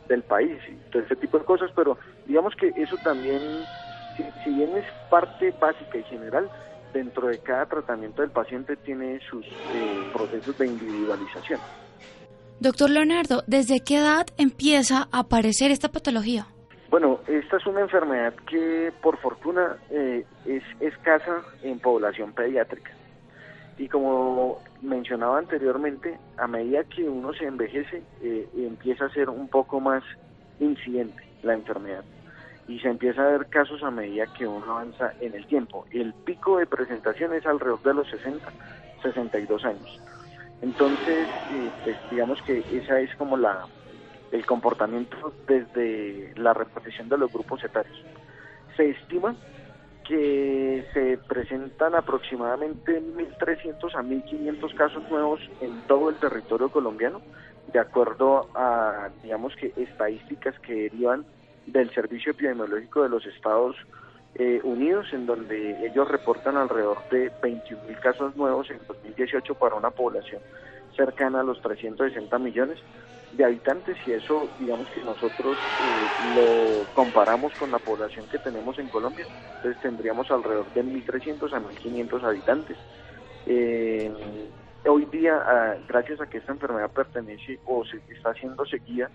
del 0.07 0.23
país 0.23 0.57
y 0.69 0.75
todo 0.89 1.03
ese 1.03 1.15
tipo 1.15 1.37
de 1.37 1.45
cosas, 1.45 1.69
pero 1.75 1.97
digamos 2.25 2.55
que 2.55 2.71
eso 2.75 2.95
también, 3.03 3.41
si, 4.43 4.49
bien 4.49 4.75
es 4.77 4.85
parte 5.09 5.53
básica 5.59 5.97
y 5.97 6.03
general, 6.03 6.49
dentro 6.93 7.27
de 7.27 7.39
cada 7.39 7.65
tratamiento 7.65 8.21
del 8.21 8.31
paciente 8.31 8.75
tiene 8.77 9.19
sus 9.29 9.45
eh, 9.45 10.09
procesos 10.13 10.57
de 10.57 10.67
individualización. 10.67 11.59
Doctor 12.59 12.89
Leonardo, 12.89 13.43
¿desde 13.45 13.81
qué 13.81 13.97
edad 13.97 14.25
empieza 14.37 15.07
a 15.11 15.19
aparecer 15.19 15.69
esta 15.71 15.89
patología? 15.89 16.47
Bueno, 16.89 17.19
esta 17.27 17.57
es 17.57 17.65
una 17.67 17.81
enfermedad 17.81 18.33
que 18.49 18.91
por 19.01 19.17
fortuna 19.19 19.77
eh, 19.91 20.25
es 20.45 20.63
escasa 20.79 21.41
en 21.61 21.79
población 21.79 22.31
pediátrica. 22.33 22.91
Y 23.77 23.87
como 23.89 24.59
mencionaba 24.81 25.37
anteriormente, 25.37 26.17
a 26.37 26.47
medida 26.47 26.83
que 26.85 27.03
uno 27.03 27.33
se 27.33 27.45
envejece, 27.45 28.01
eh, 28.21 28.47
empieza 28.55 29.05
a 29.05 29.09
ser 29.09 29.29
un 29.29 29.47
poco 29.49 29.79
más 29.79 30.03
incidente 30.59 31.23
la 31.43 31.53
enfermedad. 31.53 32.03
Y 32.67 32.79
se 32.79 32.89
empieza 32.89 33.21
a 33.21 33.29
ver 33.29 33.47
casos 33.47 33.81
a 33.83 33.91
medida 33.91 34.25
que 34.37 34.45
uno 34.45 34.65
avanza 34.69 35.13
en 35.21 35.33
el 35.33 35.45
tiempo. 35.47 35.85
El 35.91 36.13
pico 36.13 36.57
de 36.57 36.65
presentación 36.65 37.33
es 37.33 37.45
alrededor 37.45 37.81
de 37.83 37.93
los 37.93 38.09
60, 38.09 38.45
62 39.01 39.65
años. 39.65 40.01
Entonces, 40.61 41.27
eh, 41.53 41.69
pues, 41.83 41.97
digamos 42.11 42.41
que 42.41 42.59
esa 42.77 42.99
es 42.99 43.15
como 43.15 43.37
la 43.37 43.65
el 44.31 44.45
comportamiento 44.45 45.33
desde 45.47 46.33
la 46.35 46.53
repartición 46.53 47.09
de 47.09 47.17
los 47.17 47.31
grupos 47.31 47.63
etarios. 47.63 47.97
Se 48.75 48.89
estima 48.89 49.35
que 50.07 50.85
se 50.93 51.17
presentan 51.17 51.95
aproximadamente 51.95 53.01
1.300 53.01 53.93
a 53.95 54.01
1.500 54.01 54.73
casos 54.75 55.03
nuevos 55.09 55.41
en 55.59 55.81
todo 55.81 56.09
el 56.09 56.15
territorio 56.15 56.69
colombiano, 56.69 57.21
de 57.71 57.79
acuerdo 57.79 58.49
a, 58.55 59.09
digamos 59.21 59.55
que, 59.55 59.73
estadísticas 59.75 60.57
que 60.59 60.73
derivan 60.73 61.25
del 61.67 61.93
Servicio 61.93 62.31
Epidemiológico 62.31 63.03
de 63.03 63.09
los 63.09 63.25
Estados 63.25 63.75
eh, 64.35 64.59
Unidos, 64.63 65.07
en 65.13 65.25
donde 65.25 65.85
ellos 65.85 66.07
reportan 66.07 66.57
alrededor 66.57 67.07
de 67.09 67.31
21.000 67.41 67.99
casos 67.99 68.35
nuevos 68.35 68.69
en 68.69 68.79
2018 68.87 69.55
para 69.55 69.75
una 69.75 69.91
población 69.91 70.41
cercana 70.95 71.41
a 71.41 71.43
los 71.43 71.61
360 71.61 72.37
millones 72.39 72.79
de 73.31 73.43
habitantes 73.43 73.97
y 74.05 74.13
eso 74.13 74.49
digamos 74.57 74.89
que 74.89 75.01
nosotros 75.01 75.59
eh, 75.79 76.09
lo 76.19 76.87
comparamos 76.93 77.53
con 77.55 77.71
la 77.71 77.79
población 77.79 78.25
que 78.29 78.39
tenemos 78.39 78.79
en 78.79 78.87
Colombia, 78.89 79.27
entonces 79.57 79.81
tendríamos 79.81 80.31
alrededor 80.31 80.71
de 80.73 80.83
1.300 80.83 81.53
a 81.53 81.59
1.500 81.59 82.23
habitantes. 82.23 82.77
Eh, 83.45 84.11
hoy 84.85 85.05
día, 85.05 85.41
ah, 85.45 85.75
gracias 85.87 86.21
a 86.21 86.27
que 86.27 86.37
esta 86.37 86.53
enfermedad 86.53 86.89
pertenece 86.91 87.59
o 87.65 87.85
se 87.85 87.97
está 88.13 88.33
siendo 88.33 88.65
seguida 88.65 89.09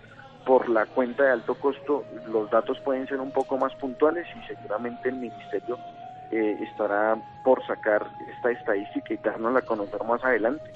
por 0.45 0.68
la 0.68 0.86
cuenta 0.86 1.24
de 1.24 1.30
alto 1.30 1.55
costo, 1.55 2.05
los 2.28 2.51
datos 2.51 2.78
pueden 2.80 3.07
ser 3.07 3.20
un 3.20 3.30
poco 3.30 3.57
más 3.59 3.74
puntuales 3.76 4.26
y 4.36 4.47
seguramente 4.47 5.09
el 5.09 5.16
ministerio 5.16 5.78
eh, 6.30 6.57
estará 6.62 7.16
por 7.45 7.64
sacar 7.66 8.07
esta 8.34 8.51
estadística 8.51 9.14
y 9.14 9.16
darnos 9.18 9.57
a 9.57 9.62
conocer 9.62 10.03
más 10.05 10.24
adelante. 10.24 10.72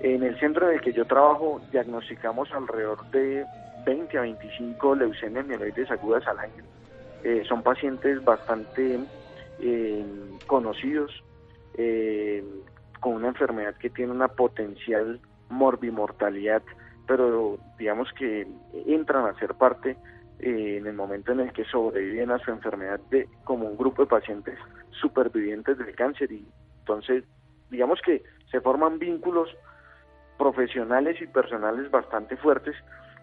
En 0.00 0.22
el 0.22 0.38
centro 0.40 0.68
en 0.68 0.74
el 0.74 0.80
que 0.80 0.92
yo 0.92 1.04
trabajo 1.04 1.60
diagnosticamos 1.70 2.50
alrededor 2.52 3.08
de 3.10 3.44
20 3.84 4.18
a 4.18 4.22
25 4.22 4.94
leucemias 4.96 5.46
mieloides 5.46 5.90
agudas 5.90 6.26
al 6.26 6.38
año. 6.38 6.64
Eh, 7.22 7.44
son 7.48 7.62
pacientes 7.62 8.24
bastante 8.24 8.98
eh, 9.60 10.04
conocidos 10.46 11.22
con 13.00 13.14
una 13.14 13.28
enfermedad 13.28 13.74
que 13.76 13.88
tiene 13.88 14.12
una 14.12 14.28
potencial 14.28 15.18
morbimortalidad, 15.48 16.62
pero 17.06 17.58
digamos 17.78 18.12
que 18.12 18.46
entran 18.86 19.26
a 19.26 19.38
ser 19.38 19.54
parte 19.54 19.96
en 20.38 20.86
el 20.86 20.94
momento 20.94 21.32
en 21.32 21.40
el 21.40 21.52
que 21.52 21.64
sobreviven 21.64 22.30
a 22.30 22.38
su 22.38 22.50
enfermedad 22.50 23.00
de 23.10 23.28
como 23.44 23.68
un 23.68 23.76
grupo 23.76 24.02
de 24.02 24.08
pacientes 24.08 24.58
supervivientes 24.90 25.78
del 25.78 25.94
cáncer. 25.94 26.32
Y 26.32 26.44
entonces 26.80 27.24
digamos 27.70 28.00
que 28.04 28.22
se 28.50 28.60
forman 28.60 28.98
vínculos 28.98 29.48
profesionales 30.38 31.20
y 31.20 31.26
personales 31.26 31.90
bastante 31.90 32.36
fuertes 32.36 32.74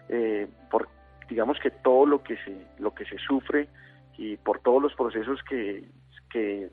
eh, 0.08 0.48
por 0.70 0.88
digamos 1.28 1.58
que 1.60 1.70
todo 1.70 2.06
lo 2.06 2.22
que 2.22 2.36
se 2.38 2.66
lo 2.78 2.94
que 2.94 3.04
se 3.04 3.18
sufre 3.18 3.68
y 4.16 4.36
por 4.36 4.60
todos 4.60 4.82
los 4.82 4.94
procesos 4.94 5.40
que, 5.48 5.84
que 6.30 6.70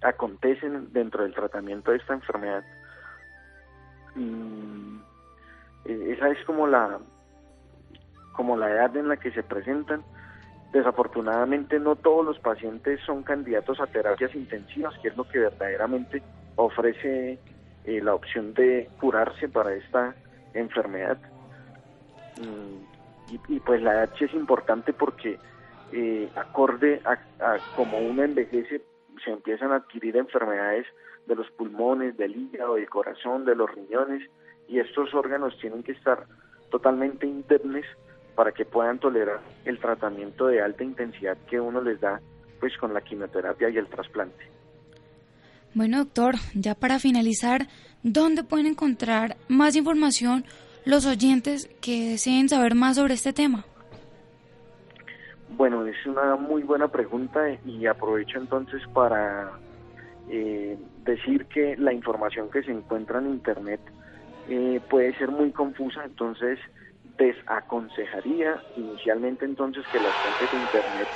acontecen 0.00 0.92
dentro 0.92 1.22
del 1.22 1.34
tratamiento 1.34 1.90
de 1.90 1.98
esta 1.98 2.14
enfermedad. 2.14 2.64
Y 4.16 4.22
eh, 4.22 4.87
esa 5.88 6.30
es 6.30 6.44
como 6.44 6.66
la 6.66 6.98
como 8.32 8.56
la 8.56 8.70
edad 8.70 8.96
en 8.96 9.08
la 9.08 9.16
que 9.16 9.32
se 9.32 9.42
presentan 9.42 10.04
Desafortunadamente 10.72 11.78
no 11.78 11.96
todos 11.96 12.24
los 12.24 12.38
pacientes 12.40 13.00
son 13.06 13.22
candidatos 13.22 13.80
a 13.80 13.86
terapias 13.86 14.34
intensivas, 14.34 14.94
que 14.98 15.08
es 15.08 15.16
lo 15.16 15.24
que 15.24 15.38
verdaderamente 15.38 16.22
ofrece 16.56 17.38
eh, 17.84 18.00
la 18.02 18.14
opción 18.14 18.52
de 18.52 18.90
curarse 19.00 19.48
para 19.48 19.72
esta 19.72 20.14
enfermedad. 20.52 21.16
Mm, 22.36 23.32
y, 23.48 23.60
pues 23.60 23.80
la 23.80 23.94
edad 23.94 24.10
es 24.20 24.34
importante 24.34 24.92
porque 24.92 25.38
eh, 25.92 26.28
acorde 26.36 27.00
a, 27.04 27.12
a 27.12 27.56
como 27.74 27.98
uno 27.98 28.22
envejece, 28.22 28.82
se 29.24 29.30
empiezan 29.30 29.72
a 29.72 29.76
adquirir 29.76 30.18
enfermedades 30.18 30.86
de 31.26 31.34
los 31.34 31.50
pulmones, 31.52 32.16
del 32.18 32.36
hígado, 32.36 32.74
del 32.74 32.90
corazón, 32.90 33.46
de 33.46 33.54
los 33.54 33.74
riñones, 33.74 34.22
y 34.68 34.78
estos 34.78 35.12
órganos 35.14 35.58
tienen 35.60 35.82
que 35.82 35.92
estar 35.92 36.26
totalmente 36.70 37.26
indemnes 37.26 37.84
para 38.34 38.52
que 38.52 38.64
puedan 38.64 38.98
tolerar 38.98 39.40
el 39.64 39.78
tratamiento 39.80 40.46
de 40.46 40.62
alta 40.62 40.84
intensidad 40.84 41.36
que 41.48 41.58
uno 41.58 41.80
les 41.80 42.00
da 42.00 42.20
pues 42.60 42.76
con 42.76 42.92
la 42.92 43.00
quimioterapia 43.00 43.70
y 43.70 43.78
el 43.78 43.86
trasplante. 43.86 44.44
Bueno, 45.74 45.98
doctor, 45.98 46.36
ya 46.54 46.74
para 46.74 46.98
finalizar, 46.98 47.68
¿dónde 48.02 48.42
pueden 48.42 48.66
encontrar 48.66 49.36
más 49.48 49.76
información 49.76 50.44
los 50.84 51.06
oyentes 51.06 51.68
que 51.80 52.10
deseen 52.10 52.48
saber 52.48 52.74
más 52.74 52.96
sobre 52.96 53.14
este 53.14 53.32
tema? 53.32 53.64
Bueno, 55.50 55.84
es 55.86 56.06
una 56.06 56.36
muy 56.36 56.62
buena 56.62 56.88
pregunta 56.88 57.40
y 57.64 57.86
aprovecho 57.86 58.38
entonces 58.38 58.82
para 58.92 59.52
eh, 60.30 60.78
decir 61.04 61.46
que 61.46 61.76
la 61.76 61.92
información 61.92 62.50
que 62.50 62.62
se 62.62 62.70
encuentra 62.70 63.18
en 63.18 63.30
Internet 63.30 63.80
eh, 64.48 64.80
puede 64.88 65.14
ser 65.18 65.30
muy 65.30 65.52
confusa, 65.52 66.04
entonces 66.04 66.58
desaconsejaría 67.18 68.62
inicialmente 68.76 69.44
entonces 69.44 69.86
que 69.88 70.00
las 70.00 70.16
fuentes 70.18 70.50
de 70.50 70.56
Internet 70.56 71.08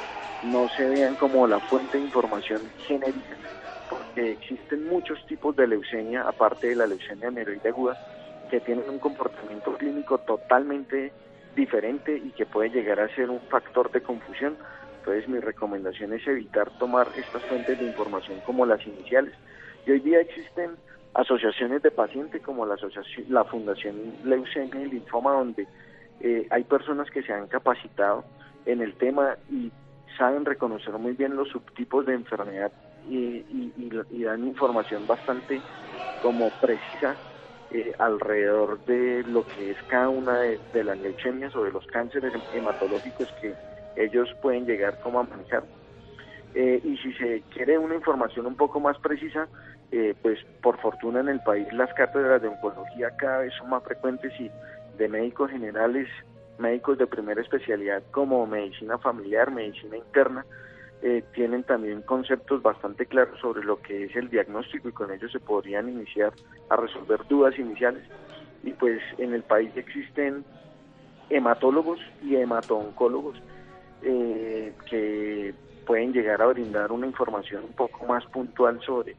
no 0.43 0.69
se 0.69 0.85
vean 0.85 1.17
como 1.17 1.47
la 1.47 1.61
fuente 1.61 1.97
de 1.97 2.05
información 2.05 2.71
genérica, 2.87 3.39
porque 3.89 4.33
existen 4.33 4.85
muchos 4.87 5.25
tipos 5.27 5.57
de 5.57 5.67
leucemia, 5.67 6.23
aparte 6.29 6.69
de 6.69 6.77
la 6.77 6.87
leucemia 6.87 7.29
amiloide 7.29 7.69
aguda, 7.69 7.97
que 8.51 8.61
tienen 8.61 8.91
un 8.91 8.99
comportamiento 8.99 9.77
clínico 9.77 10.19
totalmente 10.19 11.13
diferente 11.55 12.17
y 12.17 12.33
que 12.33 12.45
puede 12.45 12.71
llegar 12.71 13.01
a 13.01 13.15
ser 13.15 13.31
un 13.31 13.41
factor 13.49 13.91
de 13.93 14.03
confusión. 14.03 14.59
Entonces 14.99 15.29
mi 15.29 15.39
recomendación 15.41 16.13
es 16.13 16.27
evitar 16.27 16.71
tomar 16.79 17.13
estas 17.17 17.43
fuentes 17.45 17.79
de 17.79 17.87
información 17.87 18.41
como 18.41 18.67
las 18.67 18.87
iniciales. 18.87 19.35
Y 19.87 19.93
hoy 19.93 20.01
día 20.01 20.21
existen 20.21 20.77
asociaciones 21.15 21.83
de 21.83 21.91
pacientes 21.91 22.43
como 22.43 22.67
la, 22.67 22.75
asociación, 22.75 23.27
la 23.29 23.45
Fundación 23.45 23.97
Leucemia 24.25 24.83
y 24.83 24.91
Linfoma, 24.91 25.33
donde 25.33 25.67
eh, 26.21 26.47
hay 26.51 26.65
personas 26.65 27.11
que 27.11 27.23
se 27.23 27.33
han 27.33 27.49
capacitado 27.49 28.25
en 28.65 28.81
el 28.81 28.95
tema 28.95 29.37
y 29.51 29.71
saben 30.17 30.45
reconocer 30.45 30.93
muy 30.95 31.13
bien 31.13 31.37
los 31.37 31.49
subtipos 31.49 32.07
de 32.07 32.15
enfermedad 32.15 32.73
y, 33.09 33.43
dan 34.23 34.47
información 34.47 35.07
bastante 35.07 35.61
como 36.23 36.51
precisa 36.61 37.17
eh, 37.73 37.93
alrededor 37.99 38.85
de 38.85 39.25
lo 39.25 39.45
que 39.45 39.73
es 39.73 39.77
cada 39.89 40.09
una 40.09 40.39
de, 40.39 40.85
las 40.85 40.99
leucemias 40.99 41.57
o 41.57 41.65
de 41.65 41.73
los 41.73 41.87
cánceres 41.87 42.33
hematológicos 42.55 43.29
que 43.41 43.55
ellos 43.97 44.29
pueden 44.41 44.67
llegar 44.67 45.01
como 45.01 45.21
a 45.21 45.25
manejar. 45.25 45.65
Eh, 46.55 46.81
y 46.85 46.97
si 46.99 47.13
se 47.15 47.43
quiere 47.53 47.79
una 47.79 47.95
información 47.95 48.47
un 48.47 48.55
poco 48.55 48.79
más 48.79 48.99
precisa, 48.99 49.49
eh, 49.93 50.15
pues 50.23 50.39
por 50.63 50.81
fortuna 50.81 51.21
en 51.21 51.29
el 51.29 51.41
país 51.41 51.71
las 51.73 51.93
cátedras 51.93 52.41
de 52.41 52.49
oncología 52.49 53.11
cada 53.19 53.41
vez 53.41 53.53
son 53.59 53.69
más 53.69 53.85
frecuentes 53.85 54.33
y 54.41 54.51
de 54.97 55.07
médicos 55.07 55.51
generales, 55.51 56.09
médicos 56.59 56.97
de 56.97 57.07
primera 57.07 57.43
especialidad 57.43 58.03
como 58.11 58.47
medicina 58.47 58.97
familiar, 58.97 59.51
medicina 59.51 59.99
interna, 59.99 60.47
eh, 61.03 61.23
tienen 61.35 61.65
también 61.65 62.01
conceptos 62.03 62.63
bastante 62.63 63.05
claros 63.05 63.39
sobre 63.41 63.65
lo 63.65 63.83
que 63.83 64.05
es 64.05 64.17
el 64.17 64.31
diagnóstico 64.31 64.89
y 64.89 64.93
con 64.93 65.13
ellos 65.13 65.31
se 65.31 65.41
podrían 65.41 65.91
iniciar 65.91 66.33
a 66.71 66.77
resolver 66.77 67.27
dudas 67.29 67.59
iniciales. 67.59 68.03
Y 68.63 68.73
pues 68.73 69.01
en 69.19 69.35
el 69.35 69.43
país 69.43 69.77
existen 69.77 70.45
hematólogos 71.29 71.99
y 72.23 72.37
hematooncólogos 72.37 73.37
eh, 74.03 74.73
que 74.89 75.55
pueden 75.87 76.13
llegar 76.13 76.41
a 76.41 76.47
brindar 76.47 76.93
una 76.93 77.07
información 77.07 77.65
un 77.65 77.73
poco 77.73 78.07
más 78.07 78.25
puntual 78.27 78.81
sobre 78.87 79.17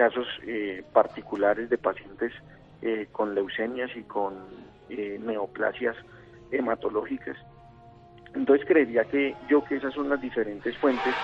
casos 0.00 0.26
eh, 0.46 0.82
particulares 0.94 1.68
de 1.68 1.76
pacientes 1.76 2.32
eh, 2.80 3.08
con 3.12 3.34
leucemias 3.34 3.90
y 3.94 4.02
con 4.04 4.32
eh, 4.88 5.20
neoplasias 5.22 5.94
hematológicas. 6.50 7.36
Entonces 8.34 8.66
creería 8.66 9.04
que 9.04 9.36
yo 9.50 9.62
que 9.62 9.76
esas 9.76 9.92
son 9.92 10.08
las 10.08 10.18
diferentes 10.22 10.74
fuentes 10.78 11.14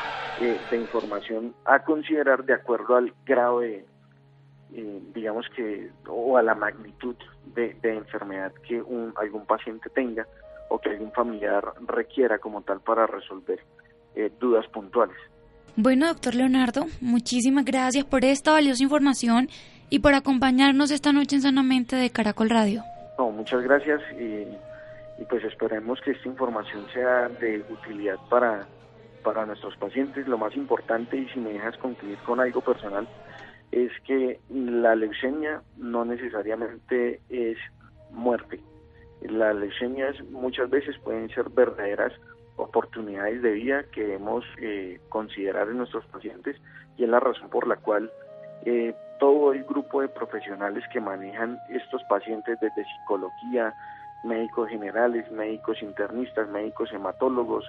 de 0.70 0.76
información 0.76 1.54
a 1.64 1.82
considerar 1.84 2.44
de 2.44 2.52
acuerdo 2.52 2.96
al 2.96 3.14
grado 3.24 3.60
de, 3.60 3.86
digamos 5.14 5.46
que, 5.56 5.90
o 6.06 6.36
a 6.36 6.42
la 6.42 6.54
magnitud 6.54 7.16
de, 7.54 7.74
enfermedad 7.82 8.52
que 8.68 8.82
algún 9.16 9.46
paciente 9.46 9.88
tenga 9.88 10.26
o 10.68 10.78
que 10.78 10.90
algún 10.90 11.12
familiar 11.12 11.64
requiera 11.86 12.38
como 12.38 12.60
tal 12.60 12.80
para 12.80 13.06
resolver 13.06 13.60
dudas 14.38 14.66
puntuales. 14.68 15.16
Bueno, 15.78 16.06
doctor 16.06 16.34
Leonardo, 16.34 16.86
muchísimas 17.02 17.66
gracias 17.66 18.06
por 18.06 18.24
esta 18.24 18.52
valiosa 18.52 18.82
información 18.82 19.50
y 19.90 19.98
por 19.98 20.14
acompañarnos 20.14 20.90
esta 20.90 21.12
noche 21.12 21.36
en 21.36 21.42
Sanamente 21.42 21.96
de 21.96 22.08
Caracol 22.08 22.48
Radio. 22.48 22.82
No, 23.18 23.30
muchas 23.30 23.62
gracias 23.62 24.00
y, 24.18 24.46
pues 25.28 25.44
esperemos 25.44 26.00
que 26.00 26.12
esta 26.12 26.28
información 26.30 26.86
sea 26.94 27.28
de 27.28 27.62
utilidad 27.68 28.16
para, 28.30 28.66
para 29.22 29.44
nuestros 29.44 29.76
pacientes. 29.76 30.26
Lo 30.26 30.38
más 30.38 30.56
importante, 30.56 31.18
y 31.18 31.28
si 31.28 31.40
me 31.40 31.52
dejas 31.52 31.76
concluir 31.76 32.16
con 32.24 32.40
algo 32.40 32.62
personal, 32.62 33.06
es 33.70 33.92
que 34.06 34.40
la 34.48 34.94
leucemia 34.94 35.60
no 35.76 36.06
necesariamente 36.06 37.20
es 37.28 37.58
muerte. 38.12 38.60
Las 39.20 39.54
leucemias 39.54 40.16
muchas 40.30 40.70
veces 40.70 40.96
pueden 41.04 41.28
ser 41.28 41.50
verdaderas 41.50 42.14
oportunidades 42.56 43.42
de 43.42 43.52
vida 43.52 43.84
que 43.92 44.02
debemos 44.02 44.44
eh, 44.58 45.00
considerar 45.08 45.68
en 45.68 45.78
nuestros 45.78 46.04
pacientes 46.06 46.56
y 46.96 47.04
es 47.04 47.08
la 47.08 47.20
razón 47.20 47.50
por 47.50 47.66
la 47.66 47.76
cual 47.76 48.10
eh, 48.64 48.94
todo 49.18 49.52
el 49.52 49.64
grupo 49.64 50.00
de 50.00 50.08
profesionales 50.08 50.84
que 50.92 51.00
manejan 51.00 51.58
estos 51.70 52.02
pacientes 52.08 52.58
desde 52.60 52.84
psicología, 52.84 53.74
médicos 54.24 54.68
generales, 54.68 55.30
médicos 55.30 55.82
internistas, 55.82 56.48
médicos 56.48 56.92
hematólogos, 56.92 57.64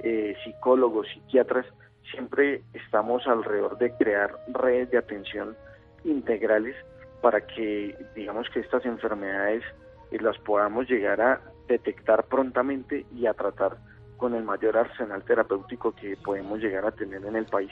eh, 0.00 0.36
psicólogos, 0.44 1.08
psiquiatras, 1.08 1.66
siempre 2.10 2.62
estamos 2.72 3.26
alrededor 3.26 3.78
de 3.78 3.92
crear 3.92 4.30
redes 4.48 4.90
de 4.90 4.98
atención 4.98 5.56
integrales 6.04 6.76
para 7.20 7.46
que 7.46 7.96
digamos 8.14 8.48
que 8.50 8.60
estas 8.60 8.84
enfermedades 8.86 9.62
las 10.10 10.38
podamos 10.38 10.88
llegar 10.88 11.20
a 11.20 11.40
detectar 11.66 12.24
prontamente 12.24 13.04
y 13.14 13.26
a 13.26 13.34
tratar 13.34 13.76
con 14.18 14.34
el 14.34 14.44
mayor 14.44 14.76
arsenal 14.76 15.22
terapéutico 15.22 15.92
que 15.92 16.16
podemos 16.16 16.60
llegar 16.60 16.84
a 16.84 16.90
tener 16.90 17.24
en 17.24 17.36
el 17.36 17.46
país. 17.46 17.70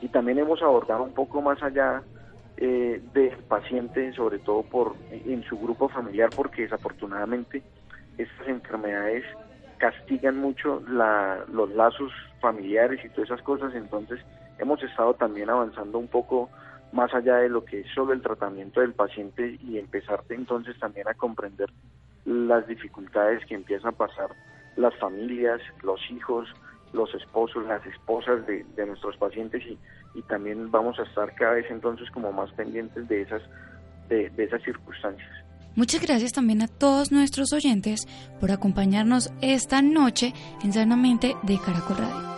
Y 0.00 0.08
también 0.08 0.38
hemos 0.38 0.60
abordado 0.62 1.04
un 1.04 1.14
poco 1.14 1.40
más 1.40 1.62
allá 1.62 2.02
eh, 2.56 3.00
del 3.14 3.36
paciente, 3.44 4.12
sobre 4.14 4.40
todo 4.40 4.64
por 4.64 4.96
en 5.10 5.44
su 5.44 5.56
grupo 5.58 5.88
familiar, 5.88 6.30
porque 6.34 6.62
desafortunadamente 6.62 7.62
estas 8.18 8.48
enfermedades 8.48 9.24
castigan 9.78 10.38
mucho 10.38 10.82
la, 10.88 11.44
los 11.52 11.70
lazos 11.70 12.12
familiares 12.40 13.04
y 13.04 13.08
todas 13.10 13.30
esas 13.30 13.42
cosas, 13.42 13.74
entonces 13.74 14.20
hemos 14.58 14.82
estado 14.82 15.14
también 15.14 15.50
avanzando 15.50 15.98
un 15.98 16.08
poco 16.08 16.50
más 16.92 17.12
allá 17.14 17.36
de 17.36 17.48
lo 17.48 17.64
que 17.64 17.80
es 17.80 17.86
solo 17.94 18.12
el 18.12 18.22
tratamiento 18.22 18.80
del 18.80 18.92
paciente 18.92 19.58
y 19.60 19.78
empezar 19.78 20.22
entonces 20.28 20.78
también 20.78 21.08
a 21.08 21.14
comprender 21.14 21.70
las 22.24 22.66
dificultades 22.66 23.44
que 23.46 23.54
empiezan 23.54 23.88
a 23.94 23.96
pasar 23.96 24.28
las 24.76 24.94
familias, 24.98 25.60
los 25.82 26.00
hijos, 26.10 26.48
los 26.92 27.12
esposos, 27.14 27.64
las 27.66 27.84
esposas 27.86 28.46
de, 28.46 28.64
nuestros 28.86 29.16
pacientes 29.16 29.62
y, 29.66 29.78
y, 30.14 30.22
también 30.22 30.70
vamos 30.70 30.98
a 30.98 31.02
estar 31.02 31.34
cada 31.34 31.54
vez 31.54 31.66
entonces 31.70 32.10
como 32.10 32.32
más 32.32 32.50
pendientes 32.52 33.08
de 33.08 33.22
esas, 33.22 33.42
de, 34.08 34.30
de 34.30 34.44
esas 34.44 34.62
circunstancias. 34.62 35.30
Muchas 35.74 36.02
gracias 36.02 36.32
también 36.32 36.60
a 36.60 36.68
todos 36.68 37.12
nuestros 37.12 37.52
oyentes 37.54 38.06
por 38.40 38.50
acompañarnos 38.50 39.32
esta 39.40 39.80
noche 39.80 40.34
en 40.62 40.72
Sanamente 40.72 41.34
de 41.42 41.58
Caracol 41.58 41.96
Radio. 41.96 42.32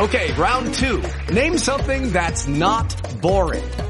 Okay, 0.00 0.32
round 0.32 0.72
two. 0.72 1.02
Name 1.30 1.58
something 1.58 2.10
that's 2.10 2.48
not 2.48 2.88
boring. 3.20 3.89